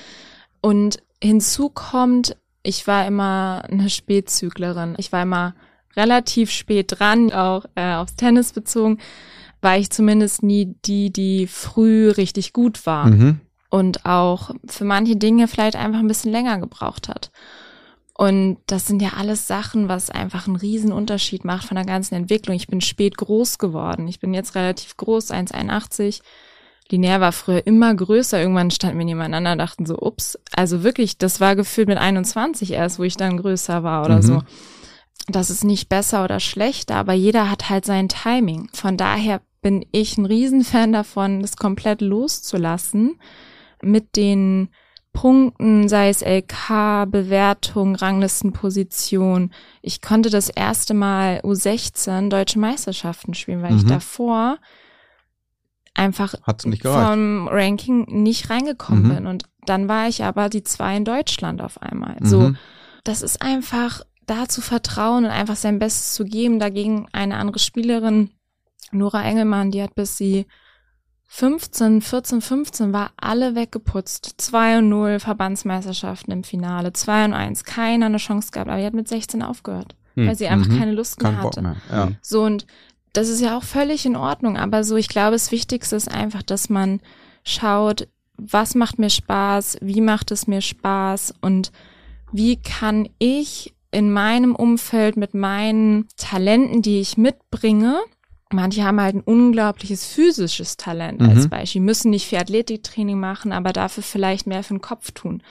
Und 0.61 0.97
hinzu 1.23 1.69
kommt, 1.69 2.35
ich 2.67 2.85
war 2.85 3.07
immer 3.07 3.63
eine 3.69 3.89
Spätzüglerin. 3.89 4.95
Ich 4.97 5.13
war 5.13 5.23
immer 5.23 5.55
relativ 5.95 6.51
spät 6.51 6.99
dran, 6.99 7.31
auch 7.31 7.65
äh, 7.75 7.93
aufs 7.93 8.17
Tennis 8.17 8.51
bezogen, 8.51 8.97
war 9.61 9.77
ich 9.77 9.89
zumindest 9.89 10.43
nie 10.43 10.75
die, 10.83 11.11
die 11.11 11.47
früh 11.47 12.09
richtig 12.09 12.51
gut 12.51 12.85
war. 12.85 13.07
Mhm. 13.07 13.39
Und 13.69 14.05
auch 14.05 14.51
für 14.67 14.83
manche 14.83 15.15
Dinge 15.15 15.47
vielleicht 15.47 15.77
einfach 15.77 15.99
ein 15.99 16.07
bisschen 16.07 16.31
länger 16.31 16.59
gebraucht 16.59 17.07
hat. 17.07 17.31
Und 18.13 18.57
das 18.67 18.85
sind 18.85 19.01
ja 19.01 19.11
alles 19.17 19.47
Sachen, 19.47 19.87
was 19.87 20.09
einfach 20.09 20.47
einen 20.47 20.55
riesen 20.57 20.91
Unterschied 20.91 21.45
macht 21.45 21.67
von 21.67 21.75
der 21.75 21.85
ganzen 21.85 22.15
Entwicklung. 22.15 22.55
Ich 22.55 22.67
bin 22.67 22.81
spät 22.81 23.17
groß 23.17 23.59
geworden. 23.59 24.09
Ich 24.09 24.19
bin 24.19 24.33
jetzt 24.33 24.55
relativ 24.55 24.97
groß, 24.97 25.31
1,81. 25.31 26.21
Linear 26.89 27.21
war 27.21 27.31
früher 27.31 27.65
immer 27.65 27.93
größer. 27.93 28.39
Irgendwann 28.39 28.71
standen 28.71 28.97
wir 28.99 29.05
nebeneinander, 29.05 29.55
dachten 29.55 29.85
so, 29.85 29.97
ups. 29.99 30.39
Also 30.55 30.83
wirklich, 30.83 31.17
das 31.17 31.39
war 31.41 31.55
gefühlt 31.55 31.87
mit 31.87 31.97
21 31.97 32.71
erst, 32.71 32.99
wo 32.99 33.03
ich 33.03 33.17
dann 33.17 33.37
größer 33.37 33.83
war 33.83 34.05
oder 34.05 34.17
mhm. 34.17 34.21
so 34.21 34.41
das 35.27 35.49
ist 35.49 35.63
nicht 35.63 35.89
besser 35.89 36.23
oder 36.23 36.39
schlechter, 36.39 36.95
aber 36.95 37.13
jeder 37.13 37.51
hat 37.51 37.69
halt 37.69 37.85
sein 37.85 38.07
Timing. 38.07 38.69
Von 38.73 38.97
daher 38.97 39.41
bin 39.61 39.85
ich 39.91 40.17
ein 40.17 40.25
Riesenfan 40.25 40.93
davon, 40.93 41.41
das 41.41 41.57
komplett 41.57 42.01
loszulassen 42.01 43.19
mit 43.81 44.15
den 44.15 44.69
Punkten, 45.11 45.89
sei 45.89 46.09
es 46.09 46.21
LK, 46.21 47.09
Bewertung, 47.09 47.95
Ranglistenposition. 47.95 49.51
Ich 49.81 50.01
konnte 50.01 50.29
das 50.29 50.49
erste 50.49 50.93
Mal 50.93 51.41
U16 51.43 52.29
deutsche 52.29 52.59
Meisterschaften 52.59 53.33
spielen, 53.33 53.63
weil 53.63 53.71
mhm. 53.71 53.77
ich 53.77 53.85
davor 53.85 54.59
einfach 55.97 56.35
vom 56.81 57.47
Ranking 57.47 58.05
nicht 58.07 58.49
reingekommen 58.49 59.03
mhm. 59.03 59.15
bin. 59.15 59.27
Und 59.27 59.43
dann 59.65 59.87
war 59.87 60.07
ich 60.07 60.23
aber 60.23 60.49
die 60.49 60.63
zwei 60.63 60.97
in 60.97 61.05
Deutschland 61.05 61.61
auf 61.61 61.81
einmal. 61.81 62.17
Mhm. 62.19 62.25
So, 62.25 62.53
das 63.03 63.21
ist 63.21 63.41
einfach 63.41 64.01
da 64.25 64.47
zu 64.47 64.61
vertrauen 64.61 65.25
und 65.25 65.31
einfach 65.31 65.55
sein 65.55 65.79
Bestes 65.79 66.13
zu 66.13 66.25
geben. 66.25 66.59
Dagegen 66.59 67.07
eine 67.11 67.37
andere 67.37 67.59
Spielerin, 67.59 68.31
Nora 68.91 69.23
Engelmann, 69.23 69.71
die 69.71 69.81
hat 69.81 69.95
bis 69.95 70.17
sie 70.17 70.45
15, 71.29 72.01
14, 72.01 72.41
15 72.41 72.93
war 72.93 73.11
alle 73.17 73.55
weggeputzt. 73.55 74.35
2 74.37 74.79
und 74.79 74.89
0 74.89 75.19
Verbandsmeisterschaften 75.19 76.31
im 76.31 76.43
Finale, 76.43 76.93
2 76.93 77.25
und 77.25 77.33
1, 77.33 77.63
keiner 77.65 78.05
eine 78.05 78.17
Chance 78.17 78.51
gehabt, 78.51 78.69
aber 78.69 78.79
die 78.79 78.85
hat 78.85 78.93
mit 78.93 79.09
16 79.09 79.41
aufgehört, 79.41 79.95
hm. 80.15 80.27
weil 80.27 80.35
sie 80.35 80.47
einfach 80.47 80.71
mhm. 80.71 80.79
keine 80.79 80.91
Lust 80.93 81.21
mehr 81.21 81.33
Kein 81.33 81.43
hatte. 81.43 81.61
Mehr. 81.61 81.75
Ja. 81.91 82.11
So 82.21 82.43
und 82.43 82.65
das 83.17 83.29
ist 83.29 83.41
ja 83.41 83.57
auch 83.57 83.63
völlig 83.63 84.05
in 84.05 84.15
Ordnung, 84.15 84.57
aber 84.57 84.83
so 84.83 84.95
ich 84.95 85.07
glaube, 85.07 85.31
das 85.31 85.51
Wichtigste 85.51 85.95
ist 85.95 86.11
einfach, 86.11 86.43
dass 86.43 86.69
man 86.69 86.99
schaut, 87.43 88.07
was 88.37 88.75
macht 88.75 88.99
mir 88.99 89.09
Spaß, 89.09 89.79
wie 89.81 90.01
macht 90.01 90.29
es 90.29 90.45
mir 90.45 90.61
Spaß 90.61 91.33
und 91.41 91.71
wie 92.31 92.57
kann 92.57 93.09
ich 93.17 93.73
in 93.89 94.13
meinem 94.13 94.53
Umfeld 94.53 95.17
mit 95.17 95.33
meinen 95.33 96.07
Talenten, 96.17 96.83
die 96.83 96.99
ich 96.99 97.17
mitbringe, 97.17 97.97
manche 98.51 98.83
haben 98.83 99.01
halt 99.01 99.15
ein 99.15 99.21
unglaubliches 99.21 100.05
physisches 100.05 100.77
Talent 100.77 101.19
mhm. 101.19 101.29
als 101.29 101.47
Beispiel, 101.47 101.81
müssen 101.81 102.11
nicht 102.11 102.27
viel 102.27 102.37
Athletiktraining 102.37 103.19
machen, 103.19 103.51
aber 103.51 103.73
dafür 103.73 104.03
vielleicht 104.03 104.45
mehr 104.45 104.61
für 104.61 104.75
den 104.75 104.81
Kopf 104.81 105.09
tun. 105.11 105.41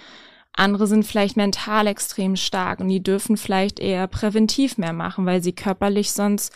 Andere 0.53 0.87
sind 0.87 1.05
vielleicht 1.05 1.37
mental 1.37 1.89
extrem 1.89 2.37
stark 2.37 2.79
und 2.79 2.89
die 2.89 3.03
dürfen 3.03 3.37
vielleicht 3.37 3.81
eher 3.81 4.07
präventiv 4.07 4.79
mehr 4.79 4.93
machen, 4.93 5.27
weil 5.27 5.43
sie 5.43 5.53
körperlich 5.53 6.13
sonst 6.13 6.53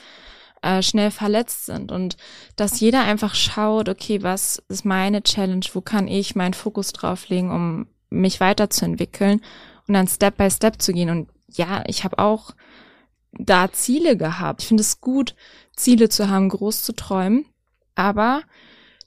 äh, 0.63 0.83
schnell 0.83 1.11
verletzt 1.11 1.67
sind. 1.67 1.93
Und 1.93 2.17
dass 2.57 2.81
jeder 2.81 3.03
einfach 3.03 3.35
schaut, 3.35 3.89
okay, 3.89 4.23
was 4.23 4.63
ist 4.69 4.85
meine 4.85 5.23
Challenge, 5.23 5.67
wo 5.73 5.81
kann 5.81 6.09
ich 6.09 6.35
meinen 6.35 6.55
Fokus 6.55 6.93
drauflegen, 6.93 7.51
um 7.51 7.87
mich 8.11 8.41
weiterzuentwickeln 8.41 9.41
und 9.87 9.95
dann 9.95 10.09
Step 10.09 10.37
by 10.37 10.51
Step 10.51 10.81
zu 10.83 10.93
gehen. 10.93 11.11
Und 11.11 11.29
ja, 11.49 11.83
ich 11.87 12.05
habe 12.05 12.19
auch 12.19 12.53
da 13.33 13.73
Ziele 13.73 14.17
gehabt. 14.17 14.63
Ich 14.63 14.69
finde 14.69 14.83
es 14.83 15.01
gut, 15.01 15.35
Ziele 15.77 16.09
zu 16.09 16.29
haben, 16.29 16.49
groß 16.49 16.83
zu 16.83 16.95
träumen, 16.95 17.47
aber 17.95 18.43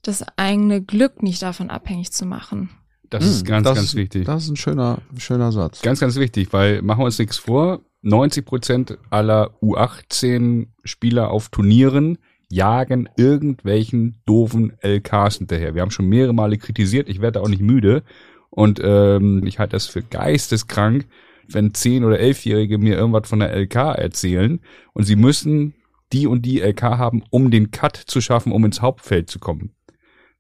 das 0.02 0.26
eigene 0.38 0.82
Glück 0.82 1.24
nicht 1.24 1.42
davon 1.42 1.70
abhängig 1.70 2.12
zu 2.12 2.26
machen. 2.26 2.70
Das 3.10 3.26
ist 3.26 3.42
hm, 3.42 3.46
ganz, 3.46 3.66
das, 3.66 3.76
ganz 3.76 3.96
wichtig. 3.96 4.26
Das 4.26 4.44
ist 4.44 4.50
ein 4.50 4.56
schöner, 4.56 5.00
schöner 5.18 5.52
Satz. 5.52 5.82
Ganz, 5.82 6.00
ganz 6.00 6.16
wichtig, 6.16 6.52
weil 6.52 6.82
machen 6.82 7.02
wir 7.02 7.06
uns 7.06 7.20
nichts 7.20 7.38
vor. 7.38 7.82
90 8.04 8.46
Prozent 8.46 8.98
aller 9.10 9.52
U18-Spieler 9.62 11.32
auf 11.32 11.50
Turnieren 11.50 12.18
jagen 12.50 13.10
irgendwelchen 13.18 14.22
doofen 14.26 14.74
LKs 14.82 15.38
hinterher. 15.38 15.74
Wir 15.74 15.82
haben 15.82 15.92
schon 15.92 16.08
mehrere 16.08 16.34
Male 16.34 16.58
kritisiert, 16.58 17.10
ich 17.10 17.22
werde 17.22 17.42
auch 17.42 17.50
nicht 17.50 17.62
müde. 17.62 18.04
Und 18.50 18.80
ähm, 18.84 19.44
ich 19.48 19.58
halte 19.58 19.72
das 19.72 19.88
für 19.88 20.04
geisteskrank, 20.04 21.08
wenn 21.48 21.74
zehn 21.74 22.04
oder 22.04 22.20
elfjährige 22.20 22.78
mir 22.78 22.96
irgendwas 22.96 23.28
von 23.28 23.40
der 23.40 23.56
LK 23.56 23.76
erzählen 23.76 24.60
und 24.94 25.06
sie 25.06 25.16
müssen 25.16 25.74
die 26.12 26.28
und 26.28 26.44
die 26.44 26.60
LK 26.60 26.84
haben, 26.84 27.24
um 27.32 27.50
den 27.50 27.72
Cut 27.72 27.98
zu 27.98 28.22
schaffen, 28.22 28.52
um 28.52 28.64
ins 28.66 28.82
Hauptfeld 28.82 29.30
zu 29.30 29.40
kommen. 29.40 29.72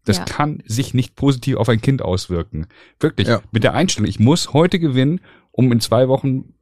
Das 0.06 0.18
ja. 0.18 0.26
kann 0.26 0.62
sich 0.66 0.94
nicht 0.94 1.16
positiv 1.16 1.58
auf 1.58 1.70
ein 1.70 1.82
Kind 1.82 2.02
auswirken. 2.02 2.68
Wirklich. 3.00 3.28
Ja. 3.28 3.42
Mit 3.52 3.64
der 3.64 3.74
Einstellung, 3.74 4.08
ich 4.08 4.20
muss 4.20 4.54
heute 4.54 4.78
gewinnen, 4.78 5.22
um 5.52 5.72
in 5.72 5.80
zwei 5.80 6.08
Wochen 6.08 6.54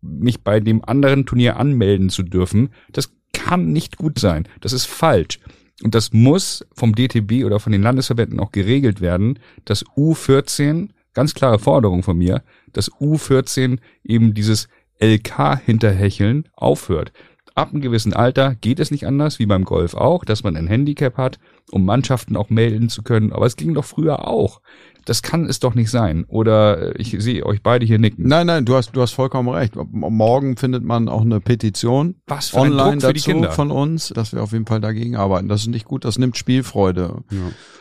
mich 0.00 0.42
bei 0.42 0.60
dem 0.60 0.84
anderen 0.84 1.26
Turnier 1.26 1.56
anmelden 1.56 2.10
zu 2.10 2.22
dürfen. 2.22 2.70
Das 2.92 3.12
kann 3.32 3.72
nicht 3.72 3.96
gut 3.96 4.18
sein. 4.18 4.46
Das 4.60 4.72
ist 4.72 4.86
falsch. 4.86 5.40
Und 5.82 5.94
das 5.94 6.12
muss 6.12 6.66
vom 6.74 6.94
DTB 6.94 7.44
oder 7.44 7.60
von 7.60 7.72
den 7.72 7.82
Landesverbänden 7.82 8.40
auch 8.40 8.52
geregelt 8.52 9.00
werden, 9.00 9.38
dass 9.64 9.86
U14 9.86 10.88
ganz 11.14 11.34
klare 11.34 11.58
Forderung 11.58 12.02
von 12.02 12.18
mir, 12.18 12.42
dass 12.72 12.90
U14 12.92 13.78
eben 14.04 14.34
dieses 14.34 14.68
LK 15.00 15.60
hinterhecheln 15.64 16.48
aufhört. 16.54 17.12
Ab 17.54 17.72
einem 17.72 17.80
gewissen 17.80 18.12
Alter 18.12 18.54
geht 18.54 18.78
es 18.78 18.92
nicht 18.92 19.06
anders, 19.06 19.40
wie 19.40 19.46
beim 19.46 19.64
Golf 19.64 19.94
auch, 19.94 20.24
dass 20.24 20.44
man 20.44 20.56
ein 20.56 20.68
Handicap 20.68 21.16
hat, 21.16 21.40
um 21.72 21.84
Mannschaften 21.84 22.36
auch 22.36 22.50
melden 22.50 22.88
zu 22.88 23.02
können. 23.02 23.32
Aber 23.32 23.46
es 23.46 23.56
ging 23.56 23.74
doch 23.74 23.84
früher 23.84 24.28
auch. 24.28 24.60
Das 25.08 25.22
kann 25.22 25.46
es 25.46 25.58
doch 25.58 25.74
nicht 25.74 25.90
sein. 25.90 26.26
Oder 26.28 26.94
äh, 26.94 27.00
ich 27.00 27.16
sehe 27.18 27.46
euch 27.46 27.62
beide 27.62 27.86
hier 27.86 27.98
nicken. 27.98 28.28
Nein, 28.28 28.46
nein, 28.46 28.66
du 28.66 28.74
hast, 28.74 28.92
du 28.92 29.00
hast 29.00 29.12
vollkommen 29.12 29.48
recht. 29.48 29.74
Morgen 29.90 30.58
findet 30.58 30.84
man 30.84 31.08
auch 31.08 31.22
eine 31.22 31.40
Petition 31.40 32.16
Was 32.26 32.50
für 32.50 32.58
online 32.58 32.82
ein 32.82 32.98
Druck 32.98 33.14
dazu 33.14 33.30
Kinder. 33.30 33.50
von 33.50 33.70
uns, 33.70 34.08
dass 34.08 34.34
wir 34.34 34.42
auf 34.42 34.52
jeden 34.52 34.66
Fall 34.66 34.82
dagegen 34.82 35.16
arbeiten. 35.16 35.48
Das 35.48 35.62
ist 35.62 35.68
nicht 35.68 35.86
gut, 35.86 36.04
das 36.04 36.18
nimmt 36.18 36.36
Spielfreude. 36.36 37.22
Ja. 37.30 37.38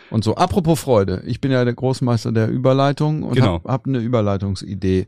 Und 0.10 0.24
so. 0.24 0.36
Apropos 0.36 0.80
Freude, 0.80 1.22
ich 1.26 1.42
bin 1.42 1.52
ja 1.52 1.66
der 1.66 1.74
Großmeister 1.74 2.32
der 2.32 2.48
Überleitung 2.48 3.24
und 3.24 3.36
genau. 3.36 3.56
habe 3.56 3.70
hab 3.74 3.88
eine 3.88 3.98
Überleitungsidee. 3.98 5.08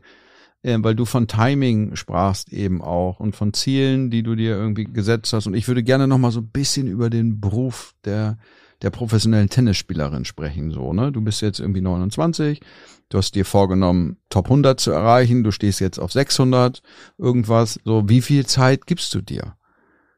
Äh, 0.62 0.76
weil 0.80 0.94
du 0.94 1.06
von 1.06 1.26
Timing 1.26 1.96
sprachst 1.96 2.52
eben 2.52 2.82
auch 2.82 3.18
und 3.18 3.34
von 3.34 3.54
Zielen, 3.54 4.10
die 4.10 4.22
du 4.22 4.34
dir 4.34 4.56
irgendwie 4.56 4.84
gesetzt 4.84 5.32
hast. 5.32 5.46
Und 5.46 5.54
ich 5.54 5.68
würde 5.68 5.82
gerne 5.82 6.06
noch 6.06 6.18
mal 6.18 6.32
so 6.32 6.40
ein 6.40 6.48
bisschen 6.48 6.86
über 6.86 7.08
den 7.08 7.40
Beruf 7.40 7.94
der 8.04 8.36
der 8.82 8.90
professionellen 8.90 9.48
Tennisspielerin 9.48 10.24
sprechen, 10.24 10.70
so, 10.70 10.92
ne? 10.92 11.12
Du 11.12 11.20
bist 11.20 11.42
jetzt 11.42 11.60
irgendwie 11.60 11.80
29, 11.80 12.60
du 13.08 13.18
hast 13.18 13.34
dir 13.34 13.44
vorgenommen, 13.44 14.16
Top 14.28 14.46
100 14.46 14.80
zu 14.80 14.90
erreichen, 14.90 15.44
du 15.44 15.50
stehst 15.50 15.80
jetzt 15.80 15.98
auf 15.98 16.12
600, 16.12 16.82
irgendwas, 17.18 17.78
so, 17.84 18.08
wie 18.08 18.22
viel 18.22 18.46
Zeit 18.46 18.86
gibst 18.86 19.14
du 19.14 19.20
dir 19.20 19.56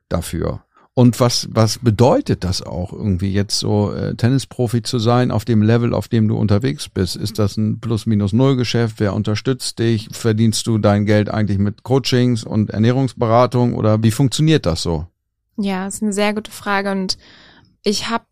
dafür? 0.08 0.64
Und 0.94 1.20
was, 1.20 1.48
was 1.50 1.78
bedeutet 1.78 2.44
das 2.44 2.60
auch 2.60 2.92
irgendwie 2.92 3.32
jetzt 3.32 3.58
so 3.58 3.94
äh, 3.94 4.14
Tennisprofi 4.14 4.82
zu 4.82 4.98
sein 4.98 5.30
auf 5.30 5.46
dem 5.46 5.62
Level, 5.62 5.94
auf 5.94 6.08
dem 6.08 6.28
du 6.28 6.36
unterwegs 6.36 6.90
bist? 6.90 7.16
Ist 7.16 7.38
das 7.38 7.56
ein 7.56 7.80
Plus-Minus-Null-Geschäft? 7.80 8.96
Wer 8.98 9.14
unterstützt 9.14 9.78
dich? 9.78 10.08
Verdienst 10.12 10.66
du 10.66 10.76
dein 10.76 11.06
Geld 11.06 11.30
eigentlich 11.30 11.56
mit 11.56 11.82
Coachings 11.82 12.44
und 12.44 12.70
Ernährungsberatung 12.70 13.74
oder 13.74 14.02
wie 14.02 14.10
funktioniert 14.10 14.66
das 14.66 14.82
so? 14.82 15.06
Ja, 15.56 15.86
ist 15.86 16.02
eine 16.02 16.12
sehr 16.12 16.34
gute 16.34 16.50
Frage 16.50 16.90
und 16.90 17.16
ich 17.84 18.10
habe 18.10 18.24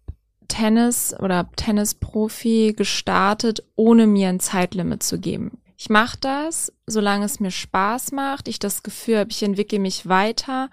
Tennis 0.50 1.14
oder 1.18 1.48
Tennisprofi 1.56 2.74
gestartet, 2.76 3.62
ohne 3.76 4.06
mir 4.06 4.28
ein 4.28 4.40
Zeitlimit 4.40 5.02
zu 5.02 5.18
geben. 5.18 5.58
Ich 5.78 5.88
mache 5.88 6.18
das, 6.20 6.70
solange 6.86 7.24
es 7.24 7.40
mir 7.40 7.50
Spaß 7.50 8.12
macht, 8.12 8.48
ich 8.48 8.58
das 8.58 8.82
Gefühl 8.82 9.20
habe, 9.20 9.30
ich 9.30 9.42
entwickle 9.42 9.78
mich 9.78 10.06
weiter 10.06 10.68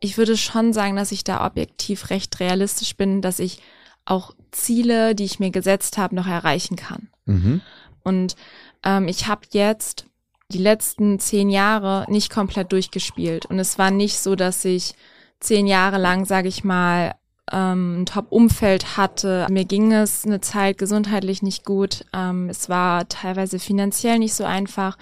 ich 0.00 0.18
würde 0.18 0.36
schon 0.36 0.72
sagen, 0.72 0.96
dass 0.96 1.12
ich 1.12 1.24
da 1.24 1.44
objektiv 1.44 2.10
recht 2.10 2.38
realistisch 2.40 2.96
bin, 2.96 3.22
dass 3.22 3.38
ich 3.38 3.60
auch 4.04 4.34
Ziele, 4.50 5.14
die 5.14 5.24
ich 5.24 5.40
mir 5.40 5.50
gesetzt 5.50 5.98
habe, 5.98 6.14
noch 6.14 6.26
erreichen 6.26 6.76
kann. 6.76 7.08
Mhm. 7.24 7.60
Und 8.02 8.36
ähm, 8.84 9.08
ich 9.08 9.26
habe 9.26 9.42
jetzt 9.50 10.06
die 10.52 10.58
letzten 10.58 11.18
zehn 11.18 11.50
Jahre 11.50 12.04
nicht 12.08 12.30
komplett 12.30 12.70
durchgespielt. 12.70 13.46
Und 13.46 13.58
es 13.58 13.78
war 13.78 13.90
nicht 13.90 14.18
so, 14.18 14.36
dass 14.36 14.64
ich 14.64 14.94
zehn 15.40 15.66
Jahre 15.66 15.98
lang, 15.98 16.24
sage 16.24 16.48
ich 16.48 16.62
mal, 16.62 17.14
ähm, 17.52 18.02
ein 18.02 18.06
Top-Umfeld 18.06 18.96
hatte. 18.96 19.46
Mir 19.50 19.64
ging 19.64 19.92
es 19.92 20.24
eine 20.24 20.40
Zeit 20.40 20.78
gesundheitlich 20.78 21.42
nicht 21.42 21.64
gut. 21.64 22.04
Ähm, 22.12 22.48
es 22.48 22.68
war 22.68 23.08
teilweise 23.08 23.58
finanziell 23.58 24.18
nicht 24.18 24.34
so 24.34 24.44
einfach 24.44 24.96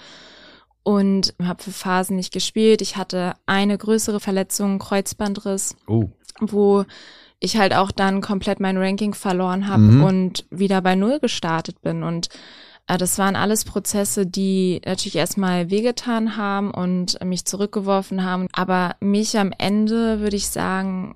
und 0.83 1.33
habe 1.41 1.63
für 1.63 1.71
Phasen 1.71 2.15
nicht 2.15 2.31
gespielt. 2.31 2.81
Ich 2.81 2.95
hatte 2.97 3.33
eine 3.45 3.77
größere 3.77 4.19
Verletzung, 4.19 4.77
Kreuzbandriss, 4.79 5.75
Oh. 5.87 6.09
wo 6.39 6.85
ich 7.39 7.57
halt 7.57 7.73
auch 7.73 7.91
dann 7.91 8.21
komplett 8.21 8.59
mein 8.59 8.77
Ranking 8.77 9.13
verloren 9.13 9.67
habe 9.67 9.81
Mhm. 9.83 10.03
und 10.03 10.45
wieder 10.51 10.81
bei 10.81 10.95
Null 10.95 11.19
gestartet 11.19 11.81
bin. 11.81 12.03
Und 12.03 12.29
äh, 12.87 12.97
das 12.97 13.17
waren 13.17 13.35
alles 13.35 13.65
Prozesse, 13.65 14.25
die 14.27 14.79
natürlich 14.85 15.15
erstmal 15.15 15.71
wehgetan 15.71 16.37
haben 16.37 16.71
und 16.71 17.23
mich 17.25 17.45
zurückgeworfen 17.45 18.23
haben, 18.23 18.47
aber 18.53 18.95
mich 18.99 19.37
am 19.39 19.51
Ende, 19.57 20.19
würde 20.19 20.35
ich 20.37 20.47
sagen, 20.47 21.15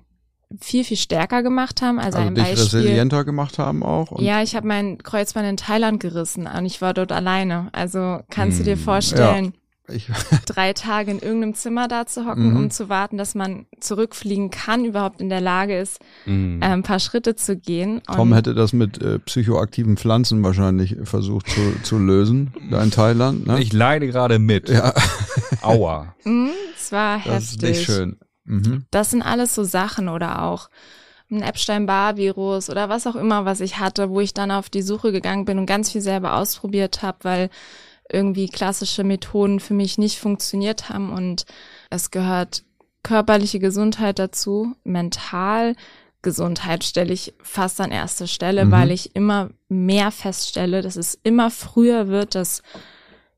viel, 0.60 0.84
viel 0.84 0.96
stärker 0.96 1.42
gemacht 1.42 1.80
haben. 1.82 1.98
Also, 1.98 2.18
Also 2.18 2.28
ein 2.28 2.34
dich 2.34 2.44
Beispiel. 2.44 2.80
resilienter 2.80 3.24
gemacht 3.24 3.58
haben 3.58 3.82
auch. 3.82 4.10
Und 4.10 4.24
Ja, 4.24 4.42
ich 4.42 4.56
habe 4.56 4.66
mein 4.66 4.98
Kreuzband 4.98 5.46
in 5.48 5.56
Thailand 5.56 6.00
gerissen 6.00 6.46
und 6.48 6.66
ich 6.66 6.80
war 6.82 6.92
dort 6.94 7.12
alleine. 7.12 7.68
Also 7.72 8.20
kannst 8.30 8.58
du 8.58 8.64
dir 8.64 8.74
Hm, 8.76 8.78
vorstellen, 8.82 9.54
Ich, 9.92 10.08
drei 10.46 10.72
Tage 10.72 11.10
in 11.12 11.18
irgendeinem 11.20 11.54
Zimmer 11.54 11.88
da 11.88 12.06
zu 12.06 12.24
hocken, 12.26 12.50
Mhm. 12.50 12.56
um 12.56 12.70
zu 12.70 12.88
warten, 12.88 13.16
dass 13.18 13.34
man 13.34 13.66
zurückfliegen 13.80 14.50
kann, 14.50 14.84
überhaupt 14.84 15.20
in 15.20 15.28
der 15.28 15.40
Lage 15.40 15.78
ist, 15.78 15.98
Mhm. 16.26 16.60
äh, 16.62 16.66
ein 16.66 16.82
paar 16.84 16.98
Schritte 17.00 17.34
zu 17.36 17.56
gehen. 17.56 18.00
Tom 18.06 18.30
Und 18.30 18.36
hätte 18.36 18.54
das 18.54 18.72
mit 18.72 19.00
äh, 19.02 19.18
psychoaktiven 19.20 19.96
Pflanzen 19.96 20.42
wahrscheinlich 20.44 20.96
versucht 21.04 21.48
zu, 21.48 21.60
zu 21.82 21.98
lösen, 21.98 22.52
da 22.70 22.82
in 22.82 22.90
Thailand. 22.92 23.46
Ne? 23.46 23.60
Ich 23.60 23.72
leide 23.72 24.06
gerade 24.08 24.38
mit. 24.38 24.68
ja, 24.68 24.92
Aua. 25.62 26.14
mh, 26.24 26.50
es 26.76 26.92
war 26.92 27.18
das 27.24 27.26
heftig. 27.26 27.50
ist 27.50 27.62
nicht 27.62 27.84
schön. 27.84 28.16
Mhm. 28.50 28.84
Das 28.90 29.10
sind 29.10 29.22
alles 29.22 29.54
so 29.54 29.64
Sachen 29.64 30.08
oder 30.08 30.42
auch 30.42 30.68
ein 31.30 31.42
Epstein-Barr-Virus 31.42 32.70
oder 32.70 32.88
was 32.88 33.06
auch 33.06 33.14
immer, 33.16 33.44
was 33.44 33.60
ich 33.60 33.78
hatte, 33.78 34.10
wo 34.10 34.20
ich 34.20 34.34
dann 34.34 34.50
auf 34.50 34.68
die 34.68 34.82
Suche 34.82 35.12
gegangen 35.12 35.44
bin 35.44 35.58
und 35.58 35.66
ganz 35.66 35.90
viel 35.92 36.00
selber 36.00 36.34
ausprobiert 36.36 37.02
habe, 37.02 37.18
weil 37.22 37.50
irgendwie 38.12 38.48
klassische 38.48 39.04
Methoden 39.04 39.60
für 39.60 39.74
mich 39.74 39.96
nicht 39.96 40.18
funktioniert 40.18 40.88
haben 40.88 41.12
und 41.12 41.44
es 41.90 42.10
gehört 42.10 42.64
körperliche 43.04 43.60
Gesundheit 43.60 44.18
dazu, 44.18 44.74
mental 44.84 45.76
Gesundheit 46.22 46.84
stelle 46.84 47.12
ich 47.14 47.32
fast 47.42 47.80
an 47.80 47.92
erste 47.92 48.26
Stelle, 48.28 48.66
Mhm. 48.66 48.70
weil 48.72 48.90
ich 48.90 49.14
immer 49.16 49.50
mehr 49.68 50.10
feststelle, 50.10 50.82
dass 50.82 50.96
es 50.96 51.18
immer 51.22 51.50
früher 51.50 52.08
wird, 52.08 52.34
dass 52.34 52.62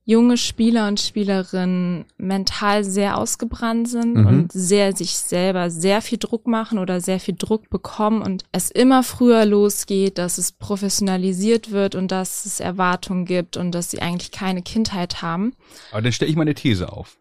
junge 0.04 0.36
Spieler 0.36 0.88
und 0.88 0.98
Spielerinnen 1.00 2.06
mental 2.16 2.82
sehr 2.82 3.16
ausgebrannt 3.16 3.88
sind 3.88 4.16
Mhm. 4.16 4.26
und 4.26 4.52
sehr 4.52 4.96
sich 4.96 5.12
selber 5.12 5.70
sehr 5.70 6.02
viel 6.02 6.18
Druck 6.18 6.46
machen 6.48 6.78
oder 6.78 7.00
sehr 7.00 7.20
viel 7.20 7.36
Druck 7.38 7.70
bekommen 7.70 8.20
und 8.20 8.44
es 8.50 8.70
immer 8.72 9.04
früher 9.04 9.44
losgeht, 9.44 10.18
dass 10.18 10.38
es 10.38 10.50
professionalisiert 10.52 11.70
wird 11.70 11.94
und 11.94 12.10
dass 12.10 12.44
es 12.46 12.58
Erwartungen 12.58 13.26
gibt 13.26 13.56
und 13.56 13.72
dass 13.72 13.90
sie 13.92 14.02
eigentlich 14.02 14.32
keine 14.32 14.62
Kindheit 14.62 15.22
haben. 15.22 15.54
Aber 15.92 16.02
dann 16.02 16.12
stelle 16.12 16.30
ich 16.30 16.36
mal 16.36 16.42
eine 16.42 16.54
These 16.54 16.92
auf. 16.92 17.18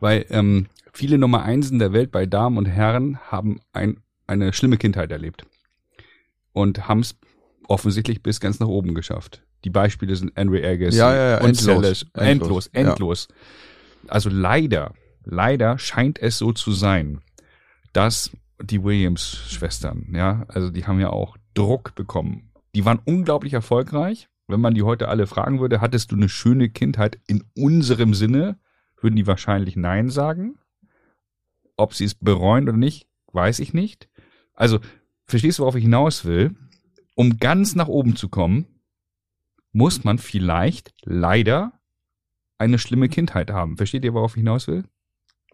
Weil 0.00 0.26
ähm, 0.30 0.66
viele 0.92 1.16
Nummer 1.16 1.42
Einsen 1.44 1.78
der 1.78 1.92
Welt 1.94 2.10
bei 2.12 2.26
Damen 2.26 2.58
und 2.58 2.66
Herren 2.66 3.18
haben 3.30 3.60
ein, 3.72 3.98
eine 4.26 4.52
schlimme 4.52 4.76
Kindheit 4.76 5.10
erlebt. 5.10 5.46
Und 6.52 6.88
haben 6.88 7.00
es 7.00 7.16
offensichtlich 7.68 8.22
bis 8.22 8.38
ganz 8.40 8.60
nach 8.60 8.66
oben 8.66 8.94
geschafft. 8.94 9.42
Die 9.64 9.70
Beispiele 9.70 10.16
sind 10.16 10.36
Andre 10.36 10.66
Agassi 10.66 10.98
Ja, 10.98 11.14
ja, 11.14 11.30
ja, 11.30 11.40
und 11.40 11.48
endlos. 11.48 11.66
Endlos, 11.66 12.06
Endlos, 12.14 12.66
endlos. 12.68 13.28
Also 14.08 14.28
leider, 14.30 14.94
leider 15.24 15.78
scheint 15.78 16.20
es 16.20 16.38
so 16.38 16.52
zu 16.52 16.72
sein, 16.72 17.20
dass 17.92 18.30
die 18.60 18.82
Williams-Schwestern, 18.82 20.08
ja, 20.14 20.44
also 20.48 20.70
die 20.70 20.86
haben 20.86 21.00
ja 21.00 21.10
auch 21.10 21.36
Druck 21.54 21.94
bekommen. 21.94 22.50
Die 22.74 22.84
waren 22.84 23.00
unglaublich 23.04 23.52
erfolgreich. 23.52 24.28
Wenn 24.48 24.60
man 24.60 24.74
die 24.74 24.82
heute 24.82 25.08
alle 25.08 25.26
fragen 25.26 25.60
würde, 25.60 25.80
hattest 25.80 26.10
du 26.10 26.16
eine 26.16 26.28
schöne 26.28 26.68
Kindheit 26.68 27.18
in 27.26 27.44
unserem 27.56 28.14
Sinne, 28.14 28.58
würden 29.00 29.16
die 29.16 29.26
wahrscheinlich 29.26 29.76
Nein 29.76 30.10
sagen. 30.10 30.58
Ob 31.76 31.94
sie 31.94 32.04
es 32.04 32.14
bereuen 32.14 32.68
oder 32.68 32.76
nicht, 32.76 33.06
weiß 33.32 33.60
ich 33.60 33.72
nicht. 33.72 34.08
Also, 34.54 34.80
verstehst 35.26 35.58
du, 35.58 35.62
worauf 35.62 35.76
ich 35.76 35.84
hinaus 35.84 36.24
will? 36.24 36.54
Um 37.14 37.38
ganz 37.38 37.74
nach 37.74 37.88
oben 37.88 38.16
zu 38.16 38.28
kommen, 38.28 38.66
muss 39.72 40.04
man 40.04 40.18
vielleicht 40.18 40.94
leider 41.02 41.72
eine 42.58 42.78
schlimme 42.78 43.08
Kindheit 43.08 43.50
haben. 43.50 43.76
Versteht 43.76 44.04
ihr, 44.04 44.14
worauf 44.14 44.32
ich 44.32 44.40
hinaus 44.40 44.68
will? 44.68 44.84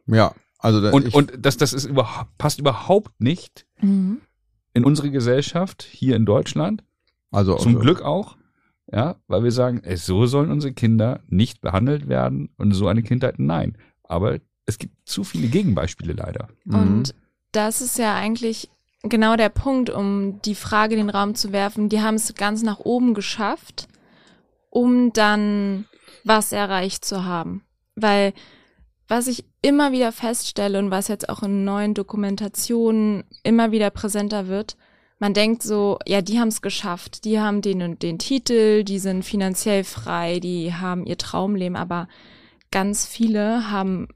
Ja, 0.06 0.34
also 0.58 0.80
da, 0.80 0.90
Und, 0.90 1.06
ich, 1.06 1.14
und 1.14 1.32
das, 1.38 1.56
das 1.56 1.72
ist 1.72 1.84
überhaupt, 1.84 2.36
passt 2.38 2.58
überhaupt 2.58 3.20
nicht 3.20 3.66
Mhm. 3.80 4.20
in 4.72 4.84
unsere 4.84 5.10
Gesellschaft 5.10 5.82
hier 5.84 6.16
in 6.16 6.26
Deutschland. 6.26 6.82
also 7.30 7.56
Zum 7.56 7.68
also, 7.76 7.80
Glück 7.80 8.02
auch. 8.02 8.36
Ja, 8.90 9.16
weil 9.26 9.44
wir 9.44 9.52
sagen, 9.52 9.80
ey, 9.84 9.96
so 9.98 10.24
sollen 10.26 10.50
unsere 10.50 10.72
Kinder 10.72 11.20
nicht 11.28 11.60
behandelt 11.60 12.08
werden 12.08 12.48
und 12.56 12.72
so 12.72 12.88
eine 12.88 13.02
Kindheit 13.02 13.38
nein. 13.38 13.76
Aber 14.02 14.38
es 14.64 14.78
gibt 14.78 14.94
zu 15.06 15.24
viele 15.24 15.48
Gegenbeispiele 15.48 16.14
leider. 16.14 16.48
Mhm. 16.64 16.74
Und 16.74 17.14
das 17.52 17.82
ist 17.82 17.98
ja 17.98 18.14
eigentlich 18.14 18.70
genau 19.02 19.36
der 19.36 19.50
Punkt, 19.50 19.90
um 19.90 20.40
die 20.42 20.54
Frage 20.54 20.94
in 20.94 21.00
den 21.06 21.10
Raum 21.10 21.34
zu 21.34 21.52
werfen. 21.52 21.90
Die 21.90 22.00
haben 22.00 22.14
es 22.14 22.34
ganz 22.34 22.62
nach 22.62 22.78
oben 22.80 23.12
geschafft, 23.12 23.88
um 24.70 25.12
dann 25.12 25.86
was 26.24 26.52
erreicht 26.52 27.04
zu 27.04 27.24
haben. 27.24 27.64
Weil 27.94 28.32
was 29.08 29.26
ich 29.26 29.44
immer 29.62 29.92
wieder 29.92 30.12
feststelle 30.12 30.78
und 30.78 30.90
was 30.90 31.08
jetzt 31.08 31.28
auch 31.28 31.42
in 31.42 31.64
neuen 31.64 31.94
Dokumentationen 31.94 33.24
immer 33.42 33.72
wieder 33.72 33.90
präsenter 33.90 34.48
wird, 34.48 34.76
man 35.18 35.34
denkt 35.34 35.62
so, 35.62 35.98
ja, 36.06 36.22
die 36.22 36.38
haben 36.38 36.48
es 36.48 36.62
geschafft, 36.62 37.24
die 37.24 37.40
haben 37.40 37.60
den 37.60 37.82
und 37.82 38.02
den 38.02 38.18
Titel, 38.18 38.84
die 38.84 39.00
sind 39.00 39.24
finanziell 39.24 39.82
frei, 39.82 40.38
die 40.38 40.74
haben 40.74 41.06
ihr 41.06 41.18
Traumleben, 41.18 41.76
aber 41.76 42.06
ganz 42.70 43.06
viele 43.06 43.70
haben 43.70 44.08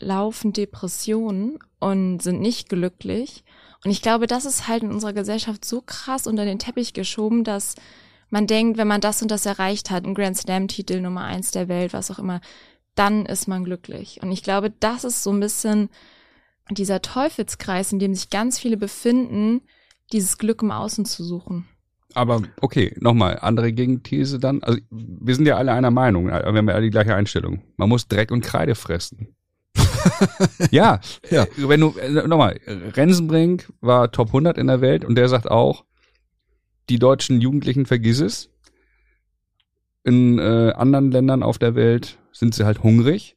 laufend 0.00 0.56
Depressionen 0.56 1.58
und 1.78 2.22
sind 2.22 2.40
nicht 2.40 2.68
glücklich. 2.68 3.44
Und 3.84 3.92
ich 3.92 4.02
glaube, 4.02 4.26
das 4.26 4.44
ist 4.44 4.66
halt 4.66 4.82
in 4.82 4.90
unserer 4.90 5.12
Gesellschaft 5.12 5.64
so 5.64 5.80
krass 5.80 6.26
unter 6.26 6.44
den 6.44 6.58
Teppich 6.58 6.92
geschoben, 6.92 7.44
dass 7.44 7.76
man 8.30 8.46
denkt, 8.46 8.78
wenn 8.78 8.88
man 8.88 9.00
das 9.00 9.22
und 9.22 9.30
das 9.30 9.46
erreicht 9.46 9.90
hat, 9.90 10.04
ein 10.04 10.14
Grand 10.14 10.36
Slam-Titel 10.36 11.00
Nummer 11.00 11.24
eins 11.24 11.50
der 11.50 11.68
Welt, 11.68 11.92
was 11.92 12.10
auch 12.10 12.18
immer, 12.18 12.40
dann 12.94 13.26
ist 13.26 13.46
man 13.48 13.64
glücklich. 13.64 14.20
Und 14.22 14.32
ich 14.32 14.42
glaube, 14.42 14.70
das 14.80 15.04
ist 15.04 15.22
so 15.22 15.30
ein 15.32 15.40
bisschen 15.40 15.88
dieser 16.70 17.00
Teufelskreis, 17.00 17.92
in 17.92 17.98
dem 17.98 18.14
sich 18.14 18.30
ganz 18.30 18.58
viele 18.58 18.76
befinden, 18.76 19.62
dieses 20.12 20.38
Glück 20.38 20.62
im 20.62 20.70
Außen 20.70 21.04
zu 21.04 21.24
suchen. 21.24 21.66
Aber 22.14 22.42
okay, 22.60 22.94
nochmal, 22.98 23.38
andere 23.40 23.72
Gegenthese 23.72 24.38
dann. 24.38 24.62
Also 24.62 24.78
wir 24.90 25.34
sind 25.34 25.46
ja 25.46 25.56
alle 25.56 25.72
einer 25.72 25.90
Meinung, 25.90 26.26
wir 26.26 26.42
haben 26.42 26.68
ja 26.68 26.74
alle 26.74 26.84
die 26.84 26.90
gleiche 26.90 27.14
Einstellung. 27.14 27.62
Man 27.76 27.88
muss 27.88 28.08
Dreck 28.08 28.30
und 28.30 28.40
Kreide 28.40 28.74
fressen. 28.74 29.34
ja, 30.70 31.00
Ja. 31.30 31.44
äh, 31.44 31.48
wenn 31.56 31.80
du, 31.80 31.94
äh, 31.98 32.26
nochmal, 32.26 32.58
Rensenbrink 32.66 33.72
war 33.80 34.10
Top 34.10 34.28
100 34.28 34.58
in 34.58 34.66
der 34.66 34.80
Welt 34.80 35.04
und 35.04 35.14
der 35.14 35.28
sagt 35.28 35.50
auch, 35.50 35.84
die 36.88 36.98
deutschen 36.98 37.40
Jugendlichen 37.40 37.86
vergiss 37.86 38.20
es. 38.20 38.50
In 40.04 40.38
äh, 40.38 40.72
anderen 40.74 41.10
Ländern 41.10 41.42
auf 41.42 41.58
der 41.58 41.74
Welt 41.74 42.18
sind 42.32 42.54
sie 42.54 42.64
halt 42.64 42.82
hungrig. 42.82 43.36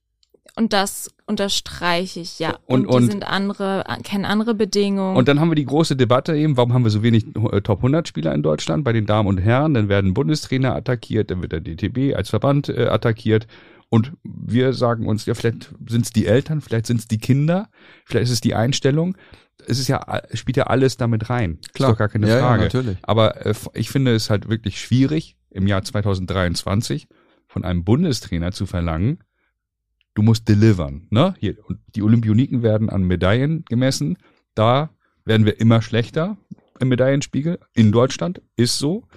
Und 0.56 0.74
das 0.74 1.10
unterstreiche 1.28 2.20
ich, 2.20 2.39
ja. 2.39 2.58
Und- 2.66 2.86
Und, 2.86 2.89
die 2.91 2.95
und- 2.95 3.12
sind 3.12 3.28
andere, 3.28 3.84
kennen 4.04 4.26
andere 4.26 4.54
Bedingungen. 4.54 5.16
Und 5.16 5.28
dann 5.28 5.39
haben 5.39 5.49
wir 5.49 5.56
die 5.56 5.66
große 5.66 5.95
Debatte 5.95 6.36
eben, 6.36 6.58
warum 6.58 6.74
haben 6.74 6.84
wir 6.84 6.91
so 6.91 7.04
wenig 7.04 7.26
äh, 7.36 7.62
Top 7.62 7.80
100 7.80 8.08
Spieler 8.08 8.34
in 8.34 8.43
Deutschland 8.43 8.84
bei 8.84 8.91
den 8.93 9.06
Damen 9.06 9.28
und 9.30 9.38
Herren? 9.38 9.74
Dann 9.74 9.89
werden 9.89 10.14
Bundestrainer 10.14 10.76
attackiert, 10.76 11.32
dann 11.32 11.41
wird 11.41 11.54
der 11.54 11.62
DTB 11.62 12.16
als 12.16 12.30
Verband 12.30 12.70
äh, 12.70 12.88
attackiert. 12.88 13.47
Und 13.89 14.14
wir 14.24 14.74
sagen 14.74 15.08
uns, 15.08 15.26
ja, 15.26 15.34
vielleicht 15.34 15.74
sind 15.88 16.06
es 16.06 16.12
die 16.12 16.26
Eltern, 16.26 16.62
vielleicht 16.62 16.86
sind 16.86 16.99
es 16.99 17.08
die 17.08 17.18
Kinder, 17.18 17.70
vielleicht 18.06 18.26
ist 18.26 18.32
es 18.32 18.41
die 18.41 18.56
Einstellung. 18.56 19.18
Es 19.68 19.80
ist 19.80 19.88
ja, 19.88 20.22
spielt 20.34 20.57
ja 20.57 20.64
alles 20.68 20.97
damit 20.97 21.30
rein. 21.30 21.59
Klar. 21.74 21.89
Ist 21.89 21.93
doch 21.93 21.99
gar 21.99 22.09
keine 22.09 22.28
Ja, 22.28 22.36
ja, 22.36 22.41
Frage. 22.41 22.64
natürlich. 22.64 22.97
Aber 23.03 23.45
äh, 23.45 23.53
ich 23.74 23.89
finde 23.89 24.14
es 24.16 24.30
halt 24.30 24.49
wirklich 24.49 24.80
schwierig, 24.82 25.38
im 25.49 25.68
Jahr 25.68 25.84
2023 25.84 27.07
von 27.47 27.66
einem 27.66 27.84
Bundestrainer 27.84 28.51
zu 28.53 28.66
verlangen, 28.66 29.20
du 30.14 30.22
musst 30.22 30.47
delivern. 30.47 31.07
Ne? 31.09 31.34
Hier, 31.39 31.57
die 31.95 32.01
Olympioniken 32.03 32.64
werden 32.64 32.89
an 32.89 33.03
Medaillen 33.03 33.66
gemessen. 33.66 34.18
Da 34.55 34.89
werden 35.26 35.45
wir 35.45 35.59
immer 35.59 35.82
schlechter 35.82 36.38
im 36.80 36.88
Medaillenspiegel. 36.89 37.59
In 37.74 37.91
Deutschland 37.91 38.41
ist 38.55 38.78
so. 38.80 39.07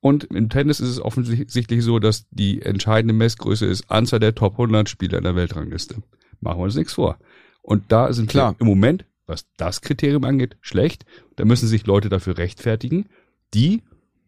Und 0.00 0.24
im 0.24 0.50
Tennis 0.50 0.78
ist 0.78 0.90
es 0.90 1.00
offensichtlich 1.00 1.82
so, 1.82 1.98
dass 1.98 2.26
die 2.30 2.62
entscheidende 2.62 3.14
Messgröße 3.14 3.66
ist 3.66 3.90
Anzahl 3.90 4.20
der 4.20 4.34
Top 4.34 4.52
100 4.52 4.88
Spieler 4.88 5.18
in 5.18 5.24
der 5.24 5.34
Weltrangliste. 5.34 5.96
Machen 6.40 6.58
wir 6.60 6.64
uns 6.64 6.76
nichts 6.76 6.92
vor. 6.92 7.18
Und 7.62 7.90
da 7.90 8.12
sind 8.12 8.28
Klar. 8.30 8.54
im 8.60 8.66
Moment, 8.66 9.04
was 9.26 9.46
das 9.56 9.80
Kriterium 9.80 10.24
angeht, 10.24 10.56
schlecht. 10.60 11.04
Da 11.36 11.44
müssen 11.44 11.68
sich 11.68 11.86
Leute 11.86 12.08
dafür 12.08 12.38
rechtfertigen, 12.38 13.08
die, 13.54 13.82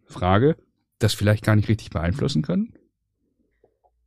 Frage, 0.06 0.56
das 0.98 1.14
vielleicht 1.14 1.44
gar 1.44 1.56
nicht 1.56 1.68
richtig 1.68 1.90
beeinflussen 1.90 2.42
können. 2.42 2.74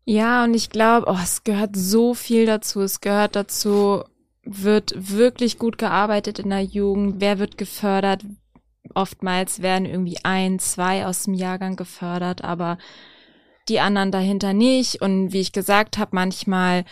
Ja, 0.04 0.44
und 0.44 0.54
ich 0.54 0.70
glaube, 0.70 1.08
oh, 1.08 1.18
es 1.22 1.44
gehört 1.44 1.76
so 1.76 2.14
viel 2.14 2.46
dazu. 2.46 2.82
Es 2.82 3.02
gehört 3.02 3.36
dazu, 3.36 4.04
wird 4.44 4.94
wirklich 4.98 5.60
gut 5.60 5.78
gearbeitet 5.78 6.40
in 6.40 6.50
der 6.50 6.64
Jugend, 6.64 7.22
wer 7.22 7.40
wird 7.40 7.58
gefördert. 7.58 8.26
Oftmals 8.96 9.62
werden 9.62 9.86
irgendwie 9.86 10.18
ein, 10.24 10.60
zwei 10.60 11.06
aus 11.06 11.24
dem 11.24 11.34
Jahrgang 11.36 11.76
gefördert, 11.76 12.44
aber 12.44 12.78
die 13.70 13.80
anderen 13.80 14.12
dahinter 14.12 14.54
nicht. 14.54 15.02
Und 15.02 15.32
wie 15.32 15.40
ich 15.40 15.54
gesagt 15.54 15.98
habe, 15.98 16.12
manchmal 16.14 16.84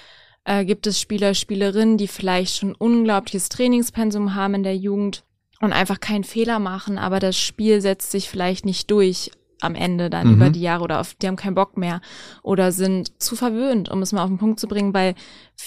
äh, 0.49 0.65
gibt 0.65 0.87
es 0.87 0.99
Spieler, 0.99 1.35
Spielerinnen, 1.35 1.97
die 1.97 2.07
vielleicht 2.07 2.57
schon 2.57 2.73
unglaubliches 2.73 3.49
Trainingspensum 3.49 4.33
haben 4.33 4.55
in 4.55 4.63
der 4.63 4.75
Jugend 4.75 5.23
und 5.61 5.73
einfach 5.73 5.99
keinen 5.99 6.23
Fehler 6.23 6.57
machen, 6.57 6.97
aber 6.97 7.19
das 7.19 7.37
Spiel 7.37 7.81
setzt 7.81 8.09
sich 8.11 8.29
vielleicht 8.29 8.65
nicht 8.65 8.89
durch 8.89 9.31
am 9.61 9.75
Ende 9.75 10.09
dann 10.09 10.27
Mhm. 10.27 10.33
über 10.35 10.49
die 10.49 10.61
Jahre 10.61 10.83
oder 10.85 11.01
auf, 11.01 11.13
die 11.15 11.27
haben 11.27 11.35
keinen 11.35 11.53
Bock 11.55 11.77
mehr 11.77 11.99
oder 12.43 12.71
sind 12.71 13.21
zu 13.21 13.35
verwöhnt, 13.35 13.89
um 13.89 14.01
es 14.01 14.13
mal 14.13 14.23
auf 14.23 14.29
den 14.29 14.37
Punkt 14.37 14.59
zu 14.59 14.67
bringen, 14.69 14.93
weil 14.93 15.15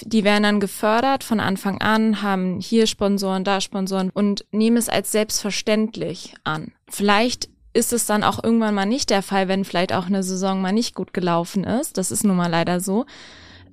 die 0.01 0.25
werden 0.25 0.43
dann 0.45 0.61
gefördert 0.61 1.23
von 1.23 1.41
Anfang 1.41 1.81
an, 1.83 2.23
haben 2.23 2.59
hier 2.59 2.87
Sponsoren, 2.87 3.45
da 3.45 3.61
Sponsoren 3.61 4.11
und 4.11 4.47
nehmen 4.51 4.79
es 4.79 4.89
als 4.89 5.13
selbstverständlich 5.13 6.35
an. 6.43 6.73
Vielleicht 6.89 7.51
ist 7.75 7.93
es 7.93 8.07
dann 8.07 8.25
auch 8.25 8.43
irgendwann 8.43 8.75
mal 8.75 8.87
nicht 8.87 9.11
der 9.11 9.23
Fall, 9.23 9.47
wenn 9.49 9.65
vielleicht 9.65 9.93
auch 9.93 10.07
eine 10.07 10.23
Saison 10.23 10.61
mal 10.61 10.73
nicht 10.73 10.95
gut 10.95 11.13
gelaufen 11.13 11.65
ist. 11.65 11.97
Das 11.99 12.11
ist 12.11 12.25
nun 12.25 12.37
mal 12.37 12.51
leider 12.51 12.81
so, 12.81 13.05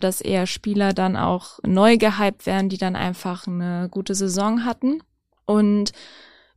dass 0.04 0.22
eher 0.22 0.48
Spieler 0.48 0.94
dann 0.94 1.16
auch 1.16 1.60
neu 1.66 1.98
gehypt 1.98 2.46
werden, 2.46 2.70
die 2.70 2.78
dann 2.78 2.96
einfach 2.96 3.48
eine 3.48 3.88
gute 3.92 4.16
Saison 4.16 4.66
hatten. 4.66 5.02
Und 5.46 5.92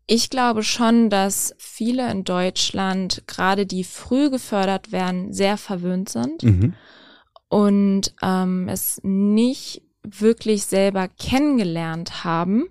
ich 0.07 0.31
glaube 0.31 0.63
schon, 0.63 1.11
dass 1.11 1.55
viele 1.59 2.11
in 2.11 2.25
Deutschland, 2.25 3.23
gerade 3.27 3.67
die 3.67 3.85
früh 3.85 4.31
gefördert 4.31 4.93
werden, 4.93 5.33
sehr 5.33 5.57
verwöhnt 5.57 6.09
sind 6.09 6.43
Mhm. 6.43 6.75
und 7.49 8.15
ähm, 8.23 8.69
es 8.69 9.01
nicht 9.03 9.83
wirklich 10.03 10.65
selber 10.65 11.09
kennengelernt 11.09 12.25
haben, 12.25 12.65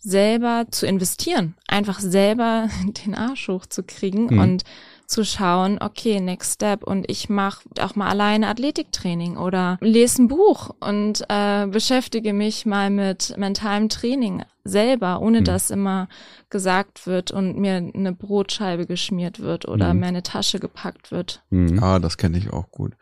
selber 0.00 0.66
zu 0.70 0.86
investieren, 0.86 1.54
einfach 1.68 2.00
selber 2.00 2.68
den 3.06 3.14
Arsch 3.14 3.48
hochzukriegen 3.48 4.26
Mhm. 4.26 4.38
und 4.38 4.64
zu 5.06 5.24
schauen, 5.24 5.78
okay, 5.80 6.20
next 6.20 6.54
step 6.54 6.84
und 6.84 7.10
ich 7.10 7.28
mache 7.28 7.60
auch 7.80 7.94
mal 7.96 8.08
alleine 8.08 8.48
Athletiktraining 8.48 9.36
oder 9.36 9.78
lese 9.80 10.22
ein 10.22 10.28
Buch 10.28 10.70
und 10.80 11.22
äh, 11.28 11.66
beschäftige 11.66 12.32
mich 12.32 12.66
mal 12.66 12.90
mit 12.90 13.34
mentalem 13.36 13.88
Training 13.88 14.42
selber, 14.64 15.20
ohne 15.20 15.40
Mhm. 15.40 15.44
dass 15.44 15.70
immer 15.70 16.08
gesagt 16.50 17.06
wird 17.06 17.30
und 17.30 17.58
mir 17.58 17.74
eine 17.94 18.12
Brotscheibe 18.12 18.86
geschmiert 18.86 19.40
wird 19.40 19.66
oder 19.68 19.92
Mhm. 19.92 20.00
mir 20.00 20.06
eine 20.06 20.22
Tasche 20.22 20.60
gepackt 20.60 21.10
wird. 21.10 21.42
Mhm. 21.50 21.82
Ah, 21.82 21.98
das 21.98 22.16
kenne 22.16 22.38
ich 22.38 22.52
auch 22.52 22.70
gut. 22.70 22.92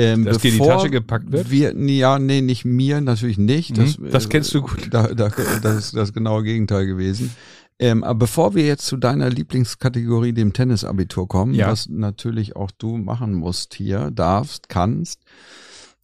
Ähm, 0.00 0.24
Dass 0.24 0.38
dir 0.38 0.52
die 0.52 0.58
Tasche 0.60 0.90
gepackt 0.90 1.32
wird? 1.32 1.50
Wir, 1.50 1.74
ja, 1.74 2.20
nee, 2.20 2.40
nicht 2.40 2.64
mir, 2.64 3.00
natürlich 3.00 3.36
nicht. 3.36 3.76
Das, 3.76 3.98
Mhm, 3.98 4.10
das 4.12 4.26
äh, 4.26 4.28
kennst 4.28 4.54
du 4.54 4.62
gut. 4.62 4.86
Da, 4.92 5.08
da, 5.08 5.28
das 5.60 5.74
ist 5.76 5.96
das 5.96 6.12
genaue 6.12 6.44
Gegenteil 6.44 6.86
gewesen. 6.86 7.34
Ähm, 7.80 8.02
aber 8.02 8.18
bevor 8.20 8.54
wir 8.54 8.66
jetzt 8.66 8.86
zu 8.86 8.96
deiner 8.96 9.30
Lieblingskategorie, 9.30 10.32
dem 10.32 10.52
Tennisabitur 10.52 11.28
kommen, 11.28 11.54
Ja. 11.54 11.68
was 11.70 11.88
natürlich 11.88 12.56
auch 12.56 12.70
du 12.72 12.96
machen 12.96 13.34
musst 13.34 13.74
hier, 13.74 14.10
darfst, 14.10 14.68
kannst, 14.68 15.20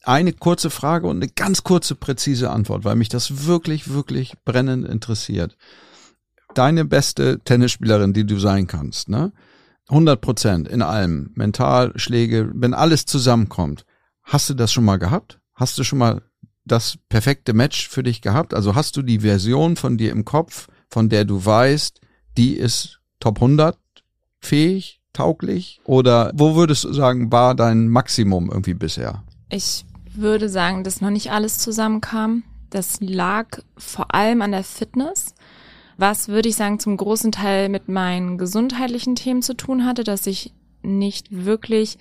eine 0.04 0.32
kurze 0.32 0.70
Frage 0.70 1.06
und 1.06 1.16
eine 1.16 1.28
ganz 1.28 1.64
kurze, 1.64 1.94
präzise 1.94 2.50
Antwort, 2.50 2.84
weil 2.84 2.94
mich 2.94 3.08
das 3.08 3.46
wirklich, 3.46 3.90
wirklich 3.90 4.34
brennend 4.44 4.86
interessiert. 4.86 5.56
Deine 6.54 6.84
beste 6.84 7.40
Tennisspielerin, 7.40 8.12
die 8.12 8.24
du 8.26 8.38
sein 8.38 8.66
kannst, 8.66 9.08
ne? 9.08 9.32
100 9.88 10.20
Prozent 10.20 10.68
in 10.68 10.80
allem, 10.82 11.30
mental, 11.34 11.92
Schläge, 11.96 12.50
wenn 12.54 12.72
alles 12.72 13.04
zusammenkommt. 13.04 13.84
Hast 14.22 14.48
du 14.48 14.54
das 14.54 14.72
schon 14.72 14.84
mal 14.84 14.98
gehabt? 14.98 15.40
Hast 15.54 15.76
du 15.76 15.84
schon 15.84 15.98
mal 15.98 16.22
das 16.64 16.96
perfekte 17.10 17.52
Match 17.52 17.88
für 17.88 18.02
dich 18.02 18.22
gehabt? 18.22 18.54
Also 18.54 18.74
hast 18.74 18.96
du 18.96 19.02
die 19.02 19.20
Version 19.20 19.76
von 19.76 19.98
dir 19.98 20.10
im 20.12 20.24
Kopf, 20.24 20.68
von 20.88 21.08
der 21.08 21.24
du 21.24 21.44
weißt, 21.44 22.00
die 22.36 22.54
ist 22.54 23.00
Top 23.20 23.36
100 23.36 23.76
fähig, 24.40 25.00
tauglich? 25.12 25.80
Oder 25.84 26.30
wo 26.34 26.54
würdest 26.54 26.84
du 26.84 26.92
sagen, 26.92 27.32
war 27.32 27.54
dein 27.54 27.88
Maximum 27.88 28.50
irgendwie 28.50 28.74
bisher? 28.74 29.22
Ich 29.48 29.84
würde 30.14 30.48
sagen, 30.48 30.84
dass 30.84 31.00
noch 31.00 31.10
nicht 31.10 31.30
alles 31.30 31.58
zusammenkam. 31.58 32.42
Das 32.70 32.98
lag 33.00 33.60
vor 33.76 34.14
allem 34.14 34.42
an 34.42 34.52
der 34.52 34.64
Fitness, 34.64 35.34
was 35.96 36.28
würde 36.28 36.48
ich 36.48 36.56
sagen 36.56 36.80
zum 36.80 36.96
großen 36.96 37.30
Teil 37.32 37.68
mit 37.68 37.88
meinen 37.88 38.36
gesundheitlichen 38.36 39.14
Themen 39.14 39.42
zu 39.42 39.54
tun 39.54 39.86
hatte, 39.86 40.02
dass 40.02 40.26
ich 40.26 40.52
nicht 40.82 41.28
wirklich 41.30 41.98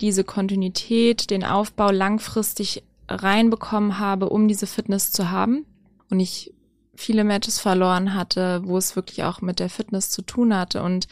diese 0.00 0.24
Kontinuität, 0.24 1.30
den 1.30 1.44
Aufbau 1.44 1.90
langfristig 1.90 2.82
reinbekommen 3.08 3.98
habe, 3.98 4.30
um 4.30 4.48
diese 4.48 4.66
Fitness 4.66 5.12
zu 5.12 5.30
haben. 5.30 5.66
Und 6.10 6.20
ich 6.20 6.52
viele 6.96 7.24
Matches 7.24 7.58
verloren 7.60 8.14
hatte, 8.14 8.62
wo 8.64 8.76
es 8.78 8.96
wirklich 8.96 9.24
auch 9.24 9.40
mit 9.40 9.58
der 9.60 9.68
Fitness 9.68 10.10
zu 10.10 10.22
tun 10.22 10.54
hatte. 10.56 10.82
Und 10.82 11.06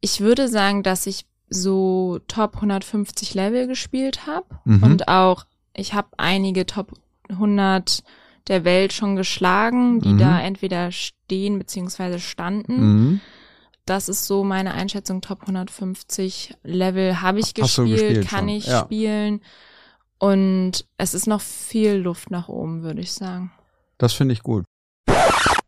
ich 0.00 0.20
würde 0.20 0.48
sagen, 0.48 0.82
dass 0.82 1.06
ich 1.06 1.26
so 1.50 2.18
Top 2.28 2.56
150 2.56 3.34
Level 3.34 3.66
gespielt 3.66 4.26
habe 4.26 4.46
Mhm. 4.64 4.82
und 4.82 5.08
auch 5.08 5.44
ich 5.74 5.94
habe 5.94 6.08
einige 6.16 6.66
Top 6.66 6.92
100 7.30 8.02
der 8.48 8.64
Welt 8.64 8.92
schon 8.92 9.16
geschlagen, 9.16 10.00
die 10.00 10.14
Mhm. 10.14 10.18
da 10.18 10.40
entweder 10.40 10.90
stehen 10.92 11.58
beziehungsweise 11.58 12.18
standen. 12.18 12.76
Mhm. 12.80 13.20
Das 13.84 14.08
ist 14.08 14.26
so 14.26 14.44
meine 14.44 14.74
Einschätzung. 14.74 15.20
Top 15.22 15.42
150 15.46 16.54
Level 16.62 17.22
habe 17.22 17.40
ich 17.40 17.54
gespielt, 17.54 17.88
gespielt 17.90 18.28
kann 18.28 18.40
schon, 18.40 18.48
ich 18.50 18.66
ja. 18.66 18.80
spielen. 18.84 19.40
Und 20.18 20.84
es 20.98 21.14
ist 21.14 21.26
noch 21.26 21.40
viel 21.40 21.92
Luft 21.94 22.30
nach 22.30 22.48
oben, 22.48 22.82
würde 22.82 23.00
ich 23.00 23.12
sagen. 23.12 23.52
Das 23.98 24.12
finde 24.12 24.34
ich 24.34 24.42
gut. 24.42 24.64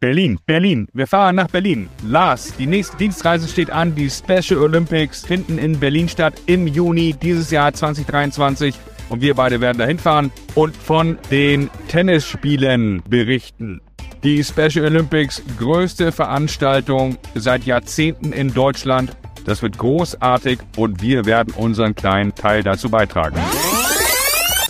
Berlin, 0.01 0.39
Berlin. 0.47 0.89
Wir 0.95 1.07
fahren 1.07 1.37
nach 1.37 1.49
Berlin. 1.49 1.91
Lars, 2.07 2.55
die 2.59 2.67
nächste 2.67 2.97
Dienstreise 2.97 3.47
steht 3.47 3.71
an. 3.71 3.95
Die 3.95 4.09
Special 4.09 4.59
Olympics 4.59 5.27
finden 5.27 5.59
in 5.59 5.79
Berlin 5.79 6.09
statt 6.09 6.41
im 6.47 6.67
Juni 6.67 7.13
dieses 7.13 7.51
Jahr 7.51 7.75
2023. 7.75 8.75
Und 9.11 9.21
wir 9.21 9.35
beide 9.35 9.61
werden 9.61 9.77
dahin 9.77 9.99
fahren 9.99 10.33
und 10.55 10.75
von 10.75 11.19
den 11.31 11.69
Tennisspielen 11.89 13.03
berichten. 13.11 13.83
Die 14.23 14.43
Special 14.43 14.87
Olympics, 14.87 15.43
größte 15.59 16.13
Veranstaltung 16.13 17.19
seit 17.35 17.65
Jahrzehnten 17.65 18.33
in 18.33 18.55
Deutschland. 18.55 19.15
Das 19.45 19.61
wird 19.61 19.77
großartig 19.77 20.61
und 20.77 21.03
wir 21.03 21.27
werden 21.27 21.53
unseren 21.55 21.95
kleinen 21.95 22.35
Teil 22.35 22.63
dazu 22.63 22.89
beitragen. 22.89 23.37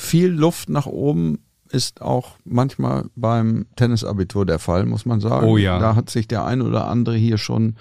Viel 0.01 0.31
Luft 0.31 0.69
nach 0.71 0.87
oben 0.87 1.39
ist 1.71 2.03
auch 2.03 2.37
manchmal 2.45 3.07
beim 3.17 3.67
Tennisabitur 3.77 4.45
der 4.47 4.59
Fall, 4.59 4.87
muss 4.87 5.07
man 5.07 5.21
sagen. 5.21 5.47
Oh 5.47 5.57
ja. 5.57 5.79
Da 5.79 5.95
hat 5.95 6.11
sich 6.11 6.29
der 6.29 6.45
ein 6.45 6.63
oder 6.63 6.87
andere 6.87 7.17
hier 7.17 7.39
schon, 7.39 7.77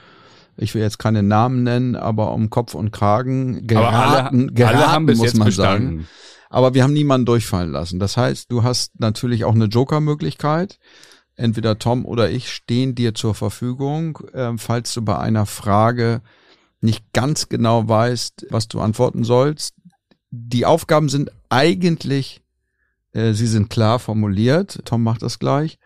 ich 0.58 0.76
will 0.76 0.82
jetzt 0.82 1.00
keine 1.00 1.24
Namen 1.24 1.64
nennen, 1.64 1.96
aber 1.96 2.34
um 2.34 2.50
Kopf 2.50 2.74
und 2.76 2.92
Kragen 2.92 3.66
geraten, 3.68 3.96
Aber 3.96 4.30
alle, 4.30 4.54
geraten 4.54 4.78
alle 4.78 4.92
haben 4.92 5.06
bis 5.06 5.18
muss 5.18 5.26
jetzt 5.28 5.38
man 5.38 5.46
bestanden. 5.48 5.88
sagen. 5.88 6.08
Aber 6.50 6.74
wir 6.74 6.84
haben 6.84 6.94
niemanden 6.94 7.26
durchfallen 7.26 7.72
lassen. 7.72 8.00
Das 8.00 8.18
heißt, 8.18 8.52
du 8.52 8.64
hast 8.64 9.00
natürlich 9.00 9.46
auch 9.46 9.54
eine 9.54 9.66
Joker-Möglichkeit. 9.66 10.80
Entweder 11.36 11.80
Tom 11.80 12.06
oder 12.06 12.30
ich 12.30 12.52
stehen 12.52 12.96
dir 12.96 13.14
zur 13.14 13.34
Verfügung, 13.36 14.20
ähm, 14.34 14.58
falls 14.58 14.94
du 14.94 15.04
bei 15.04 15.18
einer 15.18 15.46
Frage 15.46 16.22
nicht 16.82 17.14
ganz 17.14 17.50
genau 17.50 17.88
weißt, 17.88 18.48
was 18.50 18.68
du 18.68 18.82
antworten 18.82 19.24
sollst. 19.24 19.76
Die 20.32 20.66
Aufgaben 20.66 21.10
sind 21.10 21.32
eigentlich, 21.50 22.42
äh, 23.14 23.34
sie 23.34 23.48
sind 23.48 23.70
klar 23.70 24.00
formuliert. 24.00 24.82
Tom 24.86 25.04
macht 25.04 25.22
das 25.22 25.40
gleich. 25.40 25.80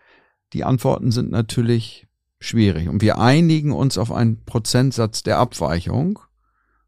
Die 0.52 0.64
Antworten 0.64 1.10
sind 1.10 1.30
natürlich 1.30 2.06
schwierig. 2.38 2.88
Und 2.88 3.02
wir 3.02 3.18
einigen 3.18 3.72
uns 3.72 3.98
auf 3.98 4.12
einen 4.12 4.44
Prozentsatz 4.44 5.22
der 5.22 5.38
Abweichung. 5.38 6.18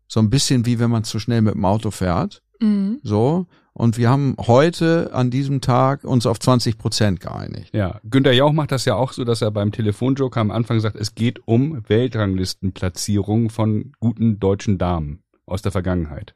So 0.07 0.21
ein 0.21 0.31
bisschen 0.31 0.67
wie 0.67 0.79
wenn 0.79 0.91
man 0.91 1.05
zu 1.05 1.19
schnell 1.19 1.43
mit 1.43 1.55
dem 1.55 1.65
Auto 1.65 1.91
fährt. 1.91 2.43
Mhm. 2.61 3.01
So. 3.03 3.47
Und 3.73 3.99
wir 3.99 4.09
haben 4.09 4.37
heute 4.39 5.11
an 5.13 5.31
diesem 5.31 5.61
Tag 5.61 6.05
uns 6.05 6.25
auf 6.25 6.39
20 6.39 6.79
Prozent 6.79 7.21
geeinigt. 7.21 7.75
Ja, 7.75 8.01
Günter 8.09 8.33
Jauch 8.33 8.53
macht 8.53 8.73
das 8.73 8.87
ja 8.87 8.95
auch 8.95 9.13
so, 9.13 9.25
dass 9.25 9.43
er 9.43 9.51
beim 9.51 9.71
Telefonjoker 9.71 10.41
am 10.41 10.51
Anfang 10.51 10.81
sagt, 10.81 10.97
es 10.97 11.15
geht 11.15 11.47
um 11.47 11.83
Weltranglistenplatzierung 11.87 13.51
von 13.51 13.93
guten 14.01 14.39
deutschen 14.41 14.79
Damen 14.79 15.25
aus 15.45 15.61
der 15.61 15.73
Vergangenheit. 15.73 16.36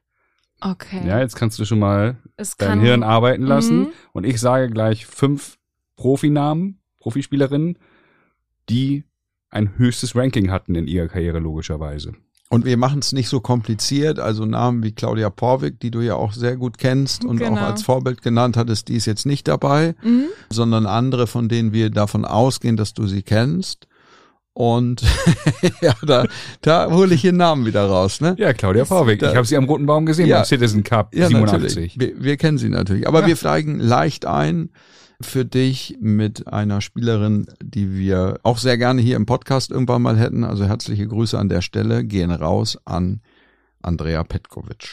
Okay. 0.61 1.01
Ja, 1.07 1.21
jetzt 1.21 1.37
kannst 1.37 1.59
du 1.59 1.65
schon 1.65 1.79
mal 1.79 2.19
es 2.37 2.57
dein 2.57 2.69
kann, 2.69 2.81
Hirn 2.81 3.03
arbeiten 3.03 3.43
lassen 3.45 3.79
Mhm. 3.81 3.89
und 4.13 4.25
ich 4.25 4.41
sage 4.41 4.69
gleich 4.71 5.07
fünf 5.07 5.57
Profinamen, 5.97 6.81
Profispielerinnen, 6.99 7.79
die 8.69 9.05
ein 9.51 9.77
höchstes 9.79 10.15
Ranking 10.15 10.51
hatten 10.51 10.75
in 10.75 10.87
ihrer 10.87 11.09
Karriere 11.09 11.39
logischerweise. 11.39 12.13
Und 12.53 12.65
wir 12.65 12.77
machen 12.77 12.99
es 12.99 13.13
nicht 13.13 13.29
so 13.29 13.41
kompliziert, 13.41 14.19
also 14.19 14.45
Namen 14.45 14.83
wie 14.83 14.93
Claudia 14.93 15.31
Porwig, 15.31 15.79
die 15.81 15.91
du 15.93 16.01
ja 16.01 16.15
auch 16.17 16.33
sehr 16.33 16.57
gut 16.57 16.79
kennst 16.79 17.25
und 17.25 17.37
Genau. 17.39 17.53
auch 17.53 17.61
als 17.63 17.83
Vorbild 17.85 18.23
genannt 18.23 18.57
hattest, 18.57 18.89
die 18.89 18.95
ist 18.97 19.07
jetzt 19.07 19.25
nicht 19.25 19.47
dabei, 19.47 19.95
Mhm. 20.03 20.25
sondern 20.51 20.87
andere, 20.87 21.27
von 21.29 21.49
denen 21.49 21.73
wir 21.73 21.91
davon 21.91 22.25
ausgehen, 22.25 22.77
dass 22.77 22.93
du 22.93 23.07
sie 23.07 23.23
kennst. 23.23 23.87
Und 24.53 25.03
ja, 25.81 25.95
da, 26.03 26.27
da 26.61 26.91
hole 26.91 27.15
ich 27.15 27.25
ihren 27.25 27.37
Namen 27.37 27.65
wieder 27.67 27.87
raus, 27.87 28.21
ne? 28.21 28.35
Ja, 28.39 28.53
Claudia 28.53 28.85
Pauwig. 28.85 29.21
Da- 29.21 29.31
Ich 29.31 29.37
habe 29.37 29.47
sie 29.47 29.57
am 29.57 29.65
Roten 29.65 29.87
Baum 29.87 30.07
gesehen 30.07 30.27
Ja. 30.27 30.39
beim 30.39 30.45
Citizen 30.45 30.83
Cup 30.83 31.15
Ja, 31.15 31.29
87. 31.29 31.63
natürlich. 31.63 32.01
Wir, 32.01 32.23
wir 32.23 32.37
kennen 32.37 32.59
sie 32.59 32.69
natürlich. 32.69 33.07
Aber 33.07 33.21
Ja. 33.23 33.27
wir 33.29 33.37
steigen 33.37 33.79
leicht 33.79 34.27
ein 34.27 34.71
für 35.23 35.45
dich 35.45 35.97
mit 36.01 36.49
einer 36.49 36.81
Spielerin, 36.81 37.47
die 37.63 37.95
wir 37.95 38.41
auch 38.43 38.59
sehr 38.59 38.77
gerne 38.79 39.01
hier 39.03 39.17
im 39.17 39.27
Podcast 39.27 39.71
irgendwann 39.71 40.03
mal 40.03 40.19
hätten. 40.19 40.45
Also 40.45 40.65
herzliche 40.65 41.07
Grüße 41.07 41.39
an 41.39 41.49
der 41.49 41.63
Stelle 41.63 42.05
gehen 42.05 42.31
raus 42.31 42.77
an 42.85 43.21
Andrea 43.83 44.25
Petkovic. 44.25 44.89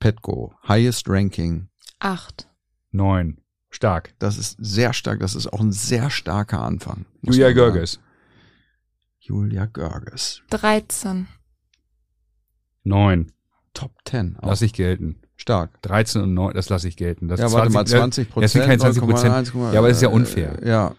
Petko, 0.00 0.54
highest 0.66 1.08
ranking. 1.08 1.68
Acht. 1.98 2.48
Neun. 2.92 3.38
Stark. 3.70 4.14
Das 4.18 4.38
ist 4.38 4.56
sehr 4.58 4.92
stark. 4.94 5.20
Das 5.20 5.34
ist 5.34 5.52
auch 5.52 5.60
ein 5.60 5.72
sehr 5.72 6.08
starker 6.10 6.62
Anfang. 6.62 7.04
Julia. 7.22 7.52
Görges. 7.52 8.00
Julia 9.28 9.66
Görges. 9.66 10.42
13. 10.50 11.26
Neun. 12.84 13.32
Top 13.74 13.92
10. 14.06 14.36
Auch 14.40 14.48
Lass 14.48 14.62
ich 14.62 14.72
gelten. 14.72 15.20
stark. 15.36 15.80
13 15.82 16.22
und 16.22 16.34
9, 16.34 16.54
das 16.54 16.68
lasse 16.68 16.88
ich 16.88 16.96
gelten. 16.96 17.28
Das 17.28 17.38
Ja, 17.38 17.46
ist 17.46 17.52
warte 17.52 17.70
mal, 17.70 17.86
20 17.86 18.28
20 18.30 18.42
Das 18.42 18.52
sind 18.52 18.62
keine 18.64 18.78
20 18.78 19.02
Prozent. 19.02 19.34
0,1, 19.54 19.72
Ja, 19.72 19.78
aber 19.78 19.88
das 19.88 19.98
ist 19.98 20.02
ja 20.02 20.08
unfair. 20.08 20.62
äh, 20.62 20.68
Ja, 20.68 20.94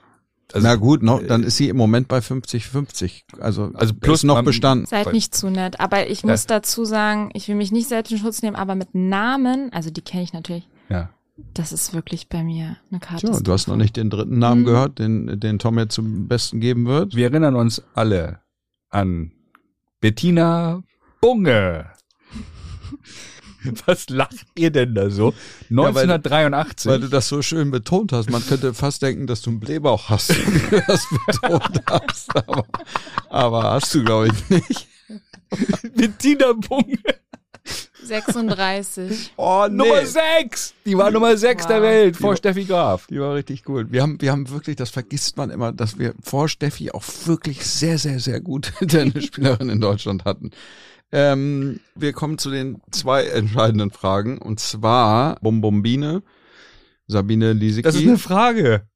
Also, 0.54 0.66
Na 0.68 0.76
gut, 0.76 1.04
noch, 1.04 1.22
dann 1.26 1.44
ist 1.44 1.58
sie 1.58 1.68
im 1.70 1.76
Moment 1.78 2.08
bei 2.08 2.20
50-50. 2.22 3.24
Also, 3.40 3.72
Also 3.74 3.94
plus 3.94 4.20
ist 4.20 4.24
noch 4.24 4.42
bestanden. 4.44 4.86
Seid 4.86 5.12
nicht 5.14 5.36
zu 5.36 5.50
nett. 5.50 5.80
Aber 5.80 6.08
ich 6.10 6.24
muss 6.24 6.46
dazu 6.48 6.86
sagen, 6.86 7.30
ich 7.34 7.48
will 7.48 7.56
mich 7.56 7.72
nicht 7.72 7.88
selbst 7.90 8.12
in 8.12 8.18
Schutz 8.18 8.42
nehmen, 8.42 8.56
aber 8.56 8.76
mit 8.76 8.96
Namen, 8.96 9.72
also 9.74 9.90
die 9.90 10.02
kenne 10.02 10.24
ich 10.24 10.34
natürlich, 10.34 10.68
ja. 10.90 11.10
Das 11.54 11.72
ist 11.72 11.94
wirklich 11.94 12.30
bei 12.30 12.44
mir 12.44 12.78
eine 12.90 13.00
Karte. 13.00 13.28
Tja, 13.28 13.40
du 13.40 13.52
hast 13.52 13.68
noch 13.68 13.76
nicht 13.76 13.96
den 13.98 14.10
dritten 14.10 14.40
Namen 14.40 14.62
Mhm. 14.62 14.66
gehört, 14.66 15.00
den, 15.00 15.40
den 15.40 15.60
Tom 15.60 15.78
jetzt 15.80 15.94
zum 15.96 16.28
Besten 16.28 16.60
geben 16.60 16.86
wird. 16.86 17.16
Wir 17.16 17.30
erinnern 17.30 17.56
uns 17.56 17.82
alle 17.94 18.40
an 18.90 19.32
Bettina 20.02 20.84
Bunge. 21.22 21.92
Was 23.86 24.08
lacht 24.10 24.38
ihr 24.56 24.72
denn 24.72 24.96
da 24.96 25.10
so? 25.10 25.34
weil- 25.70 25.88
1983. 25.88 26.90
Weil 26.90 27.02
du 27.02 27.10
das 27.10 27.28
so 27.28 27.42
schön 27.42 27.72
betont 27.72 28.14
hast. 28.14 28.30
Man 28.30 28.46
könnte 28.46 28.74
fast 28.74 29.02
denken, 29.02 29.28
dass 29.28 29.42
du 29.42 29.50
einen 29.50 29.60
Blähbauch 29.60 30.08
hast, 30.10 30.30
wenn 30.30 30.70
du 30.70 30.82
das 30.88 31.06
betont 31.26 31.82
hast. 31.90 32.36
Aber, 32.38 32.66
aber 33.30 33.64
hast 33.72 33.94
du, 33.94 34.04
glaube 34.04 34.30
ich, 34.30 34.50
nicht. 34.50 34.88
Bettina 35.96 36.54
Bunge. 36.54 37.00
36. 38.10 39.34
Oh, 39.38 39.68
Nummer 39.70 40.06
6. 40.06 40.74
Die 40.86 40.98
war 40.98 41.10
Nummer 41.12 41.38
6 41.38 41.68
der 41.68 41.78
Wow. 41.78 41.84
Welt 41.84 42.18
vor 42.18 42.34
Die- 42.34 42.38
Steffi 42.40 42.66
Graf. 42.66 43.08
Die 43.08 43.20
war 43.20 43.36
richtig 43.36 43.64
gut. 43.64 43.92
Wir 43.92 44.02
haben, 44.02 44.20
wir 44.22 44.32
haben 44.32 44.50
wirklich, 44.50 44.76
das 44.76 44.90
vergisst 44.90 45.38
man 45.38 45.50
immer, 45.50 45.72
dass 45.72 45.98
wir 45.98 46.14
vor 46.22 46.50
Steffi 46.50 46.92
auch 46.92 47.04
wirklich 47.26 47.66
sehr, 47.66 47.98
sehr, 47.98 48.20
sehr 48.20 48.42
gute 48.42 48.72
Tennisspielerinnen 48.88 49.70
in 49.76 49.82
Deutschland 49.82 50.26
hatten. 50.26 50.52
Ähm, 51.12 51.80
wir 51.96 52.14
kommen 52.14 52.38
zu 52.38 52.52
den 52.52 52.82
zwei 52.92 53.24
entscheidenden 53.26 53.92
Fragen. 53.92 54.38
Und 54.38 54.60
zwar 54.60 55.38
Bombombine, 55.42 56.22
Sabine 57.08 57.54
Lisicki. 57.54 57.84
Das 57.84 57.96
ist 57.96 58.04
eine 58.08 58.18
Frage. 58.18 58.88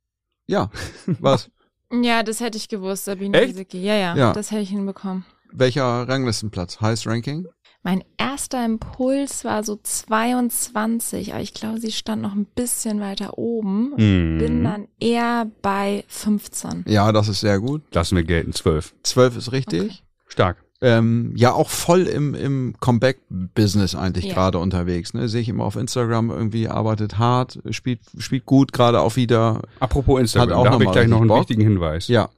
ja, 0.47 0.69
was? 1.05 1.49
Ja, 2.01 2.23
das 2.23 2.39
hätte 2.39 2.57
ich 2.57 2.69
gewusst, 2.69 3.05
Sabine 3.05 3.37
Echt? 3.37 3.49
Lisicki. 3.49 3.77
Ja, 3.83 3.93
ja, 3.93 4.15
Ja. 4.15 4.33
das 4.33 4.49
hätte 4.49 4.61
ich 4.63 4.69
hinbekommen. 4.69 5.25
Welcher 5.51 5.83
Ranglistenplatz? 6.09 6.81
Highest 6.81 7.05
Ranking? 7.05 7.45
Mein 7.85 8.03
erster 8.17 8.63
Impuls 8.65 9.43
war 9.43 9.63
so 9.63 9.77
22, 9.81 11.33
aber 11.33 11.41
ich 11.41 11.53
glaube, 11.53 11.79
sie 11.79 11.91
stand 11.91 12.21
noch 12.21 12.33
ein 12.33 12.45
bisschen 12.45 12.99
weiter 13.01 13.37
oben. 13.37 13.91
Mhm. 13.97 14.37
Bin 14.39 14.63
dann 14.63 14.87
eher 14.99 15.47
bei 15.61 16.03
15. 16.07 16.85
Ja, 16.87 17.11
das 17.11 17.27
ist 17.27 17.41
sehr 17.41 17.59
gut. 17.59 17.81
Lassen 17.93 18.15
wir 18.15 18.23
gelten. 18.23 18.53
12. 18.53 18.95
Zwölf 19.03 19.35
ist 19.37 19.51
richtig. 19.51 19.81
Okay. 19.81 19.93
Stark. 20.27 20.57
Ähm, 20.81 21.31
ja, 21.35 21.53
auch 21.53 21.69
voll 21.69 22.01
im, 22.07 22.35
im 22.35 22.75
Comeback-Business 22.79 23.95
eigentlich 23.95 24.25
Ja. 24.25 24.33
gerade 24.33 24.59
unterwegs. 24.59 25.13
Ne? 25.13 25.29
Sehe 25.29 25.39
ich 25.41 25.47
immer 25.49 25.63
auf 25.63 25.77
Instagram 25.77 26.29
irgendwie, 26.29 26.67
arbeitet 26.67 27.17
hart, 27.17 27.59
spielt, 27.69 28.01
spielt 28.17 28.45
gut, 28.45 28.73
gerade 28.73 28.99
auch 28.99 29.15
wieder 29.15 29.61
Apropos 29.79 30.19
Instagram, 30.19 30.49
Hat 30.49 30.57
auch 30.57 30.63
da 30.65 30.71
habe 30.71 30.83
ich 30.83 30.91
gleich 30.91 31.07
noch 31.07 31.19
einen 31.19 31.27
Bock. 31.29 31.39
wichtigen 31.39 31.61
Hinweis. 31.61 32.09
Ja. 32.09 32.29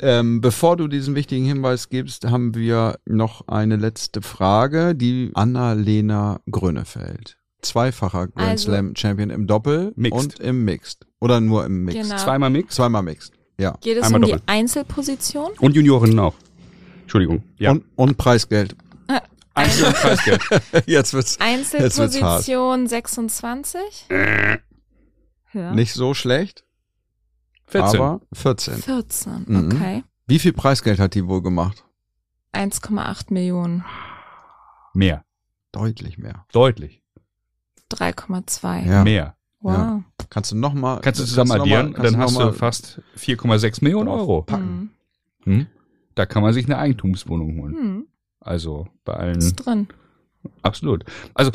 Ähm, 0.00 0.40
bevor 0.40 0.76
du 0.76 0.88
diesen 0.88 1.14
wichtigen 1.14 1.46
Hinweis 1.46 1.88
gibst, 1.88 2.26
haben 2.26 2.54
wir 2.54 2.98
noch 3.06 3.48
eine 3.48 3.76
letzte 3.76 4.20
Frage, 4.22 4.94
die 4.94 5.30
Anna-Lena 5.34 6.40
Grönefeld. 6.50 7.38
Zweifacher 7.62 8.28
Grand 8.28 8.50
Also- 8.50 8.70
Slam 8.70 8.94
Champion 8.94 9.30
im 9.30 9.46
Doppel 9.46 9.92
Mixed. 9.96 10.18
und 10.20 10.40
im 10.40 10.64
Mixed. 10.64 11.06
Oder 11.20 11.40
nur 11.40 11.64
im 11.64 11.84
Mixed? 11.84 12.02
Genau. 12.02 12.16
Zweimal 12.16 12.50
Mix 12.50 12.74
Zweimal 12.74 13.02
Mixed. 13.02 13.32
Ja. 13.58 13.76
Geht 13.80 13.96
es 13.96 14.04
Einmal 14.04 14.22
um 14.22 14.28
doppelt. 14.28 14.42
die 14.46 14.52
Einzelposition? 14.52 15.52
und 15.60 15.74
Juniorinnen 15.74 16.18
auch. 16.18 16.34
Entschuldigung. 17.02 17.42
Ja. 17.58 17.70
Und, 17.70 17.84
und 17.96 18.18
Preisgeld. 18.18 18.76
Einzel- 19.54 19.86
und 19.86 19.94
Preisgeld. 19.94 20.42
Jetzt 20.86 21.14
wird's 21.14 21.38
Einzelposition 21.40 22.86
26? 22.86 23.80
Ja. 25.54 25.72
nicht 25.74 25.94
so 25.94 26.12
schlecht, 26.12 26.64
14. 27.68 28.00
aber 28.00 28.20
14. 28.32 28.74
14, 28.76 29.44
Mhm. 29.46 29.72
okay. 29.72 30.04
Wie 30.26 30.38
viel 30.38 30.52
Preisgeld 30.52 30.98
hat 31.00 31.14
die 31.14 31.26
wohl 31.26 31.42
gemacht? 31.42 31.84
1,8 32.52 33.32
Millionen. 33.32 33.84
Mehr. 34.94 35.24
Deutlich 35.72 36.18
mehr. 36.18 36.46
Deutlich. 36.52 37.02
3,2. 37.90 38.86
Ja. 38.86 39.04
Mehr. 39.04 39.36
Wow. 39.60 39.72
Ja. 39.76 40.04
Kannst 40.30 40.52
du 40.52 40.56
noch 40.56 40.74
mal 40.74 41.00
Kannst 41.00 41.20
du 41.20 41.24
zusammen 41.24 41.52
addieren, 41.52 41.92
kannst 41.94 42.12
dann 42.14 42.20
hast 42.20 42.34
mal 42.34 42.46
du 42.46 42.52
fast 42.52 43.00
4,6 43.16 43.82
Millionen 43.82 44.08
Euro. 44.08 44.42
packen. 44.42 44.90
Mhm. 45.44 45.52
Hm? 45.52 45.66
Da 46.14 46.26
kann 46.26 46.42
man 46.42 46.52
sich 46.52 46.64
eine 46.66 46.78
Eigentumswohnung 46.78 47.60
holen. 47.60 47.74
Hm. 47.74 48.06
Also 48.40 48.88
bei 49.04 49.14
Mhm. 49.14 49.20
allen. 49.20 49.38
Ist 49.38 49.56
drin. 49.56 49.88
Absolut. 50.62 51.04
Also, 51.34 51.50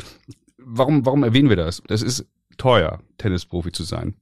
warum, 0.58 1.04
warum 1.06 1.22
erwähnen 1.24 1.48
wir 1.48 1.56
das? 1.56 1.82
Das 1.86 2.02
ist 2.02 2.26
teuer, 2.58 3.00
Tennisprofi 3.18 3.72
zu 3.72 3.82
sein. 3.84 4.14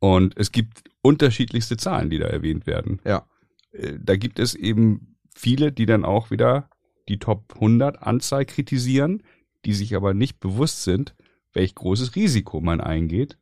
Und 0.00 0.36
es 0.36 0.50
gibt 0.50 0.82
unterschiedlichste 1.02 1.76
Zahlen, 1.76 2.10
die 2.10 2.18
da 2.18 2.26
erwähnt 2.26 2.66
werden. 2.66 3.00
Ja. 3.04 3.26
Äh, 3.72 3.98
Da 4.02 4.16
gibt 4.16 4.38
es 4.38 4.54
eben 4.54 5.16
viele, 5.34 5.72
die 5.72 5.86
dann 5.86 6.04
auch 6.04 6.30
wieder 6.30 6.68
die 7.08 7.18
Top 7.18 7.54
100 7.54 8.02
Anzahl 8.02 8.44
kritisieren, 8.44 9.22
die 9.64 9.74
sich 9.74 9.94
aber 9.94 10.14
nicht 10.14 10.40
bewusst 10.40 10.84
sind, 10.84 11.14
welch 11.52 11.74
großes 11.74 12.16
Risiko 12.16 12.60
man 12.60 12.80
eingeht. 12.80 13.36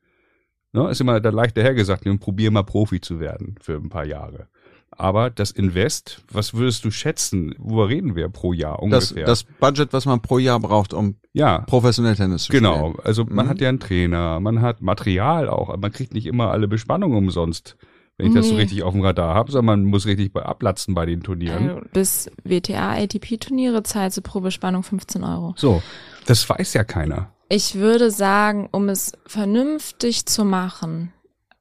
Ne, 0.73 0.91
ist 0.91 1.01
immer 1.01 1.21
da 1.21 1.31
leicht 1.31 1.57
dahergesagt, 1.57 2.05
probier 2.21 2.51
mal 2.51 2.63
Profi 2.63 3.01
zu 3.01 3.21
werden 3.21 3.55
für 3.61 3.77
ein 3.77 3.89
paar 3.89 4.05
Jahre. 4.05 4.49
Aber 4.91 5.31
das 5.31 5.51
Invest, 5.53 6.23
was 6.33 6.55
würdest 6.55 6.85
du 6.85 6.91
schätzen? 6.91 7.55
Worüber 7.59 7.89
reden 7.89 8.17
wir 8.17 8.29
pro 8.29 8.53
Jahr 8.53 8.79
Das, 8.91 9.13
ungefähr? 9.13 9.27
das 9.27 9.45
Budget, 9.45 9.93
was 9.93 10.07
man 10.07 10.21
pro 10.23 10.39
Jahr 10.39 10.59
braucht, 10.59 10.93
um 10.93 11.17
ja, 11.33 11.61
professionell 11.61 12.17
Tennis 12.17 12.45
zu 12.45 12.53
Genau, 12.53 12.91
spielen. 12.91 13.07
also 13.07 13.25
man 13.25 13.47
Mhm. 13.47 13.51
hat 13.51 13.61
ja 13.61 13.69
einen 13.69 13.81
Trainer, 13.81 14.41
man 14.41 14.61
hat 14.61 14.81
Material 14.83 15.49
auch, 15.49 15.77
man 15.77 15.93
kriegt 15.93 16.15
nicht 16.15 16.27
immer 16.27 16.51
alle 16.51 16.67
Bespannungen 16.67 17.17
umsonst, 17.17 17.77
wenn 18.17 18.27
ich 18.27 18.35
das 18.35 18.49
so 18.49 18.55
Nee. 18.55 18.63
richtig 18.63 18.83
auf 18.83 18.93
dem 18.93 19.03
Radar 19.03 19.35
habe, 19.35 19.53
sondern 19.53 19.83
man 19.83 19.91
muss 19.91 20.07
richtig 20.07 20.33
bei 20.33 20.43
ablatzen 20.43 20.95
bei 20.95 21.07
den 21.07 21.23
Turnieren. 21.23 21.69
Also 21.71 21.81
bis 21.93 22.31
WTA 22.43 22.95
ATP-Turniere 22.95 23.85
zahlst 23.85 24.17
du 24.17 24.23
pro 24.23 24.41
Bespannung 24.41 24.83
15 24.83 25.23
Euro. 25.23 25.55
So, 25.57 25.81
das 26.27 26.49
weiß 26.49 26.75
ja 26.75 26.83
keiner. 26.83 27.33
Ich 27.49 27.77
würde 27.77 28.11
sagen, 28.11 28.69
um 28.73 28.89
es 28.89 29.13
vernünftig 29.27 30.27
zu 30.27 30.45
machen, 30.45 31.13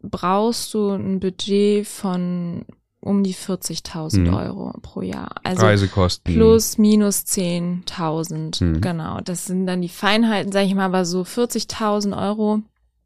brauchst 0.01 0.73
du 0.73 0.89
ein 0.91 1.19
Budget 1.19 1.85
von 1.87 2.65
um 3.07 3.23
die 3.23 3.33
40.000 3.33 4.27
Mhm. 4.27 4.33
Euro 4.33 4.73
pro 4.81 5.01
Jahr. 5.01 5.29
Also 5.43 5.65
Reisekosten. 5.65 6.33
plus 6.35 6.77
minus 6.77 7.25
10.000. 7.25 8.61
Mhm. 8.63 8.81
Genau. 8.81 9.19
Das 9.23 9.45
sind 9.45 9.65
dann 9.67 9.81
die 9.81 9.89
Feinheiten, 9.89 10.51
sage 10.51 10.65
ich 10.67 10.75
mal, 10.75 10.85
aber 10.85 11.05
so 11.05 11.23
40.000 11.23 12.13
Euro. 12.17 12.61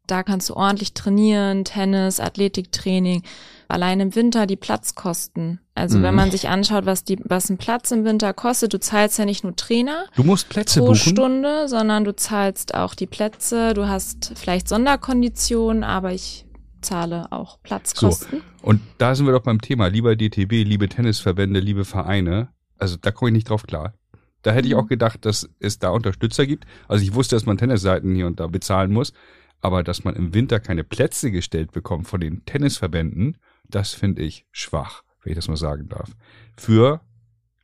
Da 0.06 0.22
kannst 0.24 0.50
du 0.50 0.54
ordentlich 0.54 0.94
trainieren, 0.94 1.64
Tennis, 1.64 2.18
Athletiktraining. 2.20 3.22
Allein 3.68 4.00
im 4.00 4.14
Winter 4.14 4.46
die 4.46 4.56
Platzkosten. 4.56 5.60
Also 5.74 5.96
Mhm. 5.98 6.02
wenn 6.02 6.14
man 6.14 6.30
sich 6.30 6.48
anschaut, 6.48 6.84
was 6.84 7.04
die, 7.04 7.18
was 7.24 7.48
ein 7.48 7.56
Platz 7.56 7.90
im 7.92 8.04
Winter 8.04 8.34
kostet, 8.34 8.74
du 8.74 8.80
zahlst 8.80 9.18
ja 9.18 9.24
nicht 9.24 9.44
nur 9.44 9.56
Trainer, 9.56 10.04
Du 10.16 10.24
musst 10.24 10.48
Plätze 10.50 10.80
pro 10.80 10.88
buchen. 10.88 10.96
Stunde, 10.98 11.68
sondern 11.68 12.04
du 12.04 12.14
zahlst 12.14 12.74
auch 12.74 12.94
die 12.94 13.06
Plätze, 13.06 13.72
du 13.72 13.88
hast 13.88 14.32
vielleicht 14.34 14.68
Sonderkonditionen, 14.68 15.84
aber 15.84 16.12
ich 16.12 16.44
zahle 16.82 17.30
auch 17.32 17.62
Platzkosten. 17.62 18.42
Und 18.62 18.80
da 18.98 19.14
sind 19.14 19.26
wir 19.26 19.32
doch 19.32 19.42
beim 19.42 19.60
Thema, 19.60 19.86
lieber 19.88 20.16
DTB, 20.16 20.64
liebe 20.64 20.88
Tennisverbände, 20.88 21.60
liebe 21.60 21.84
Vereine. 21.84 22.48
Also 22.78 22.96
da 23.00 23.10
komme 23.10 23.30
ich 23.30 23.34
nicht 23.34 23.48
drauf 23.48 23.64
klar. 23.66 23.94
Da 24.42 24.52
hätte 24.52 24.66
ich 24.68 24.74
Mhm. 24.74 24.80
auch 24.80 24.86
gedacht, 24.88 25.24
dass 25.24 25.48
es 25.60 25.78
da 25.78 25.90
Unterstützer 25.90 26.46
gibt. 26.46 26.66
Also 26.88 27.04
ich 27.04 27.14
wusste, 27.14 27.36
dass 27.36 27.46
man 27.46 27.58
Tennisseiten 27.58 28.14
hier 28.14 28.26
und 28.26 28.40
da 28.40 28.46
bezahlen 28.48 28.92
muss. 28.92 29.12
Aber 29.60 29.84
dass 29.84 30.02
man 30.02 30.16
im 30.16 30.34
Winter 30.34 30.58
keine 30.58 30.82
Plätze 30.82 31.30
gestellt 31.30 31.70
bekommt 31.70 32.08
von 32.08 32.20
den 32.20 32.44
Tennisverbänden, 32.44 33.38
das 33.68 33.94
finde 33.94 34.22
ich 34.22 34.44
schwach, 34.50 35.02
wenn 35.22 35.30
ich 35.32 35.36
das 35.36 35.46
mal 35.46 35.56
sagen 35.56 35.88
darf. 35.88 36.10
Für 36.56 37.00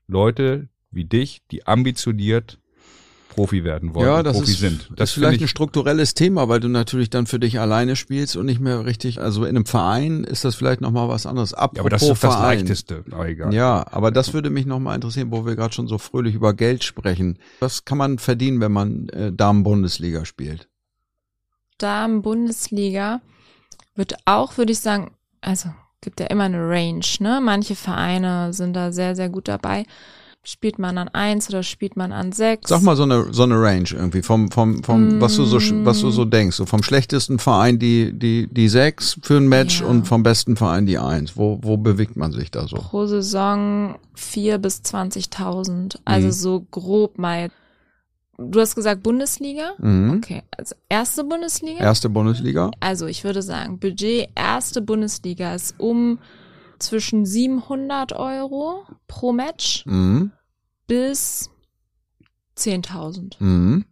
Leute, 0.06 0.68
wie 0.92 1.04
dich, 1.04 1.42
die 1.50 1.66
ambitioniert 1.66 2.60
Profi 3.38 3.62
werden 3.64 3.94
wollen, 3.94 4.06
Ja, 4.06 4.22
das 4.22 4.36
Profi 4.36 4.50
ist, 4.50 4.58
sind. 4.58 4.90
das 4.96 5.10
ist 5.10 5.14
vielleicht 5.14 5.40
ein 5.40 5.48
strukturelles 5.48 6.14
Thema, 6.14 6.48
weil 6.48 6.60
du 6.60 6.68
natürlich 6.68 7.08
dann 7.08 7.26
für 7.26 7.38
dich 7.38 7.60
alleine 7.60 7.94
spielst 7.94 8.36
und 8.36 8.46
nicht 8.46 8.60
mehr 8.60 8.84
richtig, 8.84 9.20
also 9.20 9.44
in 9.44 9.50
einem 9.56 9.64
Verein 9.66 10.24
ist 10.24 10.44
das 10.44 10.56
vielleicht 10.56 10.80
nochmal 10.80 11.08
was 11.08 11.24
anderes. 11.26 11.54
Apropos 11.54 11.76
ja, 11.76 11.80
aber 11.82 11.90
das 11.90 12.02
ist 12.02 12.08
doch 12.08 12.18
das 12.18 12.34
Verein. 12.34 12.58
Leichteste. 12.58 13.04
Aber 13.10 13.28
egal. 13.28 13.54
Ja, 13.54 13.86
aber 13.90 14.10
das 14.10 14.32
würde 14.34 14.50
mich 14.50 14.66
nochmal 14.66 14.96
interessieren, 14.96 15.30
wo 15.30 15.46
wir 15.46 15.54
gerade 15.54 15.72
schon 15.72 15.86
so 15.86 15.98
fröhlich 15.98 16.34
über 16.34 16.52
Geld 16.52 16.82
sprechen. 16.82 17.38
Was 17.60 17.84
kann 17.84 17.98
man 17.98 18.18
verdienen, 18.18 18.60
wenn 18.60 18.72
man 18.72 19.08
äh, 19.10 19.32
Damen-Bundesliga 19.32 20.24
spielt? 20.24 20.68
Damen-Bundesliga 21.78 23.20
wird 23.94 24.14
auch, 24.24 24.56
würde 24.58 24.72
ich 24.72 24.80
sagen, 24.80 25.12
also 25.40 25.70
gibt 26.00 26.20
ja 26.20 26.26
immer 26.26 26.44
eine 26.44 26.68
Range, 26.68 27.04
ne? 27.20 27.40
Manche 27.42 27.74
Vereine 27.74 28.52
sind 28.52 28.74
da 28.74 28.92
sehr, 28.92 29.16
sehr 29.16 29.28
gut 29.28 29.48
dabei. 29.48 29.84
Spielt 30.50 30.78
man 30.78 30.96
an 30.96 31.08
eins 31.10 31.50
oder 31.50 31.62
spielt 31.62 31.94
man 31.94 32.10
an 32.10 32.32
sechs? 32.32 32.70
Sag 32.70 32.80
mal 32.80 32.96
so 32.96 33.02
eine 33.02 33.34
so 33.34 33.42
eine 33.42 33.60
Range 33.60 33.88
irgendwie 33.92 34.22
vom 34.22 34.50
vom 34.50 34.82
vom 34.82 35.20
was 35.20 35.36
du 35.36 35.44
so 35.44 35.58
sch- 35.58 35.84
was 35.84 36.00
du 36.00 36.10
so 36.10 36.24
denkst, 36.24 36.56
so 36.56 36.64
vom 36.64 36.82
schlechtesten 36.82 37.38
Verein 37.38 37.78
die 37.78 38.18
die 38.18 38.48
die 38.50 38.68
sechs 38.70 39.18
für 39.22 39.36
ein 39.36 39.46
Match 39.48 39.82
Ja. 39.82 39.86
und 39.88 40.06
vom 40.08 40.22
besten 40.22 40.56
Verein 40.56 40.86
die 40.86 40.96
eins. 40.96 41.36
Wo 41.36 41.58
wo 41.60 41.76
bewegt 41.76 42.16
man 42.16 42.32
sich 42.32 42.50
da 42.50 42.66
so? 42.66 42.76
pro 42.76 43.04
Saison 43.04 43.96
vier 44.14 44.56
bis 44.56 44.80
20.000. 44.82 45.98
Also 46.06 46.28
Mhm. 46.28 46.32
so 46.32 46.66
grob 46.70 47.18
mal. 47.18 47.50
Du 48.38 48.58
hast 48.60 48.74
gesagt 48.74 49.02
Bundesliga? 49.02 49.72
Mhm. 49.78 50.14
Okay, 50.16 50.44
also 50.56 50.74
erste 50.88 51.24
Bundesliga? 51.24 51.80
Erste 51.80 52.08
Bundesliga? 52.08 52.70
Also 52.80 53.06
ich 53.06 53.22
würde 53.24 53.42
sagen, 53.42 53.78
Budget 53.80 54.28
erste 54.34 54.80
Bundesliga 54.80 55.54
ist 55.54 55.74
um 55.78 56.20
zwischen 56.78 57.26
700 57.26 58.12
Euro 58.12 58.84
pro 59.08 59.32
Match 59.32 59.84
Mhm. 59.84 60.30
Bis 60.88 61.50
10.000. 62.56 63.36
Mhm. 63.38 63.84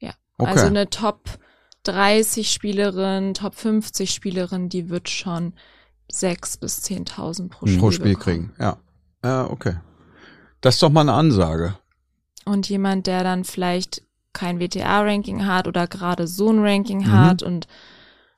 Ja. 0.00 0.14
Okay. 0.38 0.50
Also 0.50 0.66
eine 0.66 0.88
Top 0.88 1.38
30 1.82 2.50
Spielerin, 2.50 3.34
Top 3.34 3.54
50 3.54 4.10
Spielerin, 4.10 4.68
die 4.70 4.88
wird 4.88 5.10
schon 5.10 5.52
6 6.10 6.56
bis 6.56 6.82
10.000 6.82 7.48
pro 7.50 7.66
Spiel, 7.66 7.78
pro 7.78 7.90
Spiel 7.90 8.14
bekommen. 8.14 8.22
kriegen. 8.22 8.54
Ja. 8.58 8.78
Ja, 9.24 9.50
okay. 9.50 9.76
Das 10.60 10.74
ist 10.76 10.82
doch 10.82 10.90
mal 10.90 11.02
eine 11.02 11.12
Ansage. 11.12 11.76
Und 12.44 12.68
jemand, 12.68 13.06
der 13.06 13.24
dann 13.24 13.44
vielleicht 13.44 14.02
kein 14.32 14.60
WTA-Ranking 14.60 15.46
hat 15.46 15.66
oder 15.66 15.86
gerade 15.86 16.26
so 16.28 16.50
ein 16.50 16.60
Ranking 16.60 17.00
Mhm. 17.00 17.12
hat 17.12 17.42
und 17.42 17.66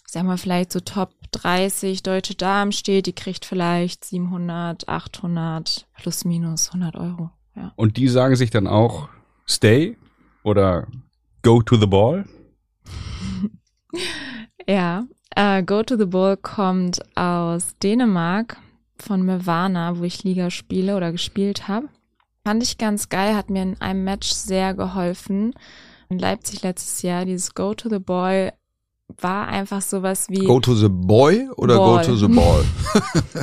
sag 0.06 0.24
mal 0.24 0.38
vielleicht 0.38 0.72
so 0.72 0.80
Top 0.80 1.12
30 1.32 2.02
deutsche 2.02 2.34
Damen 2.34 2.72
steht, 2.72 3.06
die 3.06 3.12
kriegt 3.12 3.44
vielleicht 3.44 4.04
700, 4.04 4.88
800 4.88 5.86
plus 6.00 6.24
minus 6.24 6.68
100 6.72 6.96
Euro. 6.96 7.30
Ja. 7.58 7.72
Und 7.76 7.96
die 7.96 8.08
sagen 8.08 8.36
sich 8.36 8.50
dann 8.50 8.66
auch 8.66 9.08
stay 9.48 9.96
oder 10.44 10.86
go 11.42 11.60
to 11.62 11.76
the 11.76 11.86
ball. 11.86 12.24
Ja, 14.68 15.04
äh, 15.34 15.62
Go 15.62 15.82
to 15.82 15.96
the 15.96 16.04
Ball 16.04 16.36
kommt 16.36 17.00
aus 17.16 17.74
Dänemark 17.82 18.58
von 18.98 19.22
Mevana, 19.22 19.98
wo 19.98 20.04
ich 20.04 20.24
Liga 20.24 20.50
spiele 20.50 20.94
oder 20.94 21.10
gespielt 21.10 21.68
habe. 21.68 21.88
Fand 22.44 22.62
ich 22.62 22.76
ganz 22.76 23.08
geil, 23.08 23.34
hat 23.34 23.48
mir 23.48 23.62
in 23.62 23.80
einem 23.80 24.04
Match 24.04 24.28
sehr 24.30 24.74
geholfen. 24.74 25.54
In 26.10 26.18
Leipzig 26.18 26.62
letztes 26.62 27.00
Jahr, 27.00 27.24
dieses 27.24 27.54
Go 27.54 27.72
to 27.72 27.88
the 27.88 27.98
Ball 27.98 28.52
war 29.20 29.48
einfach 29.48 29.80
sowas 29.80 30.28
wie 30.28 30.44
Go 30.44 30.60
to 30.60 30.74
the 30.74 30.88
boy 30.90 31.48
oder 31.56 31.76
Ball. 31.76 32.04
go 32.04 32.12
to 32.12 32.16
the 32.16 32.28
ball? 32.28 32.64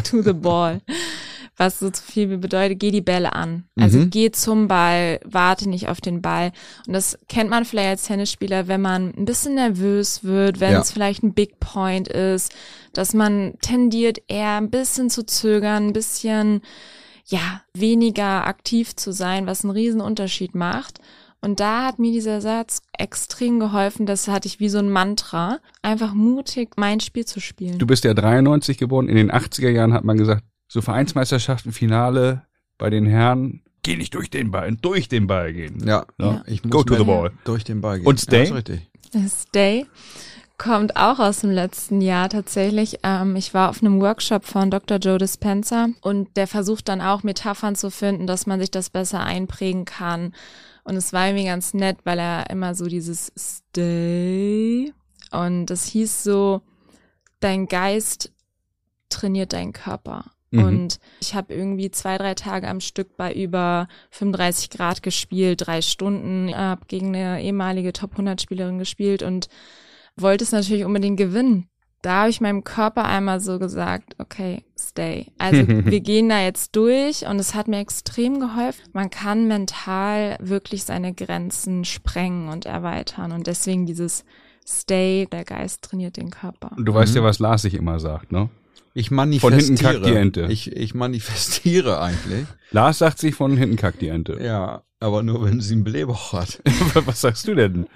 to 0.03 0.21
the 0.21 0.33
ball. 0.33 0.81
Was 1.57 1.79
so 1.79 1.89
viel 1.91 2.37
bedeutet, 2.37 2.79
geh 2.79 2.91
die 2.91 3.01
Bälle 3.01 3.31
an. 3.33 3.63
Also 3.79 3.99
Mhm. 3.99 4.09
geh 4.09 4.29
zum 4.31 4.67
Ball, 4.67 5.19
warte 5.23 5.69
nicht 5.69 5.87
auf 5.87 6.01
den 6.01 6.21
Ball. 6.21 6.51
Und 6.85 6.93
das 6.93 7.17
kennt 7.29 7.49
man 7.49 7.63
vielleicht 7.63 7.89
als 7.89 8.03
Tennisspieler, 8.07 8.67
wenn 8.67 8.81
man 8.81 9.13
ein 9.15 9.25
bisschen 9.25 9.55
nervös 9.55 10.23
wird, 10.25 10.59
wenn 10.59 10.73
Ja. 10.73 10.81
es 10.81 10.91
vielleicht 10.91 11.23
ein 11.23 11.33
Big 11.33 11.59
Point 11.61 12.09
ist, 12.09 12.53
dass 12.93 13.13
man 13.13 13.53
tendiert 13.61 14.21
eher 14.27 14.57
ein 14.57 14.69
bisschen 14.69 15.09
zu 15.09 15.25
zögern, 15.25 15.87
ein 15.87 15.93
bisschen, 15.93 16.61
ja, 17.27 17.61
weniger 17.73 18.45
aktiv 18.47 18.95
zu 18.95 19.11
sein, 19.13 19.47
was 19.47 19.63
einen 19.63 19.71
riesen 19.71 20.01
Unterschied 20.01 20.55
macht. 20.55 20.99
Und 21.41 21.59
da 21.59 21.85
hat 21.85 21.99
mir 21.99 22.11
dieser 22.11 22.41
Satz 22.41 22.81
extrem 22.97 23.59
geholfen. 23.59 24.05
Das 24.05 24.27
hatte 24.27 24.47
ich 24.47 24.59
wie 24.59 24.69
so 24.69 24.79
ein 24.79 24.89
Mantra. 24.89 25.59
Einfach 25.83 26.13
mutig 26.13 26.71
mein 26.75 26.99
Spiel 26.99 27.25
zu 27.25 27.39
spielen. 27.39 27.77
Du 27.77 27.85
bist 27.85 28.03
ja 28.03 28.13
93 28.15 28.77
geboren. 28.79 29.07
In 29.07 29.15
den 29.15 29.31
80er 29.31 29.69
Jahren 29.69 29.93
hat 29.93 30.03
man 30.03 30.17
gesagt, 30.17 30.43
so 30.67 30.81
Vereinsmeisterschaften, 30.81 31.71
Finale 31.71 32.43
bei 32.77 32.89
den 32.89 33.05
Herren, 33.05 33.61
geh 33.83 33.95
nicht 33.97 34.13
durch 34.15 34.29
den 34.29 34.51
Ball, 34.51 34.75
durch 34.81 35.07
den 35.09 35.27
Ball 35.27 35.53
gehen. 35.53 35.85
Ja, 35.87 36.05
Ja. 36.19 36.43
ich 36.47 36.63
muss 36.63 36.71
Go 36.71 36.83
to 36.83 36.95
the 36.95 37.03
ball. 37.03 37.31
durch 37.43 37.63
den 37.63 37.81
Ball 37.81 37.97
gehen. 37.99 38.07
Und 38.07 38.19
stay? 38.19 38.37
Ja, 38.37 38.43
ist 38.43 38.53
richtig. 38.55 38.89
Stay 39.29 39.85
kommt 40.57 40.95
auch 40.95 41.19
aus 41.19 41.41
dem 41.41 41.51
letzten 41.51 41.99
Jahr 42.01 42.29
tatsächlich. 42.29 42.99
Ähm, 43.03 43.35
ich 43.35 43.53
war 43.53 43.69
auf 43.69 43.81
einem 43.81 43.99
Workshop 44.01 44.45
von 44.45 44.71
Dr. 44.71 44.97
Joe 44.97 45.17
Dispenza 45.17 45.87
und 46.01 46.35
der 46.37 46.47
versucht 46.47 46.87
dann 46.87 47.01
auch 47.01 47.23
Metaphern 47.23 47.75
zu 47.75 47.91
finden, 47.91 48.25
dass 48.25 48.45
man 48.45 48.59
sich 48.59 48.71
das 48.71 48.89
besser 48.89 49.19
einprägen 49.21 49.83
kann. 49.85 50.33
Und 50.85 50.95
es 50.95 51.11
war 51.13 51.27
irgendwie 51.27 51.45
ganz 51.45 51.73
nett, 51.73 51.97
weil 52.05 52.19
er 52.19 52.49
immer 52.49 52.73
so 52.73 52.85
dieses 52.87 53.31
Stay 53.37 54.93
und 55.31 55.65
das 55.67 55.85
hieß 55.87 56.23
so, 56.23 56.61
dein 57.41 57.67
Geist 57.67 58.31
trainiert 59.09 59.53
deinen 59.53 59.73
Körper. 59.73 60.31
Mhm. 60.51 60.63
Und 60.63 60.99
ich 61.19 61.35
habe 61.35 61.53
irgendwie 61.53 61.91
zwei, 61.91 62.17
drei 62.17 62.33
Tage 62.33 62.67
am 62.67 62.79
Stück 62.79 63.17
bei 63.17 63.33
über 63.33 63.87
35 64.11 64.69
Grad 64.69 65.03
gespielt, 65.03 65.65
drei 65.65 65.81
Stunden, 65.81 66.55
habe 66.55 66.85
gegen 66.87 67.15
eine 67.15 67.41
ehemalige 67.41 67.93
Top 67.93 68.11
100 68.11 68.41
Spielerin 68.41 68.79
gespielt 68.79 69.23
und 69.23 69.47
wollte 70.15 70.43
es 70.43 70.51
natürlich 70.51 70.85
unbedingt 70.85 71.17
gewinnen. 71.17 71.67
Da 72.01 72.19
habe 72.21 72.29
ich 72.29 72.39
meinem 72.39 72.63
Körper 72.63 73.05
einmal 73.05 73.39
so 73.39 73.57
gesagt, 73.57 74.13
okay, 74.19 74.63
stay. 74.79 75.31
Also 75.39 75.67
wir 75.67 75.99
gehen 76.01 76.29
da 76.29 76.39
jetzt 76.39 76.75
durch 76.75 77.25
und 77.25 77.39
es 77.39 77.55
hat 77.55 77.67
mir 77.67 77.79
extrem 77.79 78.39
geholfen. 78.39 78.83
Man 78.93 79.09
kann 79.09 79.47
mental 79.47 80.37
wirklich 80.39 80.83
seine 80.83 81.15
Grenzen 81.15 81.83
sprengen 81.83 82.49
und 82.49 82.67
erweitern 82.67 83.31
und 83.31 83.47
deswegen 83.47 83.87
dieses 83.87 84.23
Stay, 84.67 85.27
der 85.31 85.45
Geist 85.45 85.83
trainiert 85.83 86.17
den 86.17 86.29
Körper. 86.29 86.71
Und 86.77 86.85
du 86.85 86.93
weißt 86.93 87.13
Mhm. 87.13 87.17
ja, 87.17 87.23
was 87.23 87.39
Lars 87.39 87.63
sich 87.63 87.73
immer 87.73 87.99
sagt, 87.99 88.31
ne? 88.31 88.49
Ich 88.97 89.09
Von 89.09 89.17
manifestiere. 89.17 89.61
hinten 89.61 89.83
kackt 89.83 90.05
die 90.05 90.15
Ente. 90.15 90.47
Ich, 90.49 90.71
ich 90.71 90.95
manifestiere 90.95 91.99
eigentlich. 91.99 92.45
Lars 92.71 92.99
sagt 92.99 93.19
sich 93.19 93.35
von 93.35 93.57
hinten 93.57 93.75
kackt 93.75 94.01
die 94.01 94.07
Ente. 94.07 94.39
Ja, 94.41 94.83
aber 95.01 95.21
nur 95.21 95.43
wenn 95.43 95.59
sie 95.59 95.73
einen 95.73 95.83
Blähbauch 95.83 96.31
hat. 96.31 96.61
was 97.05 97.19
sagst 97.19 97.45
du 97.45 97.55
denn 97.55 97.87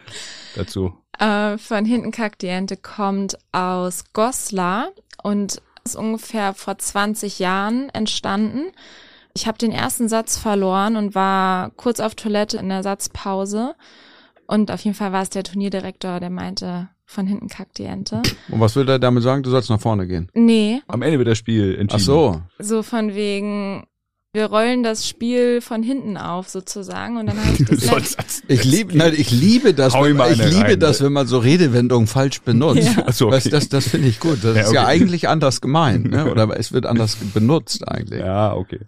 dazu? 0.55 0.93
Äh, 1.17 1.57
von 1.57 1.85
hinten 1.85 2.11
kackt 2.11 2.41
die 2.41 2.47
Ente 2.47 2.75
kommt 2.75 3.37
aus 3.53 4.03
Goslar 4.11 4.91
und 5.23 5.61
ist 5.85 5.95
ungefähr 5.95 6.53
vor 6.53 6.77
20 6.77 7.39
Jahren 7.39 7.87
entstanden. 7.89 8.65
Ich 9.33 9.47
habe 9.47 9.57
den 9.57 9.71
ersten 9.71 10.09
Satz 10.09 10.37
verloren 10.37 10.97
und 10.97 11.15
war 11.15 11.69
kurz 11.77 12.01
auf 12.01 12.15
Toilette 12.15 12.57
in 12.57 12.67
der 12.67 12.83
Satzpause. 12.83 13.73
Und 14.47 14.69
auf 14.69 14.81
jeden 14.81 14.97
Fall 14.97 15.13
war 15.13 15.21
es 15.21 15.29
der 15.29 15.43
Turnierdirektor, 15.43 16.19
der 16.19 16.29
meinte, 16.29 16.89
von 17.09 17.25
hinten 17.25 17.47
kackt 17.47 17.79
die 17.79 17.85
Ente. 17.85 18.21
Und 18.49 18.59
was 18.59 18.75
will 18.75 18.87
er 18.87 18.99
damit 18.99 19.23
sagen? 19.23 19.41
Du 19.41 19.49
sollst 19.49 19.71
nach 19.71 19.81
vorne 19.81 20.05
gehen. 20.05 20.29
Nee, 20.35 20.81
Am 20.87 21.01
Ende 21.01 21.17
wird 21.17 21.27
das 21.27 21.39
Spiel 21.39 21.75
entschieden. 21.79 21.89
Ach 21.91 21.99
so. 21.99 22.41
so 22.59 22.83
von 22.83 23.15
wegen, 23.15 23.87
wir 24.31 24.45
rollen 24.45 24.83
das 24.83 25.07
Spiel 25.07 25.59
von 25.59 25.81
hinten 25.81 26.17
auf 26.17 26.49
sozusagen. 26.49 27.17
Und 27.17 27.25
dann 27.25 27.39
habe 27.43 27.51
ich 27.53 27.65
Du 27.65 27.65
das 27.75 27.83
sollst 27.83 28.19
als 28.19 28.43
Ich 28.47 28.63
liebe, 28.63 28.95
nein, 28.95 29.13
ich 29.17 29.31
liebe 29.31 29.73
das, 29.73 29.95
Hau 29.95 30.03
wenn, 30.03 30.17
mal 30.17 30.31
ich 30.31 30.37
liebe 30.37 30.65
rein, 30.65 30.79
das, 30.79 31.01
wenn 31.01 31.11
man 31.11 31.25
so 31.25 31.39
Redewendungen 31.39 32.05
falsch 32.05 32.41
benutzt. 32.41 32.95
Ja. 32.95 33.03
Ach 33.07 33.13
so, 33.13 33.31
Weißt, 33.31 33.47
okay. 33.47 33.55
das, 33.55 33.69
das 33.69 33.87
finde 33.87 34.07
ich 34.07 34.19
gut. 34.19 34.43
Das 34.43 34.55
Ja, 34.55 34.61
ist 34.61 34.71
ja 34.73 34.81
okay. 34.83 34.89
eigentlich 34.91 35.27
anders 35.27 35.61
gemeint, 35.61 36.11
ne? 36.11 36.25
Oder 36.31 36.55
es 36.59 36.71
wird 36.73 36.85
anders 36.85 37.15
benutzt 37.33 37.87
eigentlich. 37.87 38.19
Ja, 38.19 38.53
okay. 38.53 38.81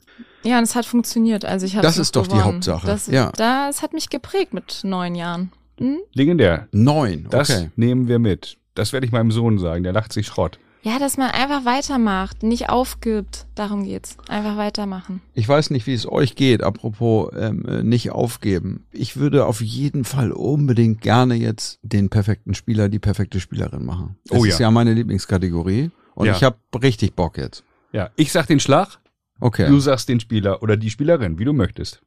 Ja, 0.43 0.59
und 0.59 0.63
es 0.65 0.75
hat 0.75 0.85
funktioniert. 0.85 1.43
Also 1.43 1.65
ich 1.65 1.75
habe 1.75 1.87
Das 1.87 1.97
ist 1.97 2.15
doch 2.15 2.27
die 2.27 2.39
Hauptsache, 2.39 2.85
Das, 2.85 3.07
ja. 3.07 3.31
das 3.35 3.81
hat 3.81 3.93
mich 3.93 4.09
geprägt 4.11 4.53
mit 4.53 4.81
neun 4.83 5.15
Jahren. 5.15 5.51
Hm? 5.81 5.97
Legendär. 6.13 6.67
Neun, 6.71 7.27
Das 7.29 7.49
okay. 7.49 7.69
nehmen 7.75 8.07
wir 8.07 8.19
mit. 8.19 8.57
Das 8.75 8.93
werde 8.93 9.05
ich 9.05 9.11
meinem 9.11 9.31
Sohn 9.31 9.57
sagen. 9.59 9.83
Der 9.83 9.93
lacht 9.93 10.13
sich 10.13 10.27
Schrott. 10.27 10.59
Ja, 10.83 10.97
dass 10.97 11.15
man 11.17 11.29
einfach 11.29 11.63
weitermacht, 11.65 12.41
nicht 12.41 12.69
aufgibt. 12.69 13.45
Darum 13.53 13.83
geht's. 13.83 14.17
Einfach 14.27 14.57
weitermachen. 14.57 15.21
Ich 15.35 15.47
weiß 15.47 15.69
nicht, 15.69 15.85
wie 15.85 15.93
es 15.93 16.07
euch 16.09 16.35
geht, 16.35 16.63
apropos 16.63 17.31
ähm, 17.37 17.65
äh, 17.67 17.83
nicht 17.83 18.09
aufgeben. 18.11 18.85
Ich 18.91 19.15
würde 19.17 19.45
auf 19.45 19.61
jeden 19.61 20.05
Fall 20.05 20.31
unbedingt 20.31 21.01
gerne 21.01 21.35
jetzt 21.35 21.77
den 21.83 22.09
perfekten 22.09 22.55
Spieler, 22.55 22.89
die 22.89 22.97
perfekte 22.97 23.39
Spielerin 23.39 23.85
machen. 23.85 24.17
Das 24.25 24.39
Oh 24.39 24.43
ist 24.45 24.57
ja. 24.59 24.67
ja 24.67 24.71
meine 24.71 24.93
Lieblingskategorie. 24.93 25.91
Und 26.15 26.25
Ja. 26.25 26.33
ich 26.35 26.43
habe 26.43 26.57
richtig 26.81 27.15
Bock 27.15 27.37
jetzt. 27.37 27.63
Ja, 27.91 28.09
ich 28.15 28.31
sag 28.31 28.47
den 28.47 28.59
Schlag, 28.59 28.97
Okay. 29.39 29.67
du 29.67 29.79
sagst 29.79 30.09
den 30.09 30.19
Spieler 30.19 30.63
oder 30.63 30.77
die 30.77 30.89
Spielerin, 30.89 31.37
wie 31.37 31.45
du 31.45 31.53
möchtest. 31.53 32.01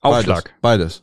Aufschlag. 0.00 0.54
Beides. 0.60 1.02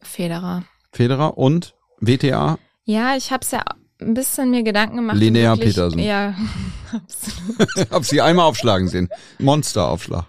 Federer. 0.00 0.64
Federer 0.92 1.38
und 1.38 1.74
WTA. 2.00 2.58
Ja, 2.84 3.16
ich 3.16 3.30
hab's 3.30 3.50
ja 3.50 3.62
ein 4.00 4.14
bisschen 4.14 4.50
mir 4.50 4.62
Gedanken 4.62 4.96
gemacht. 4.96 5.16
Linnea 5.18 5.52
wirklich- 5.56 5.74
Petersen. 5.74 5.98
Ja, 5.98 6.34
absolut. 6.92 7.90
Hab 7.90 8.04
sie 8.04 8.20
einmal 8.20 8.46
aufschlagen 8.46 8.88
sehen. 8.88 9.08
Monsteraufschlag. 9.38 10.26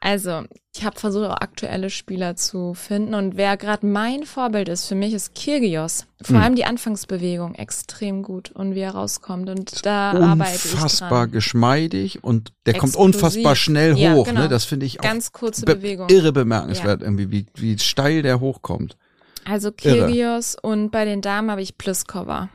Also, 0.00 0.42
ich 0.76 0.84
habe 0.84 0.98
versucht, 1.00 1.24
auch 1.24 1.36
aktuelle 1.40 1.88
Spieler 1.90 2.36
zu 2.36 2.74
finden. 2.74 3.14
Und 3.14 3.36
wer 3.36 3.56
gerade 3.56 3.86
mein 3.86 4.24
Vorbild 4.24 4.68
ist, 4.68 4.86
für 4.86 4.94
mich 4.94 5.14
ist 5.14 5.34
Kirgios. 5.34 6.06
Vor 6.22 6.36
Hm. 6.36 6.42
allem 6.42 6.54
die 6.54 6.64
Anfangsbewegung 6.66 7.54
extrem 7.54 8.22
gut 8.22 8.50
und 8.52 8.74
wie 8.74 8.80
er 8.80 8.90
rauskommt. 8.94 9.48
Und 9.48 9.84
da 9.86 10.12
arbeite 10.12 10.54
ich 10.66 10.74
Unfassbar 10.74 11.26
geschmeidig 11.28 12.22
und 12.22 12.52
der 12.66 12.74
kommt 12.74 12.90
Explosiv. 12.94 13.14
unfassbar 13.16 13.56
schnell 13.56 13.96
Ja, 13.98 14.12
hoch. 14.14 14.26
genau. 14.26 14.42
Ne? 14.42 14.48
Das 14.48 14.64
finde 14.64 14.84
ich 14.86 15.00
auch 15.00 15.04
Ganz 15.04 15.32
kurze 15.32 15.64
be 15.64 15.76
Bewegung. 15.76 16.08
irre 16.10 16.32
bemerkenswert, 16.32 17.00
irgendwie, 17.02 17.30
wie, 17.30 17.46
wie 17.54 17.78
steil 17.78 18.22
der 18.22 18.38
hochkommt. 18.40 18.96
Also 19.48 19.70
Kirgios 19.72 20.56
und 20.60 20.90
bei 20.90 21.04
den 21.04 21.20
Damen 21.22 21.50
habe 21.50 21.62
ich 21.62 21.78
Pliskova. 21.78 22.48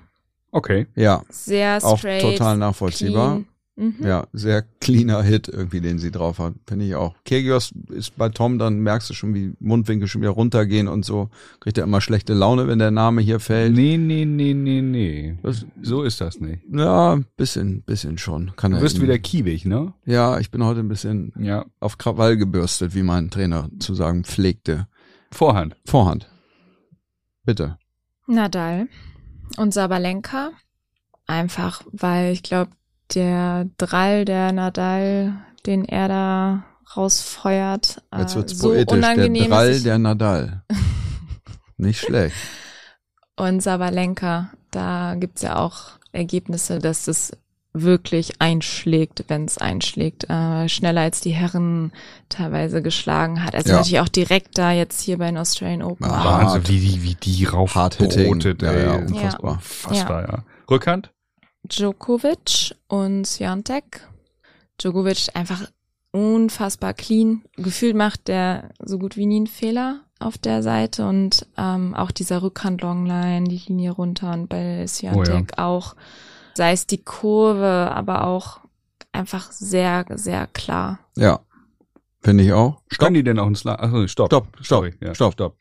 Okay. 0.52 0.88
Ja, 0.96 1.24
Sehr 1.30 1.80
auch 1.84 1.98
straight. 1.98 2.22
total 2.22 2.58
nachvollziehbar. 2.58 3.32
clean. 3.36 3.46
Mhm. 3.78 3.96
Ja, 4.06 4.28
sehr 4.34 4.64
cleaner 4.82 5.24
Hit 5.24 5.48
irgendwie, 5.48 5.80
den 5.80 5.98
sie 5.98 6.12
drauf 6.12 6.40
hat. 6.40 6.54
Finde 6.68 6.86
ich 6.86 6.94
auch. 6.96 7.16
Kyrgios 7.24 7.72
ist 7.90 8.18
bei 8.18 8.28
Tom, 8.28 8.60
dann 8.60 8.80
merkst 8.82 9.10
du 9.10 9.14
schon, 9.14 9.34
wie 9.34 9.54
Mundwinkel 9.62 10.10
schon 10.10 10.22
wieder 10.22 10.32
runtergehen 10.32 10.90
und 10.90 11.06
so. 11.06 11.30
Kriegt 11.62 11.78
er 11.78 11.86
immer 11.86 12.02
schlechte 12.02 12.34
Laune, 12.34 12.68
wenn 12.68 12.80
der 12.80 12.92
Name 12.92 13.22
hier 13.22 13.40
fällt. 13.40 13.74
Nee, 13.74 13.98
nee, 13.98 14.26
nee, 14.26 14.54
nee, 14.54 14.82
nee. 14.82 15.38
Was? 15.42 15.66
So 15.82 16.04
ist 16.04 16.20
das 16.20 16.42
nicht. 16.42 16.62
Ja, 16.72 17.18
bisschen, 17.38 17.82
bisschen 17.84 18.18
schon. 18.18 18.52
Kann 18.58 18.72
Du 18.72 18.78
er 18.78 18.84
wirst 18.84 19.02
wieder 19.02 19.18
kiewig, 19.18 19.64
ne? 19.66 19.94
Ja, 20.06 20.38
ich 20.40 20.52
bin 20.52 20.64
heute 20.66 20.82
ein 20.82 20.90
bisschen 20.90 21.32
Ja. 21.40 21.66
auf 21.80 21.98
Krawall 21.98 22.36
gebürstet, 22.36 22.94
wie 22.94 23.04
mein 23.04 23.30
Trainer 23.30 23.70
zu 23.80 23.96
sagen 23.96 24.26
pflegte. 24.26 24.88
Vorhand. 25.32 25.78
Vorhand. 25.86 26.28
Bitte. 27.44 27.78
Nadal 28.28 28.88
und 29.58 29.74
Sabalenka. 29.74 30.52
Einfach, 31.28 31.84
weil 31.92 32.34
ich 32.34 32.44
glaube, 32.44 32.72
der 33.14 33.70
Drall, 33.78 34.26
der 34.26 34.52
Nadal, 34.52 35.34
den 35.66 35.86
er 35.86 36.08
da 36.08 36.64
rausfeuert, 36.96 38.02
Jetzt 38.18 38.34
äh, 38.34 38.36
wird's 38.36 38.58
so 38.58 38.70
poetisch. 38.70 38.86
Der 38.88 38.98
unangenehm 38.98 39.50
Drall, 39.50 39.70
ist. 39.70 39.78
Ich, 39.78 39.84
der 39.84 39.98
Nadal. 39.98 40.64
Nicht 41.78 42.00
schlecht. 42.02 42.36
und 43.38 43.62
Sabalenka, 43.62 44.52
da 44.72 45.16
gibt's 45.16 45.42
ja 45.42 45.58
auch 45.58 46.00
Ergebnisse, 46.12 46.80
dass 46.80 47.06
das 47.06 47.32
wirklich 47.74 48.34
einschlägt, 48.42 49.24
wenn 49.30 49.46
es 49.46 49.58
einschlägt, 49.58 50.30
äh, 50.30 50.68
schneller 50.68 51.02
als 51.02 51.22
die 51.22 51.32
Herren 51.32 51.92
teilweise 52.28 52.82
geschlagen 52.82 53.44
hat. 53.44 53.56
Also 53.56 53.70
Ja. 53.70 53.76
natürlich 53.78 54.00
auch 54.02 54.10
direkt 54.10 54.58
da 54.58 54.72
jetzt 54.74 55.02
hier 55.02 55.18
bei 55.18 55.28
den 55.28 55.38
Australian 55.38 55.82
Open. 55.84 56.06
Aber 56.06 56.24
Wahnsinn, 56.30 56.68
wie 56.68 56.80
die, 56.80 57.04
wie 57.04 57.16
die 57.16 57.46
rauf 57.46 57.76
Hard 57.76 57.98
brotet, 57.98 58.62
Ja, 58.62 58.72
ey. 58.72 58.86
ja, 58.86 58.96
unfassbar. 58.96 59.52
Unfassbar, 59.54 60.22
ja. 60.28 60.44
Rückhand? 60.70 61.12
Djokovic 61.64 62.76
und 62.88 63.26
Swiatek. 63.26 64.08
Djokovic 64.82 65.30
einfach 65.34 65.62
unfassbar 66.12 66.94
clean. 66.94 67.44
Gefühlt 67.56 67.96
macht 67.96 68.28
der 68.28 68.70
so 68.84 68.98
gut 69.00 69.16
wie 69.16 69.26
nie 69.26 69.38
einen 69.38 69.48
Fehler 69.48 70.02
auf 70.20 70.38
der 70.38 70.62
Seite 70.62 71.08
und 71.08 71.48
ähm, 71.58 71.96
auch 71.96 72.12
dieser 72.12 72.44
Rückhand 72.44 72.82
Longline, 72.82 73.46
die 73.48 73.62
Linie 73.68 73.92
runter 73.92 74.34
und 74.34 74.50
bei 74.50 74.86
Swiatek 74.88 75.58
auch, 75.58 75.96
sei 76.56 76.72
es 76.74 76.88
die 76.88 77.04
Kurve, 77.04 77.92
aber 77.94 78.26
auch 78.26 78.60
einfach 79.12 79.52
sehr, 79.52 80.06
sehr 80.16 80.48
klar. 80.48 81.00
Ja. 81.16 81.40
Finde 82.22 82.44
ich 82.44 82.54
auch. 82.54 82.82
Stopp, 82.88 83.06
Können 83.08 83.16
die 83.16 83.24
denn 83.24 83.40
auch 83.40 83.46
einen 83.48 83.56
Sla 83.56 83.76
Achso, 83.76 84.06
stopp. 84.08 84.28
Stopp, 84.28 84.48
stopp, 84.58 84.66
Sorry, 84.66 84.94
ja. 85.02 85.16
stopp. 85.16 85.34
stopp. 85.34 85.58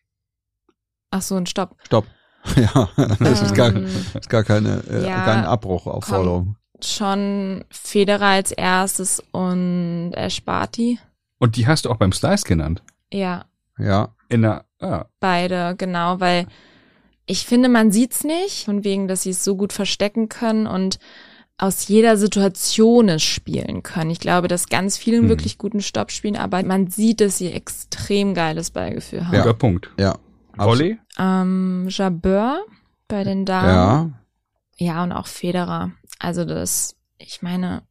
Ach 1.11 1.23
so, 1.23 1.37
ein 1.37 1.47
Stopp. 1.47 1.77
stopp. 1.85 2.07
Ja, 2.57 2.89
das 3.19 3.43
ist 3.43 3.55
gar, 3.55 3.69
Ähm, 3.75 3.85
ist 4.15 4.31
gar 4.31 4.45
keine, 4.45 4.83
äh, 4.89 5.07
ja, 5.07 5.25
kein 5.25 5.45
Abbruch 5.45 5.87
auf. 5.87 6.05
Forderung. 6.07 6.57
Schon 6.83 7.65
Federer 7.71 8.27
als 8.29 8.51
erstes 8.53 9.23
und 9.33 10.13
Esparti. 10.15 10.99
Und 11.39 11.57
die 11.57 11.67
hast 11.67 11.85
du 11.85 11.91
auch 11.91 11.97
beim 11.97 12.13
Slice 12.13 12.45
genannt. 12.47 12.83
Ja, 13.13 13.45
Ja, 13.77 14.15
In 14.31 14.41
der, 14.43 14.65
ah, 14.81 15.05
Beide, 15.21 15.75
genau, 15.77 16.19
weil 16.21 16.47
ich 17.31 17.47
finde, 17.47 17.69
man 17.69 17.93
sieht's 17.93 18.25
nicht, 18.25 18.65
von 18.65 18.83
wegen, 18.83 19.07
dass 19.07 19.23
sie 19.23 19.31
es 19.31 19.45
so 19.45 19.55
gut 19.57 19.73
verstecken 19.73 20.29
können 20.29 20.67
und 20.67 20.99
aus 21.59 21.87
jeder 21.89 22.17
Situation 22.17 23.09
es 23.09 23.23
spielen 23.23 23.83
können. 23.83 24.11
Ich 24.11 24.19
glaube, 24.19 24.49
dass 24.49 24.69
ganz 24.69 24.97
viele 24.97 25.19
einen 25.19 25.27
Mhm. 25.27 25.31
wirklich 25.31 25.59
guten 25.59 25.81
Stopp 25.81 26.11
spielen, 26.11 26.37
aber 26.37 26.63
man 26.65 26.89
sieht, 26.89 27.21
dass 27.21 27.39
sie 27.39 27.53
extrem 27.53 28.35
geiles 28.35 28.71
Ballgefühl 28.71 29.29
haben. 29.29 29.37
guter 29.37 29.55
Punkt. 29.55 29.91
ja. 29.99 30.19
Volley? 30.57 30.99
Ähm, 31.19 31.87
Jabeur 31.89 32.65
bei 33.09 33.25
den 33.25 33.45
Damen. 33.47 34.15
Ja, 34.79 34.87
Ja, 34.95 35.03
und 35.05 35.13
auch 35.13 35.27
Federer. 35.27 35.93
Also 36.19 36.45
das, 36.45 36.97
ich 37.19 37.41
meine, 37.43 37.83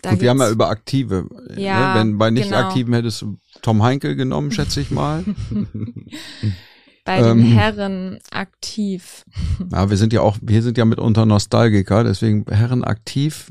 da 0.00 0.10
Gut, 0.10 0.20
wir 0.20 0.30
haben 0.30 0.40
ja 0.40 0.50
über 0.50 0.68
Aktive. 0.68 1.28
Ja, 1.56 1.94
ne? 1.94 2.00
Wenn 2.00 2.18
bei 2.18 2.30
nicht 2.30 2.50
genau. 2.50 2.60
Aktiven 2.60 2.94
hättest 2.94 3.22
du 3.22 3.38
Tom 3.62 3.82
Heinkel 3.82 4.14
genommen, 4.16 4.50
schätze 4.52 4.80
ich 4.80 4.90
mal. 4.90 5.24
bei 7.04 7.20
den 7.20 7.38
ähm, 7.38 7.44
Herren 7.44 8.18
aktiv. 8.30 9.24
ja, 9.72 9.90
wir 9.90 9.96
sind 9.96 10.12
ja 10.12 10.20
auch, 10.20 10.38
wir 10.40 10.62
sind 10.62 10.78
ja 10.78 10.84
mitunter 10.84 11.26
Nostalgiker, 11.26 12.04
deswegen 12.04 12.44
Herren 12.48 12.84
aktiv 12.84 13.50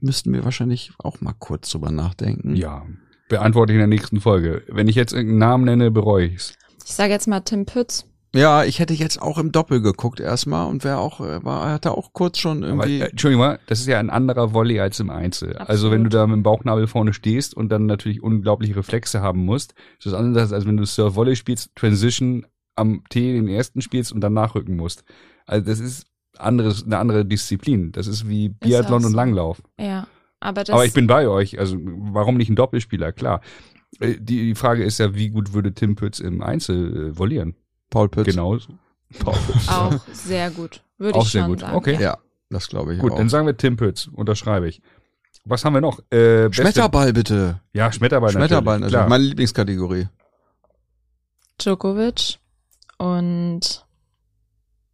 müssten 0.00 0.32
wir 0.32 0.44
wahrscheinlich 0.44 0.92
auch 0.98 1.20
mal 1.20 1.34
kurz 1.38 1.70
drüber 1.70 1.90
nachdenken. 1.90 2.56
Ja. 2.56 2.84
Beantworte 3.28 3.72
ich 3.72 3.76
in 3.76 3.80
der 3.80 3.86
nächsten 3.86 4.20
Folge. 4.20 4.62
Wenn 4.68 4.88
ich 4.88 4.96
jetzt 4.96 5.12
irgendeinen 5.12 5.38
Namen 5.38 5.64
nenne, 5.64 5.90
bereue 5.90 6.26
ich's. 6.26 6.54
Ich 6.84 6.92
sage 6.92 7.12
jetzt 7.12 7.28
mal 7.28 7.40
Tim 7.40 7.64
Pütz. 7.64 8.04
Ja, 8.34 8.64
ich 8.64 8.78
hätte 8.78 8.94
jetzt 8.94 9.20
auch 9.20 9.36
im 9.36 9.52
Doppel 9.52 9.82
geguckt 9.82 10.18
erstmal 10.18 10.66
und 10.66 10.84
wäre 10.84 10.98
auch, 10.98 11.20
äh, 11.20 11.44
war, 11.44 11.70
hatte 11.70 11.92
auch 11.92 12.14
kurz 12.14 12.38
schon 12.38 12.64
Aber, 12.64 12.86
irgendwie. 12.86 13.00
äh, 13.00 13.10
Entschuldigung 13.10 13.44
mal, 13.44 13.58
das 13.66 13.80
ist 13.80 13.88
ja 13.88 13.98
ein 13.98 14.08
anderer 14.08 14.54
Volley 14.54 14.80
als 14.80 14.98
im 15.00 15.10
Einzel. 15.10 15.50
Absolut. 15.50 15.68
Also 15.68 15.90
wenn 15.90 16.04
du 16.04 16.10
da 16.10 16.26
mit 16.26 16.36
dem 16.36 16.42
Bauchnabel 16.42 16.86
vorne 16.86 17.12
stehst 17.12 17.54
und 17.54 17.68
dann 17.68 17.84
natürlich 17.84 18.22
unglaubliche 18.22 18.76
Reflexe 18.76 19.20
haben 19.20 19.44
musst, 19.44 19.74
ist 19.98 20.06
das 20.06 20.14
anders, 20.14 20.52
als 20.52 20.66
wenn 20.66 20.78
du 20.78 20.86
Surf 20.86 21.14
Volley 21.14 21.36
spielst, 21.36 21.76
Transition 21.76 22.46
am 22.76 23.02
T 23.10 23.32
den 23.34 23.48
ersten 23.48 23.80
spielst 23.82 24.12
und 24.12 24.20
dann 24.20 24.32
nachrücken 24.34 24.76
musst. 24.76 25.04
Also 25.46 25.66
das 25.66 25.78
ist 25.80 26.06
anderes, 26.38 26.84
eine 26.84 26.98
andere 26.98 27.24
Disziplin. 27.24 27.92
Das 27.92 28.06
ist 28.06 28.28
wie 28.28 28.48
Biathlon 28.50 29.04
und 29.04 29.10
so. 29.10 29.16
Langlauf. 29.16 29.62
Ja, 29.78 30.06
aber 30.40 30.64
das 30.64 30.70
Aber 30.74 30.84
ich 30.84 30.92
bin 30.94 31.06
bei 31.06 31.28
euch. 31.28 31.58
Also 31.58 31.76
warum 31.80 32.36
nicht 32.36 32.48
ein 32.48 32.56
Doppelspieler? 32.56 33.12
Klar. 33.12 33.40
Äh, 34.00 34.14
Die, 34.14 34.20
die 34.46 34.54
Frage 34.54 34.84
ist 34.84 34.98
ja, 34.98 35.14
wie 35.14 35.28
gut 35.30 35.52
würde 35.52 35.74
Tim 35.74 35.94
Pütz 35.96 36.18
im 36.20 36.42
Einzel 36.42 37.10
äh, 37.10 37.14
vollieren? 37.14 37.54
Paul 37.90 38.08
Pütz. 38.08 38.26
Genau. 38.26 38.56
Paul 39.18 39.34
Pütz. 39.46 39.68
auch 39.68 40.00
sehr 40.12 40.50
gut, 40.50 40.82
würde 40.96 41.18
Auch 41.18 41.26
ich 41.26 41.32
sehr 41.32 41.42
schon 41.42 41.50
gut. 41.50 41.60
sagen. 41.60 41.76
Okay. 41.76 41.94
Ja. 41.94 42.00
Ja, 42.00 42.18
das 42.48 42.68
glaube 42.68 42.94
ich 42.94 43.00
Gut, 43.00 43.12
auch. 43.12 43.16
dann 43.18 43.28
sagen 43.28 43.46
wir 43.46 43.56
Tim 43.56 43.76
Pütz. 43.76 44.08
Unterschreibe 44.12 44.68
ich. 44.68 44.80
Was 45.44 45.64
haben 45.64 45.74
wir 45.74 45.80
noch? 45.80 45.98
Äh, 46.10 46.48
beste- 46.48 46.62
Schmetterball 46.62 47.12
bitte. 47.12 47.60
Ja, 47.72 47.90
Schmetterball, 47.92 48.30
Schmetterball 48.30 48.78
natürlich. 48.78 48.92
natürlich. 48.94 49.10
Meine 49.10 49.24
Lieblingskategorie. 49.24 50.08
Djokovic 51.58 52.38
und 53.02 53.60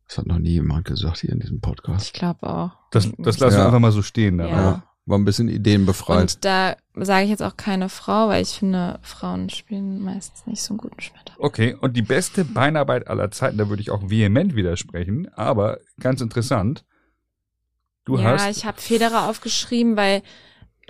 Das 0.08 0.18
hat 0.18 0.26
noch 0.26 0.38
nie 0.38 0.50
jemand 0.52 0.86
gesagt 0.86 1.18
hier 1.18 1.30
in 1.30 1.40
diesem 1.40 1.60
Podcast. 1.60 2.06
ich 2.06 2.12
glaube 2.12 2.48
auch. 2.48 2.70
Das, 2.90 3.10
das 3.18 3.38
lassen 3.38 3.54
wir 3.56 3.60
Ja. 3.60 3.66
einfach 3.66 3.78
mal 3.80 3.92
so 3.92 4.02
stehen. 4.02 4.38
Ja. 4.38 4.46
aber- 4.48 4.82
War 5.06 5.16
ein 5.18 5.24
bisschen 5.24 5.48
ideenbefreit. 5.48 6.20
Und 6.34 6.44
da 6.44 6.76
sage 6.94 7.24
ich 7.24 7.30
jetzt 7.30 7.42
auch 7.42 7.56
keine 7.56 7.88
Frau, 7.88 8.28
weil 8.28 8.42
ich 8.42 8.50
finde, 8.58 8.98
Frauen 9.00 9.48
spielen 9.48 10.02
meistens 10.02 10.46
nicht 10.46 10.60
so 10.62 10.74
einen 10.74 10.78
guten 10.78 11.00
Schmetter. 11.00 11.32
Okay, 11.38 11.72
und 11.80 11.96
die 11.96 12.02
beste 12.02 12.44
Beinarbeit 12.44 13.08
aller 13.08 13.30
Zeiten, 13.30 13.56
da 13.56 13.70
würde 13.70 13.80
ich 13.80 13.90
auch 13.90 14.10
vehement 14.10 14.54
widersprechen, 14.54 15.26
aber 15.32 15.78
ganz 15.98 16.20
interessant. 16.20 16.84
Du 18.04 18.18
ja, 18.18 18.24
hast 18.24 18.54
ich 18.54 18.66
habe 18.66 18.78
Federer 18.80 19.28
aufgeschrieben, 19.30 19.96
weil 19.96 20.22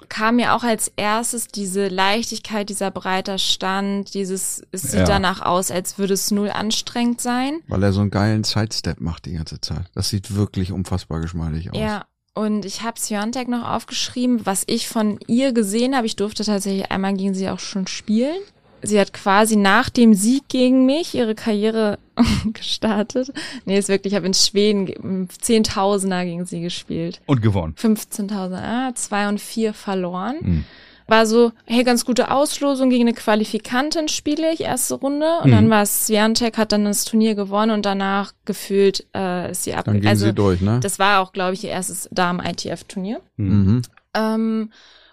kam 0.09 0.36
mir 0.36 0.55
auch 0.55 0.62
als 0.62 0.90
erstes 0.96 1.49
diese 1.49 1.88
Leichtigkeit, 1.88 2.68
dieser 2.68 2.90
breiter 2.90 3.38
Stand, 3.38 4.14
dieses, 4.14 4.62
es 4.72 4.82
sieht 4.82 5.01
Ja. 5.01 5.05
danach 5.07 5.42
aus, 5.42 5.70
als 5.70 5.99
würde 5.99 6.14
es 6.14 6.30
null 6.30 6.51
anstrengend 6.51 7.20
sein. 7.20 7.61
Weil 7.68 7.82
er 7.82 7.92
so 7.92 8.01
einen 8.01 8.11
geilen 8.11 8.44
Sidestep 8.44 9.01
macht 9.01 9.26
die 9.26 9.32
ganze 9.34 9.61
Zeit. 9.61 9.86
Das 9.94 10.09
sieht 10.09 10.34
wirklich 10.34 10.72
unfassbar 10.72 11.20
geschmeidig 11.20 11.70
aus. 11.72 11.78
Ja, 11.78 12.05
und 12.34 12.64
ich 12.64 12.82
habe 12.82 13.01
Swiatek 13.01 13.49
noch 13.49 13.68
aufgeschrieben, 13.68 14.46
was 14.46 14.62
ich 14.66 14.88
von 14.88 15.18
ihr 15.26 15.53
gesehen 15.53 15.96
habe. 15.96 16.07
Ich 16.07 16.16
durfte 16.16 16.44
tatsächlich 16.44 16.90
einmal 16.92 17.14
gegen 17.14 17.34
sie 17.34 17.49
auch 17.51 17.59
schon 17.59 17.86
spielen. 17.86 18.36
Sie 18.83 18.99
hat 19.01 19.12
quasi 19.12 19.57
nach 19.57 19.91
dem 19.91 20.14
Sieg 20.14 20.49
gegen 20.49 20.87
mich 20.87 21.14
ihre 21.14 21.35
Karriere 21.35 21.99
gestartet. 22.53 23.33
Nee, 23.64 23.79
ist 23.79 23.89
wirklich, 23.89 24.12
ich 24.12 24.16
habe 24.16 24.26
in 24.26 24.35
Schweden 24.35 25.29
Zehntausender 25.41 26.24
gegen 26.24 26.45
sie 26.45 26.61
gespielt. 26.61 27.20
und 27.26 27.43
gewonnen. 27.43 27.74
15.000, 27.76 28.55
ah, 28.57 28.95
zwei 28.95 29.29
und 29.29 29.41
vier 29.41 29.74
verloren. 29.74 30.37
Mhm. 30.41 30.64
War 31.11 31.24
so, 31.24 31.53
hey, 31.64 31.85
ganz 31.85 32.05
gute 32.05 32.31
Auslosung 32.31 32.91
gegen 32.91 33.05
eine 33.09 33.14
Qualifikantin 33.14 34.09
spiele 34.09 34.53
ich, 34.53 34.61
erste 34.61 34.95
Runde. 34.97 35.26
Und 35.43 35.49
Mhm. 35.51 35.55
dann 35.55 35.70
war 35.70 35.83
es, 35.83 36.07
Swiatek 36.07 36.59
hat 36.59 36.70
dann 36.72 36.85
das 36.85 37.05
Turnier 37.07 37.35
gewonnen 37.35 37.70
und 37.70 37.87
danach 37.87 38.33
gefühlt 38.45 39.07
äh, 39.16 39.51
ist 39.51 39.64
sie 39.64 39.72
ab. 39.74 39.87
Dann 39.87 40.01
gehen 40.01 40.09
also, 40.09 40.26
sie 40.26 40.35
durch, 40.35 40.61
ne? 40.61 40.81
das 40.83 40.99
war 40.99 41.20
auch, 41.20 41.33
glaube 41.33 41.55
ich, 41.55 41.64
ihr 41.64 41.70
erstes 41.70 42.09
Damen-ITF-Turnier. 42.12 43.20
mhm. 43.37 43.83
Ähm, 44.14 44.70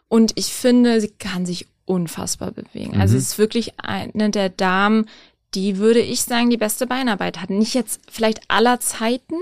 und 0.08 0.34
ich 0.36 0.48
finde, 0.48 1.00
sie 1.02 1.10
kann 1.18 1.46
sich 1.46 1.68
unfassbar 1.86 2.52
bewegen. 2.52 3.00
Also 3.00 3.14
Mhm. 3.14 3.20
es 3.20 3.30
ist 3.32 3.38
wirklich 3.38 3.80
eine 3.80 4.30
der 4.32 4.50
Damen, 4.50 5.08
die 5.54 5.78
würde 5.78 6.00
ich 6.02 6.22
sagen, 6.22 6.50
die 6.50 6.58
beste 6.58 6.88
Beinarbeit 6.88 7.42
hat. 7.42 7.50
Nicht 7.50 7.74
jetzt 7.74 8.02
vielleicht 8.10 8.42
aller 8.50 8.80
Zeiten. 8.80 9.36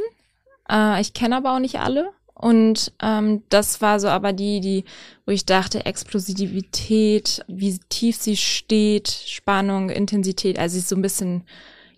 Äh, 0.69 1.01
ich 1.01 1.13
kenne 1.13 1.37
aber 1.37 1.55
auch 1.55 1.59
nicht 1.59 1.79
alle. 1.79 2.11
Und 2.35 2.91
ähm, 3.01 3.43
das 3.49 3.81
war 3.81 3.99
so 3.99 4.09
aber 4.09 4.33
die, 4.33 4.59
die, 4.59 4.83
wo 5.25 5.31
ich 5.31 5.45
dachte, 5.45 5.85
Explosivität, 5.85 7.43
wie 7.47 7.79
tief 7.89 8.17
sie 8.17 8.35
steht, 8.37 9.07
Spannung, 9.07 9.89
Intensität, 9.89 10.59
also 10.59 10.73
sie 10.73 10.79
ist 10.79 10.89
so 10.89 10.95
ein 10.95 11.01
bisschen, 11.01 11.43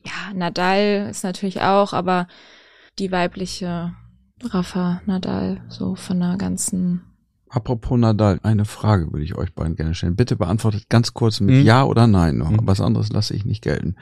ja, 0.04 0.34
Nadal 0.34 1.08
ist 1.10 1.24
natürlich 1.24 1.62
auch, 1.62 1.94
aber 1.94 2.28
die 3.00 3.12
weibliche 3.12 3.94
Rafa 4.44 5.02
Nadal, 5.06 5.62
so 5.70 5.96
von 5.96 6.20
der 6.20 6.36
ganzen 6.38 7.05
Apropos 7.56 7.98
Nadal, 7.98 8.42
eine 8.44 8.66
Frage 8.66 9.14
würde 9.14 9.24
ich 9.24 9.36
euch 9.36 9.54
beiden 9.56 9.78
gerne 9.78 9.96
stellen. 9.96 10.18
Bitte 10.18 10.36
beantwortet 10.36 10.90
ganz 10.90 11.14
kurz 11.14 11.40
mit 11.40 11.56
Mhm. 11.56 11.66
Ja 11.66 11.86
oder 11.86 12.06
Nein 12.06 12.38
noch. 12.38 12.52
Mhm. 12.52 12.60
Was 12.64 12.82
anderes 12.82 13.10
lasse 13.14 13.34
ich 13.34 13.46
nicht 13.46 13.62
gelten. 13.64 13.96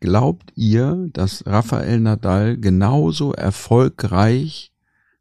Glaubt 0.00 0.50
ihr, 0.56 1.08
dass 1.12 1.46
Rafael 1.46 2.00
Nadal 2.00 2.56
genauso 2.58 3.32
erfolgreich 3.32 4.72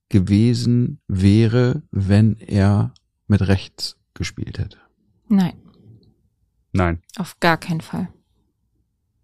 gewesen 0.10 1.00
wäre, 1.08 1.84
wenn 1.92 2.36
er 2.38 2.94
mit 3.28 3.48
rechts 3.48 3.96
gespielt 4.16 4.58
hätte? 4.58 4.80
Nein, 5.28 5.54
Nein. 6.74 7.04
auf 7.18 7.40
gar 7.40 7.58
keinen 7.58 7.82
Fall. 7.82 8.10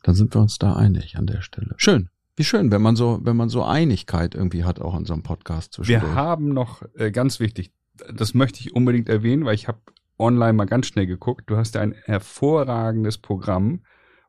Dann 0.03 0.13
sind 0.13 0.34
wir 0.36 0.41
uns 0.41 0.59
da 0.59 0.74
einig 0.76 1.17
an 1.17 1.26
der 1.26 1.41
Stelle. 1.41 1.74
Schön. 1.78 2.09
Wie 2.36 2.43
schön, 2.43 2.72
wenn 2.72 2.82
man 2.84 2.95
so, 2.95 3.19
wenn 3.24 3.36
man 3.36 3.49
so 3.49 3.63
Einigkeit 3.63 4.36
irgendwie 4.36 4.63
hat, 4.63 4.80
auch 4.80 4.95
in 4.97 5.05
so 5.05 5.13
einem 5.13 5.24
Podcast 5.24 5.74
zwischendurch. 5.74 6.11
Wir 6.13 6.15
haben 6.15 6.49
noch, 6.49 6.84
äh, 6.95 7.11
ganz 7.11 7.39
wichtig, 7.39 7.72
das 8.14 8.34
möchte 8.34 8.60
ich 8.60 8.76
unbedingt 8.76 9.10
erwähnen, 9.10 9.45
weil 9.45 9.56
ich 9.56 9.68
habe 9.68 9.80
online 10.18 10.54
mal 10.54 10.66
ganz 10.66 10.88
schnell 10.88 11.08
geguckt. 11.08 11.49
Du 11.49 11.58
hast 11.58 11.76
ja 11.76 11.82
ein 11.82 11.95
hervorragendes 12.06 13.18
Programm, 13.18 13.82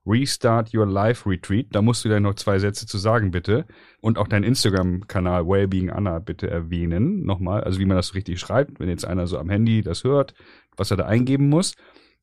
Restart 0.05 0.75
Your 0.75 0.87
Life 0.87 1.29
Retreat. 1.29 1.67
Da 1.71 1.83
musst 1.83 2.05
du 2.05 2.09
dir 2.09 2.19
noch 2.19 2.35
zwei 2.35 2.59
Sätze 2.59 2.87
zu 2.87 2.99
sagen, 2.99 3.31
bitte. 3.31 3.67
Und 4.01 4.19
auch 4.19 4.27
deinen 4.27 4.45
Instagram-Kanal 4.45 5.47
Wellbeing 5.47 5.91
Anna 5.91 6.19
bitte 6.19 6.51
erwähnen. 6.51 7.25
Nochmal, 7.25 7.63
also 7.63 7.79
wie 7.79 7.85
man 7.85 7.97
das 7.97 8.09
so 8.09 8.15
richtig 8.15 8.41
schreibt, 8.41 8.81
wenn 8.81 8.89
jetzt 8.89 9.05
einer 9.05 9.27
so 9.27 9.39
am 9.39 9.49
Handy 9.49 9.83
das 9.83 10.03
hört, 10.03 10.35
was 10.77 10.91
er 10.91 10.97
da 10.97 11.07
eingeben 11.07 11.49
muss. 11.49 11.75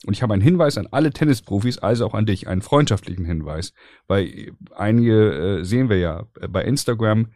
Und 0.06 0.14
ich 0.14 0.24
habe 0.24 0.34
einen 0.34 0.42
Hinweis 0.42 0.78
an 0.78 0.88
alle 0.92 1.12
Tennisprofis, 1.12 1.78
also 1.78 2.06
auch 2.06 2.14
an 2.14 2.26
dich, 2.26 2.48
einen 2.48 2.62
freundschaftlichen 2.62 3.26
Hinweis. 3.26 3.74
Weil 4.08 4.54
einige 4.76 5.60
äh, 5.60 5.64
sehen 5.64 5.90
wir 5.90 5.98
ja 5.98 6.26
äh, 6.40 6.48
bei 6.48 6.64
Instagram, 6.64 7.28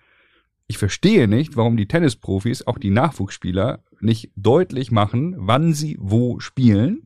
ich 0.74 0.80
verstehe 0.80 1.28
nicht, 1.28 1.56
warum 1.56 1.78
die 1.78 1.88
Tennisprofis, 1.88 2.66
auch 2.66 2.80
die 2.80 2.90
Nachwuchsspieler, 2.90 3.84
nicht 4.02 4.32
deutlich 4.36 4.90
machen, 4.90 5.36
wann 5.38 5.76
sie 5.76 5.98
wo 6.00 6.40
spielen 6.40 7.06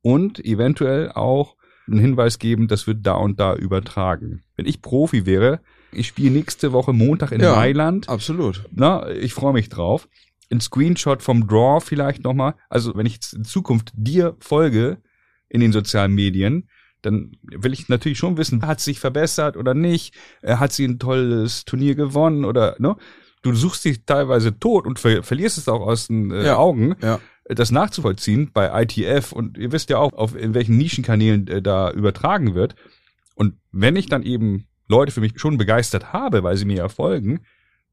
und 0.00 0.42
eventuell 0.42 1.12
auch 1.12 1.56
einen 1.86 1.98
Hinweis 2.00 2.38
geben, 2.38 2.68
das 2.68 2.86
wird 2.86 3.06
da 3.06 3.12
und 3.16 3.38
da 3.38 3.54
übertragen. 3.54 4.42
Wenn 4.56 4.64
ich 4.64 4.80
Profi 4.80 5.26
wäre, 5.26 5.60
ich 5.92 6.06
spiele 6.06 6.30
nächste 6.30 6.72
Woche 6.72 6.94
Montag 6.94 7.32
in 7.32 7.42
Ja. 7.42 7.54
Mailand, 7.54 8.08
Absolut. 8.08 8.64
na, 8.72 9.10
ich 9.10 9.34
freue 9.34 9.52
mich 9.52 9.68
drauf. 9.68 10.08
Ein 10.50 10.62
Screenshot 10.62 11.22
vom 11.22 11.46
Draw 11.46 11.80
vielleicht 11.84 12.24
nochmal. 12.24 12.54
Also 12.70 12.94
wenn 12.96 13.04
ich 13.04 13.18
in 13.34 13.44
Zukunft 13.44 13.92
dir 13.94 14.36
folge 14.40 15.02
in 15.50 15.60
den 15.60 15.72
sozialen 15.72 16.14
Medien, 16.14 16.70
dann 17.02 17.32
will 17.42 17.72
ich 17.72 17.88
natürlich 17.88 18.18
schon 18.18 18.36
wissen, 18.36 18.66
hat 18.66 18.80
sich 18.80 18.98
verbessert 19.00 19.56
oder 19.56 19.74
nicht, 19.74 20.14
Äh, 20.42 20.56
hat 20.56 20.72
sie 20.72 20.84
ein 20.86 20.98
tolles 20.98 21.64
Turnier 21.64 21.94
gewonnen 21.94 22.44
oder 22.44 22.76
ne? 22.78 22.96
Du 23.42 23.54
suchst 23.54 23.84
dich 23.84 24.04
teilweise 24.06 24.58
tot 24.58 24.86
und 24.86 24.98
ver 24.98 25.22
verlierst 25.22 25.56
es 25.58 25.68
auch 25.68 25.80
aus 25.86 26.08
den 26.08 26.30
äh, 26.32 26.46
Ja. 26.46 26.56
Augen, 26.56 26.96
Ja. 27.02 27.20
das 27.44 27.70
nachzuvollziehen 27.70 28.50
bei 28.52 28.82
ITF 28.82 29.30
und 29.32 29.56
ihr 29.56 29.70
wisst 29.70 29.88
ja 29.90 29.98
auch, 29.98 30.12
auf 30.14 30.34
in 30.34 30.52
welchen 30.54 30.76
Nischenkanälen 30.78 31.46
äh, 31.46 31.62
da 31.62 31.90
übertragen 31.92 32.54
wird. 32.54 32.74
Und 33.36 33.54
wenn 33.70 33.94
ich 33.94 34.06
dann 34.06 34.22
eben 34.24 34.66
Leute 34.88 35.12
für 35.12 35.20
mich 35.20 35.32
schon 35.36 35.58
begeistert 35.58 36.12
habe, 36.12 36.42
weil 36.42 36.56
sie 36.56 36.64
mir 36.64 36.76
ja 36.76 36.88
folgen, 36.88 37.40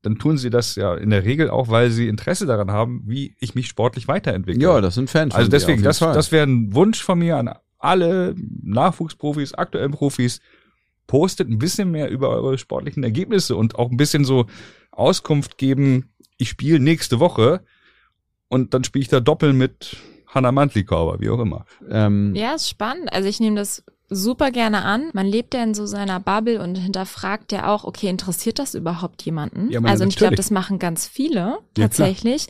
dann 0.01 0.17
tun 0.17 0.37
sie 0.37 0.49
das 0.49 0.75
ja 0.75 0.95
in 0.95 1.11
der 1.11 1.23
Regel 1.23 1.49
auch, 1.49 1.69
weil 1.69 1.89
sie 1.91 2.07
Interesse 2.07 2.45
daran 2.45 2.71
haben, 2.71 3.03
wie 3.05 3.35
ich 3.39 3.53
mich 3.55 3.67
sportlich 3.67 4.07
weiterentwickle. 4.07 4.61
Ja, 4.61 4.81
das 4.81 4.95
sind 4.95 5.09
Fans. 5.09 5.33
also 5.35 5.49
deswegen, 5.49 5.81
das, 5.83 5.99
das 5.99 6.31
wäre 6.31 6.45
ein 6.47 6.73
Wunsch 6.73 7.01
von 7.03 7.19
mir 7.19 7.37
an 7.37 7.49
alle 7.83 8.35
Nachwuchsprofis, 8.63 9.53
aktuellen 9.53 9.91
Profis. 9.91 10.39
Postet 11.07 11.49
ein 11.49 11.59
bisschen 11.59 11.91
mehr 11.91 12.09
über 12.09 12.29
eure 12.29 12.57
sportlichen 12.57 13.03
Ergebnisse 13.03 13.55
und 13.55 13.75
auch 13.75 13.91
ein 13.91 13.97
bisschen 13.97 14.23
so 14.23 14.45
Auskunft 14.91 15.57
geben. 15.57 16.13
Ich 16.37 16.49
spiele 16.49 16.79
nächste 16.79 17.19
Woche 17.19 17.61
und 18.47 18.73
dann 18.73 18.83
spiele 18.83 19.01
ich 19.03 19.09
da 19.09 19.19
doppelt 19.19 19.55
mit 19.55 19.97
Hanna 20.27 20.51
Mantlikauer, 20.51 21.19
wie 21.19 21.29
auch 21.29 21.39
immer. 21.39 21.65
ähm, 21.89 22.33
Ja, 22.35 22.55
ist 22.55 22.69
spannend. 22.69 23.11
Also 23.11 23.27
ich 23.27 23.39
nehme 23.39 23.57
das 23.57 23.83
super 24.09 24.51
gerne 24.51 24.83
an. 24.83 25.09
Man 25.13 25.27
lebt 25.27 25.53
ja 25.53 25.63
in 25.63 25.73
so 25.73 25.85
seiner 25.85 26.19
Bubble 26.19 26.61
und 26.61 26.75
hinterfragt 26.75 27.51
ja 27.51 27.67
auch, 27.67 27.83
okay, 27.83 28.07
interessiert 28.07 28.59
das 28.59 28.73
überhaupt 28.73 29.23
jemanden? 29.23 29.69
Ja, 29.71 29.81
also 29.81 30.05
ich 30.05 30.15
glaube, 30.15 30.35
das 30.35 30.51
machen 30.51 30.79
ganz 30.79 31.07
viele 31.07 31.59
tatsächlich. 31.73 32.47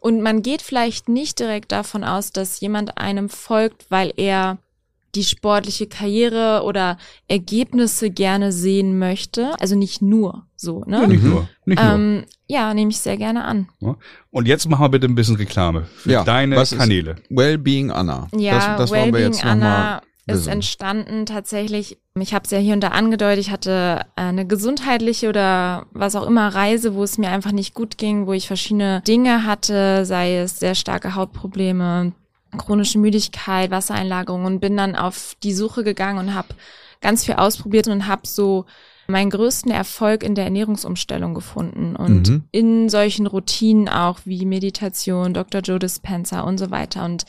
und 0.00 0.22
man 0.22 0.42
geht 0.42 0.62
vielleicht 0.62 1.08
nicht 1.08 1.38
direkt 1.38 1.72
davon 1.72 2.04
aus, 2.04 2.30
dass 2.30 2.60
jemand 2.60 2.98
einem 2.98 3.28
folgt, 3.28 3.90
weil 3.90 4.12
er 4.16 4.58
die 5.14 5.24
sportliche 5.24 5.86
Karriere 5.86 6.62
oder 6.64 6.98
Ergebnisse 7.28 8.10
gerne 8.10 8.52
sehen 8.52 8.98
möchte. 8.98 9.52
Also 9.60 9.76
nicht 9.76 10.02
nur 10.02 10.46
so, 10.56 10.84
ne? 10.86 11.00
Ja, 11.02 11.06
nicht 11.06 11.22
Mhm. 11.22 11.30
nur. 11.30 11.48
Nicht 11.64 11.82
nur. 11.82 11.92
Ähm, 11.94 12.24
ja, 12.46 12.74
nehme 12.74 12.90
ich 12.90 12.98
sehr 12.98 13.16
gerne 13.16 13.44
an. 13.44 13.68
Und 14.30 14.48
jetzt 14.48 14.68
machen 14.68 14.82
wir 14.84 14.88
bitte 14.88 15.06
ein 15.06 15.14
bisschen 15.14 15.36
Reklame 15.36 15.84
für 15.84 16.10
Ja, 16.12 16.24
deine 16.24 16.56
Kanäle. 16.64 17.16
Wellbeing 17.30 17.90
Anna. 17.90 18.28
Ja, 18.36 18.54
das, 18.54 18.76
das 18.78 18.90
wollen 18.90 19.12
wir 19.14 19.20
Wellbeing 19.20 19.40
Anna 19.42 19.64
mal 19.68 20.02
ist 20.26 20.40
wissen. 20.40 20.48
entstanden 20.52 21.24
tatsächlich. 21.26 21.96
Ich 22.18 22.34
habe 22.34 22.44
es 22.44 22.50
ja 22.50 22.58
hier 22.58 22.74
und 22.74 22.82
da 22.82 22.88
angedeutet. 22.88 23.38
Ich 23.40 23.50
hatte 23.50 24.02
eine 24.16 24.46
gesundheitliche 24.46 25.28
oder 25.30 25.86
was 25.92 26.16
auch 26.16 26.26
immer 26.26 26.48
Reise, 26.54 26.94
wo 26.94 27.02
es 27.02 27.16
mir 27.16 27.30
einfach 27.30 27.52
nicht 27.52 27.72
gut 27.74 27.96
ging, 27.96 28.26
wo 28.26 28.32
ich 28.34 28.46
verschiedene 28.46 29.00
Dinge 29.06 29.44
hatte, 29.46 30.04
sei 30.04 30.36
es 30.38 30.58
sehr 30.58 30.74
starke 30.74 31.14
Hautprobleme, 31.14 32.12
chronische 32.56 32.98
Müdigkeit, 32.98 33.70
Wassereinlagerung 33.70 34.44
und 34.44 34.60
bin 34.60 34.76
dann 34.76 34.96
auf 34.96 35.36
die 35.42 35.52
Suche 35.52 35.84
gegangen 35.84 36.18
und 36.18 36.34
habe 36.34 36.48
ganz 37.00 37.24
viel 37.24 37.34
ausprobiert 37.34 37.88
und 37.88 38.06
habe 38.06 38.22
so 38.26 38.64
meinen 39.06 39.30
größten 39.30 39.70
Erfolg 39.70 40.22
in 40.22 40.34
der 40.34 40.44
Ernährungsumstellung 40.44 41.34
gefunden 41.34 41.96
und 41.96 42.28
Mhm. 42.28 42.44
in 42.50 42.88
solchen 42.88 43.26
Routinen 43.26 43.88
auch 43.88 44.20
wie 44.24 44.44
Meditation, 44.44 45.32
Dr. 45.34 45.60
Joe 45.62 45.78
Dispenza 45.78 46.40
und 46.40 46.58
so 46.58 46.70
weiter 46.70 47.04
und 47.04 47.24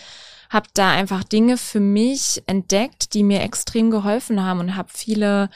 habe 0.50 0.68
da 0.74 0.90
einfach 0.92 1.24
Dinge 1.24 1.58
für 1.58 1.80
mich 1.80 2.42
entdeckt, 2.48 3.14
die 3.14 3.24
mir 3.24 3.42
extrem 3.42 3.92
geholfen 3.92 4.44
haben 4.44 4.60
und 4.60 4.76
habe 4.76 4.90
viele 4.92 5.50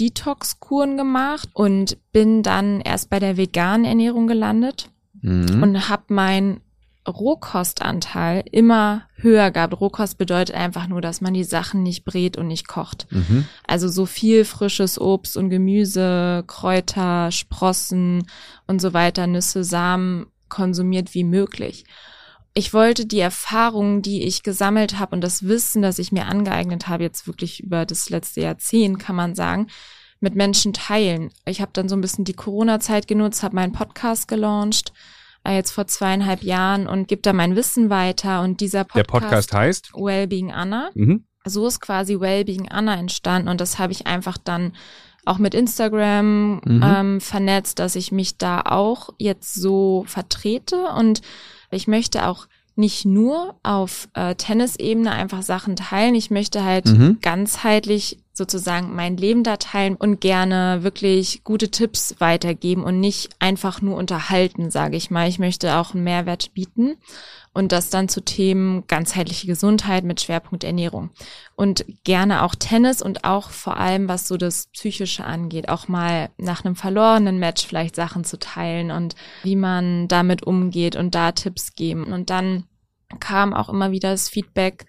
Detox-Kuren 0.00 0.96
gemacht 0.96 1.48
und 1.54 1.96
bin 2.12 2.42
dann 2.42 2.80
erst 2.80 3.10
bei 3.10 3.18
der 3.18 3.36
veganen 3.36 3.84
Ernährung 3.86 4.26
gelandet 4.26 4.90
Mhm. 5.22 5.62
und 5.62 5.88
habe 5.88 6.02
meinen 6.12 6.60
Rohkostanteil 7.06 8.44
immer 8.50 9.02
höher 9.16 9.50
gehabt. 9.50 9.78
Rohkost 9.80 10.16
bedeutet 10.18 10.54
einfach 10.54 10.86
nur, 10.86 11.00
dass 11.00 11.20
man 11.20 11.34
die 11.34 11.44
Sachen 11.44 11.82
nicht 11.82 12.04
brät 12.04 12.36
und 12.36 12.46
nicht 12.46 12.66
kocht. 12.66 13.06
Mhm. 13.10 13.46
Also 13.66 13.88
so 13.88 14.06
viel 14.06 14.44
frisches 14.44 15.00
Obst 15.00 15.36
und 15.36 15.50
Gemüse, 15.50 16.44
Kräuter, 16.46 17.30
Sprossen 17.30 18.26
und 18.66 18.80
so 18.80 18.94
weiter, 18.94 19.26
Nüsse, 19.26 19.64
Samen 19.64 20.26
konsumiert 20.48 21.14
wie 21.14 21.24
möglich. 21.24 21.84
Ich 22.54 22.72
wollte 22.72 23.04
die 23.04 23.18
Erfahrungen, 23.18 24.00
die 24.00 24.22
ich 24.22 24.44
gesammelt 24.44 24.98
habe 24.98 25.16
und 25.16 25.20
das 25.22 25.42
Wissen, 25.42 25.82
das 25.82 25.98
ich 25.98 26.12
mir 26.12 26.26
angeeignet 26.26 26.86
habe, 26.86 27.02
jetzt 27.02 27.26
wirklich 27.26 27.60
über 27.60 27.84
das 27.84 28.08
letzte 28.10 28.42
Jahrzehnt, 28.42 29.00
kann 29.00 29.16
man 29.16 29.34
sagen, 29.34 29.66
mit 30.20 30.36
Menschen 30.36 30.72
teilen. 30.72 31.30
Ich 31.44 31.60
habe 31.60 31.72
dann 31.74 31.88
so 31.88 31.96
ein 31.96 32.00
bisschen 32.00 32.24
die 32.24 32.32
Corona-Zeit 32.32 33.08
genutzt, 33.08 33.42
habe 33.42 33.56
meinen 33.56 33.72
Podcast 33.72 34.28
gelauncht, 34.28 34.92
jetzt 35.52 35.72
vor 35.72 35.86
zweieinhalb 35.86 36.42
Jahren 36.42 36.86
und 36.86 37.08
gebe 37.08 37.22
da 37.22 37.32
mein 37.32 37.56
Wissen 37.56 37.90
weiter. 37.90 38.42
Und 38.42 38.60
dieser 38.60 38.84
Der 38.84 39.02
Podcast, 39.04 39.50
Podcast 39.50 39.52
heißt? 39.52 39.92
Wellbeing 39.94 40.52
Anna, 40.52 40.90
Mhm. 40.94 41.24
so 41.44 41.66
ist 41.66 41.80
quasi 41.80 42.18
Wellbeing 42.20 42.68
Anna 42.70 42.96
entstanden 42.96 43.48
und 43.48 43.60
das 43.60 43.78
habe 43.78 43.92
ich 43.92 44.06
einfach 44.06 44.38
dann 44.38 44.72
auch 45.26 45.38
mit 45.38 45.54
Instagram 45.54 46.60
Mhm. 46.64 46.82
ähm, 46.84 47.20
vernetzt, 47.20 47.78
dass 47.78 47.96
ich 47.96 48.12
mich 48.12 48.36
da 48.38 48.60
auch 48.62 49.10
jetzt 49.18 49.54
so 49.54 50.04
vertrete 50.06 50.86
und 50.96 51.20
ich 51.70 51.86
möchte 51.88 52.26
auch 52.28 52.46
nicht 52.76 53.04
nur 53.04 53.54
auf 53.62 54.08
äh, 54.14 54.34
Tennisebene 54.34 55.12
einfach 55.12 55.42
Sachen 55.42 55.76
teilen, 55.76 56.14
ich 56.14 56.30
möchte 56.30 56.64
halt 56.64 56.86
Mhm. 56.86 57.18
ganzheitlich 57.22 58.23
sozusagen 58.36 58.96
mein 58.96 59.16
Leben 59.16 59.44
da 59.44 59.56
teilen 59.56 59.94
und 59.94 60.20
gerne 60.20 60.82
wirklich 60.82 61.44
gute 61.44 61.70
Tipps 61.70 62.16
weitergeben 62.18 62.82
und 62.82 62.98
nicht 62.98 63.30
einfach 63.38 63.80
nur 63.80 63.96
unterhalten, 63.96 64.72
sage 64.72 64.96
ich 64.96 65.10
mal. 65.10 65.28
Ich 65.28 65.38
möchte 65.38 65.76
auch 65.76 65.94
einen 65.94 66.02
Mehrwert 66.02 66.52
bieten 66.52 66.96
und 67.52 67.70
das 67.70 67.90
dann 67.90 68.08
zu 68.08 68.20
Themen 68.20 68.88
ganzheitliche 68.88 69.46
Gesundheit 69.46 70.02
mit 70.02 70.20
Schwerpunkt 70.20 70.64
Ernährung 70.64 71.10
und 71.54 71.84
gerne 72.02 72.42
auch 72.42 72.56
Tennis 72.56 73.00
und 73.00 73.22
auch 73.22 73.50
vor 73.50 73.76
allem 73.76 74.08
was 74.08 74.26
so 74.26 74.36
das 74.36 74.66
psychische 74.72 75.24
angeht, 75.24 75.68
auch 75.68 75.86
mal 75.86 76.30
nach 76.36 76.64
einem 76.64 76.74
verlorenen 76.74 77.38
Match 77.38 77.64
vielleicht 77.64 77.94
Sachen 77.94 78.24
zu 78.24 78.40
teilen 78.40 78.90
und 78.90 79.14
wie 79.44 79.56
man 79.56 80.08
damit 80.08 80.42
umgeht 80.42 80.96
und 80.96 81.14
da 81.14 81.30
Tipps 81.30 81.74
geben 81.74 82.12
und 82.12 82.30
dann 82.30 82.64
kam 83.20 83.54
auch 83.54 83.68
immer 83.68 83.92
wieder 83.92 84.10
das 84.10 84.28
Feedback, 84.28 84.86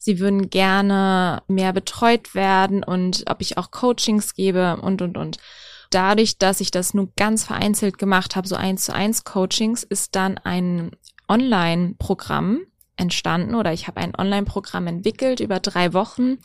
sie 0.00 0.18
würden 0.18 0.48
gerne 0.50 1.42
mehr 1.46 1.72
betreut 1.72 2.34
werden 2.34 2.82
und 2.82 3.24
ob 3.28 3.42
ich 3.42 3.58
auch 3.58 3.70
Coachings 3.70 4.34
gebe 4.34 4.78
und, 4.80 5.02
und, 5.02 5.16
und. 5.16 5.36
dadurch, 5.90 6.38
dass 6.38 6.60
ich 6.60 6.70
das 6.70 6.94
nur 6.94 7.12
ganz 7.16 7.44
vereinzelt 7.44 7.98
gemacht 7.98 8.34
habe, 8.34 8.48
so 8.48 8.56
eins 8.56 8.84
zu 8.84 8.94
eins 8.94 9.24
Coachings, 9.24 9.84
ist 9.84 10.16
dann 10.16 10.38
ein 10.38 10.92
Online-Programm 11.28 12.60
entstanden 12.96 13.54
oder 13.54 13.72
ich 13.72 13.88
habe 13.88 14.00
ein 14.00 14.14
Online-Programm 14.16 14.86
entwickelt 14.86 15.40
über 15.40 15.60
drei 15.60 15.92
Wochen, 15.92 16.38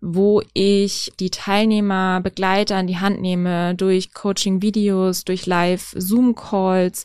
wo 0.00 0.42
ich 0.52 1.12
die 1.20 1.30
Teilnehmer 1.30 2.20
begleite, 2.20 2.74
an 2.74 2.86
die 2.88 2.98
Hand 2.98 3.20
nehme 3.20 3.76
durch 3.76 4.12
Coaching-Videos, 4.12 5.24
durch 5.24 5.46
Live-Zoom-Calls, 5.46 7.04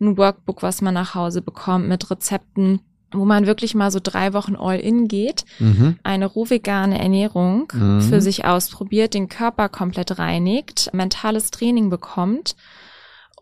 ein 0.00 0.18
Workbook, 0.18 0.62
was 0.62 0.82
man 0.82 0.94
nach 0.94 1.14
Hause 1.14 1.40
bekommt 1.42 1.88
mit 1.88 2.10
Rezepten 2.10 2.80
wo 3.12 3.24
man 3.24 3.46
wirklich 3.46 3.74
mal 3.74 3.90
so 3.90 3.98
drei 4.02 4.32
Wochen 4.32 4.56
all-in 4.56 5.08
geht, 5.08 5.44
Mhm. 5.58 5.98
eine 6.02 6.26
rohvegane 6.26 6.98
Ernährung 6.98 7.68
Mhm. 7.72 8.00
für 8.02 8.20
sich 8.20 8.44
ausprobiert, 8.44 9.14
den 9.14 9.28
Körper 9.28 9.68
komplett 9.68 10.18
reinigt, 10.18 10.90
mentales 10.92 11.50
Training 11.50 11.90
bekommt 11.90 12.54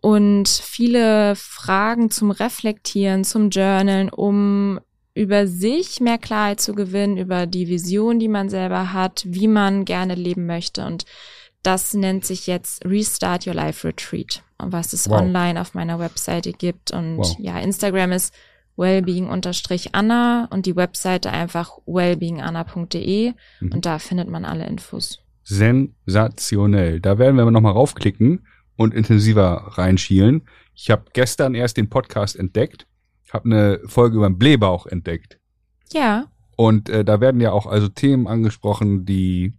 und 0.01 0.49
viele 0.49 1.35
Fragen 1.37 2.11
zum 2.11 2.31
Reflektieren, 2.31 3.25
zum 3.25 3.51
Journalen, 3.51 4.09
um 4.11 4.81
über 5.15 5.47
sich 5.49 6.01
mehr 6.01 6.19
Klarheit 6.19 6.61
zu 6.61 6.75
gewinnen, 6.75 7.17
über 7.17 7.47
die 7.47 7.67
Vision, 7.67 8.21
die 8.21 8.29
man 8.29 8.49
selber 8.49 8.93
hat, 8.93 9.25
wie 9.27 9.49
man 9.49 9.85
gerne 9.85 10.15
leben 10.15 10.47
möchte. 10.47 10.87
Und 10.87 11.05
das 11.65 11.93
nennt 11.93 12.25
sich 12.25 12.47
jetzt 12.47 12.85
Restart 12.85 13.45
Your 13.47 13.55
Life 13.55 13.87
Retreat, 13.87 14.45
was 14.59 14.93
es 14.93 15.11
Wow. 15.11 15.21
online 15.23 15.61
auf 15.61 15.75
meiner 15.75 15.99
Webseite 15.99 16.53
gibt. 16.53 16.93
Und 16.93 17.17
Wow. 17.19 17.37
ja, 17.41 17.59
Instagram 17.59 18.13
ist 18.13 18.33
wellbeing-anna 18.79 20.49
und 20.51 20.67
die 20.67 20.77
Webseite 20.77 21.31
einfach 21.31 21.73
wellbeinganna.de 21.87 23.33
Mhm. 23.61 23.73
und 23.73 23.85
da 23.87 23.99
findet 23.99 24.29
man 24.29 24.45
alle 24.45 24.67
Infos. 24.67 25.19
Sensationell. 25.43 27.01
Da 27.01 27.19
werden 27.19 27.37
wir 27.37 27.51
nochmal 27.51 27.73
raufklicken 27.73 28.47
und 28.77 28.95
intensiver 28.95 29.73
reinschielen. 29.77 30.43
Ich 30.75 30.91
habe 30.91 31.05
gestern 31.13 31.55
erst 31.55 31.77
den 31.77 31.89
Podcast 31.91 32.37
entdeckt, 32.37 32.87
habe 33.33 33.47
eine 33.47 33.81
Folge 33.87 34.17
über 34.17 34.29
den 34.29 34.39
Blähbauch 34.39 34.87
entdeckt. 34.87 35.39
Ja, 35.93 36.27
Und 36.57 36.89
äh, 36.91 37.05
da 37.05 37.21
werden 37.21 37.41
ja 37.41 37.53
auch 37.53 37.67
also 37.67 37.89
Themen 37.89 38.27
angesprochen, 38.27 39.05
die 39.05 39.55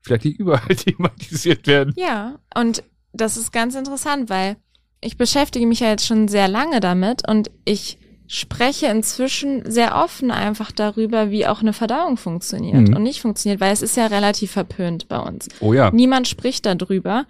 vielleicht 0.00 0.24
nicht 0.24 0.38
überall 0.40 0.74
thematisiert 0.74 1.66
werden. 1.66 1.94
ja. 1.96 2.38
Und 2.54 2.82
das 3.12 3.36
ist 3.36 3.52
ganz 3.52 3.74
interessant, 3.76 4.28
weil 4.30 4.56
ich 5.00 5.16
beschäftige 5.16 5.66
mich 5.66 5.80
ja 5.80 5.88
jetzt 5.90 6.06
schon 6.06 6.26
sehr 6.28 6.48
lange 6.48 6.80
damit 6.80 7.28
und 7.28 7.50
ich 7.64 7.98
spreche 8.26 8.86
inzwischen 8.86 9.70
sehr 9.70 9.96
offen 9.96 10.30
einfach 10.30 10.72
darüber, 10.72 11.30
wie 11.30 11.46
auch 11.46 11.60
eine 11.60 11.72
Verdauung 11.72 12.16
funktioniert 12.16 12.88
Mhm. 12.88 12.96
und 12.96 13.02
nicht 13.02 13.20
funktioniert, 13.20 13.60
weil 13.60 13.72
es 13.72 13.82
ist 13.82 13.96
ja 13.96 14.06
relativ 14.06 14.52
verpönt 14.52 15.08
bei 15.08 15.18
uns. 15.18 15.48
Oh 15.60 15.72
ja. 15.74 15.90
Niemand 15.90 16.26
spricht 16.28 16.64
darüber, 16.64 17.26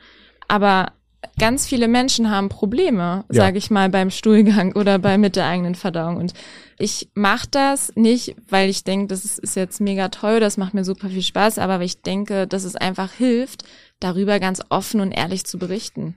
aber 0.47 0.93
ganz 1.39 1.67
viele 1.67 1.89
Menschen 1.89 2.31
haben 2.31 2.49
Probleme, 2.49 3.25
Ja. 3.33 3.43
sage 3.45 3.59
ich 3.59 3.71
mal, 3.71 3.89
beim 3.89 4.11
Stuhlgang 4.11 4.73
oder 4.77 4.99
bei 4.99 5.19
mit 5.19 5.35
der 5.37 5.47
eigenen 5.47 5.75
Verdauung. 5.75 6.17
Und 6.17 6.33
ich 6.79 7.09
mache 7.15 7.49
das 7.51 7.93
nicht, 7.97 8.37
weil 8.49 8.71
ich 8.71 8.85
denke, 8.85 9.09
das 9.09 9.25
ist, 9.25 9.39
ist 9.41 9.57
jetzt 9.57 9.81
mega 9.81 10.09
toll, 10.11 10.39
das 10.39 10.57
macht 10.57 10.75
mir 10.75 10.85
super 10.85 11.09
viel 11.09 11.23
Spaß, 11.23 11.59
aber 11.59 11.79
weil 11.81 11.87
ich 11.87 12.03
denke, 12.03 12.47
dass 12.47 12.63
es 12.65 12.77
einfach 12.77 13.11
hilft, 13.13 13.65
darüber 14.01 14.39
ganz 14.39 14.61
offen 14.69 15.01
und 15.01 15.11
ehrlich 15.13 15.45
zu 15.45 15.59
berichten. 15.59 16.17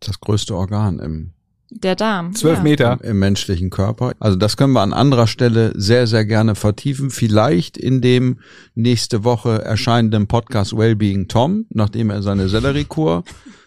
Das 0.00 0.20
größte 0.20 0.54
Organ 0.56 1.00
im 1.00 1.32
Der 1.70 1.94
Darm. 1.94 2.34
Zwölf 2.34 2.58
ja. 2.58 2.62
Meter. 2.62 2.98
im 3.02 3.18
menschlichen 3.18 3.70
Körper. 3.70 4.12
Also 4.18 4.36
das 4.36 4.56
können 4.56 4.72
wir 4.72 4.82
an 4.82 4.92
anderer 4.92 5.26
Stelle 5.26 5.72
sehr, 5.76 6.06
sehr 6.06 6.24
gerne 6.24 6.54
vertiefen. 6.54 7.10
Vielleicht 7.10 7.76
in 7.76 8.00
dem 8.00 8.40
nächste 8.74 9.22
Woche 9.24 9.62
erscheinenden 9.62 10.26
Podcast 10.26 10.76
Wellbeing 10.76 11.28
Tom, 11.28 11.66
nachdem 11.70 12.10
er 12.10 12.22
seine 12.22 12.48
Selleriekur 12.48 13.24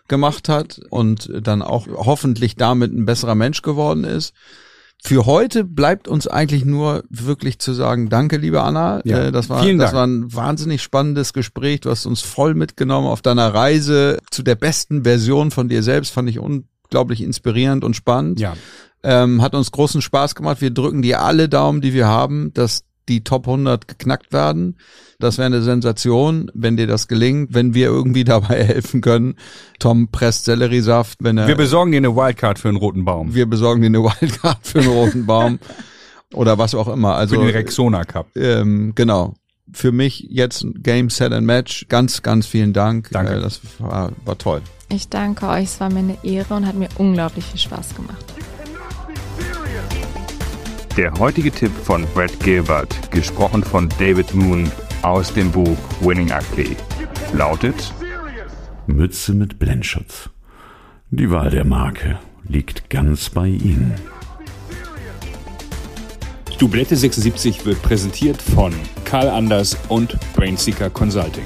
gemacht 0.07 0.49
hat 0.49 0.81
und 0.89 1.29
dann 1.41 1.61
auch 1.61 1.87
hoffentlich 1.87 2.55
damit 2.55 2.91
ein 2.93 3.05
besserer 3.05 3.35
Mensch 3.35 3.61
geworden 3.61 4.03
ist. 4.03 4.33
Für 5.05 5.25
heute 5.25 5.65
bleibt 5.65 6.07
uns 6.07 6.27
eigentlich 6.27 6.63
nur 6.63 7.03
wirklich 7.09 7.59
zu 7.59 7.73
sagen, 7.73 8.07
danke, 8.07 8.37
liebe 8.37 8.61
Anna. 8.61 9.01
Ja, 9.03 9.25
Äh, 9.25 9.31
das 9.33 9.49
war, 9.49 9.61
vielen 9.61 9.77
das 9.77 9.91
war 9.93 10.07
ein 10.07 10.33
wahnsinnig 10.33 10.81
spannendes 10.81 11.33
Gespräch. 11.33 11.81
Du 11.81 11.89
hast 11.89 12.05
uns 12.05 12.21
voll 12.21 12.53
mitgenommen 12.53 13.07
auf 13.07 13.21
deiner 13.21 13.53
Reise 13.53 14.17
zu 14.31 14.43
der 14.43 14.55
besten 14.55 15.03
Version 15.03 15.51
von 15.51 15.67
dir 15.67 15.83
selbst. 15.83 16.11
Fand 16.11 16.29
ich 16.29 16.39
unglaublich 16.93 17.21
inspirierend 17.23 17.83
und 17.83 17.95
spannend. 17.95 18.39
Ja. 18.39 18.53
Ähm, 19.03 19.41
hat 19.41 19.55
uns 19.55 19.71
großen 19.71 20.01
Spaß 20.01 20.35
gemacht. 20.35 20.61
Wir 20.61 20.69
drücken 20.69 21.01
dir 21.01 21.21
alle 21.21 21.49
Daumen, 21.49 21.81
die 21.81 21.93
wir 21.93 22.07
haben, 22.07 22.53
dass 22.53 22.83
die 23.09 23.23
Top 23.23 23.47
100 23.47 23.87
geknackt 23.87 24.31
werden. 24.31 24.77
Das 25.19 25.37
wäre 25.37 25.47
eine 25.47 25.61
Sensation, 25.61 26.49
wenn 26.53 26.77
dir 26.77 26.87
das 26.87 27.07
gelingt, 27.09 27.53
wenn 27.53 27.73
wir 27.73 27.87
irgendwie 27.87 28.23
dabei 28.35 28.63
helfen 28.63 29.01
können. 29.01 29.35
Tom 29.79 30.09
presst 30.09 30.45
Selleriesaft, 30.45 31.17
wenn 31.21 31.37
er, 31.37 31.47
Wir 31.47 31.57
besorgen 31.57 31.91
dir 31.91 31.97
eine 31.97 32.15
Wildcard 32.15 32.59
für 32.59 32.69
einen 32.69 32.77
roten 32.77 33.03
Baum. 33.03 33.33
wir 33.33 33.47
besorgen 33.47 33.81
dir 33.81 33.87
eine 33.87 34.03
Wildcard 34.03 34.59
für 34.61 34.79
einen 34.79 34.89
roten 34.89 35.25
Baum 35.25 35.59
oder 36.33 36.57
was 36.59 36.75
auch 36.75 36.87
immer. 36.87 37.09
für 37.09 37.15
Also 37.15 37.35
den 37.41 37.49
Rexona 37.49 38.03
Cup. 38.05 38.27
ähm, 38.35 38.93
genau. 38.95 39.33
Für 39.73 39.91
mich 39.91 40.27
jetzt 40.29 40.63
ein 40.63 40.83
Game 40.83 41.09
Set 41.09 41.31
and 41.33 41.47
Match. 41.47 41.87
Ganz, 41.89 42.21
ganz 42.21 42.45
vielen 42.45 42.73
Dank. 42.73 43.09
Danke. 43.11 43.33
Äh, 43.33 43.41
das 43.41 43.59
war, 43.79 44.11
war 44.23 44.37
toll. 44.37 44.61
Ich 44.93 45.09
danke 45.09 45.47
euch, 45.47 45.63
es 45.63 45.79
war 45.79 45.91
mir 45.91 45.99
eine 45.99 46.23
Ehre 46.23 46.53
und 46.53 46.67
hat 46.67 46.75
mir 46.75 46.87
unglaublich 46.97 47.43
viel 47.45 47.59
Spaß 47.59 47.95
gemacht. 47.95 48.23
Der 50.95 51.11
heutige 51.13 51.51
Tipp 51.51 51.71
von 51.83 52.05
Brad 52.13 52.39
Gilbert, 52.39 53.09
gesprochen 53.09 53.63
von 53.63 53.89
David 53.97 54.35
Moon 54.35 54.71
aus 55.01 55.33
dem 55.33 55.51
Buch 55.51 55.77
Winning 56.01 56.31
Ugly, 56.31 56.77
lautet 57.33 57.91
Mütze 58.85 59.33
mit 59.33 59.57
Blendschutz. 59.57 60.29
Die 61.09 61.31
Wahl 61.31 61.49
der 61.49 61.65
Marke 61.65 62.19
liegt 62.47 62.91
ganz 62.91 63.31
bei 63.31 63.47
Ihnen. 63.47 63.95
Dublette 66.59 66.95
76 66.95 67.65
wird 67.65 67.81
präsentiert 67.81 68.39
von 68.39 68.71
Karl 69.05 69.29
Anders 69.29 69.75
und 69.89 70.15
Brainseeker 70.35 70.91
Consulting. 70.91 71.45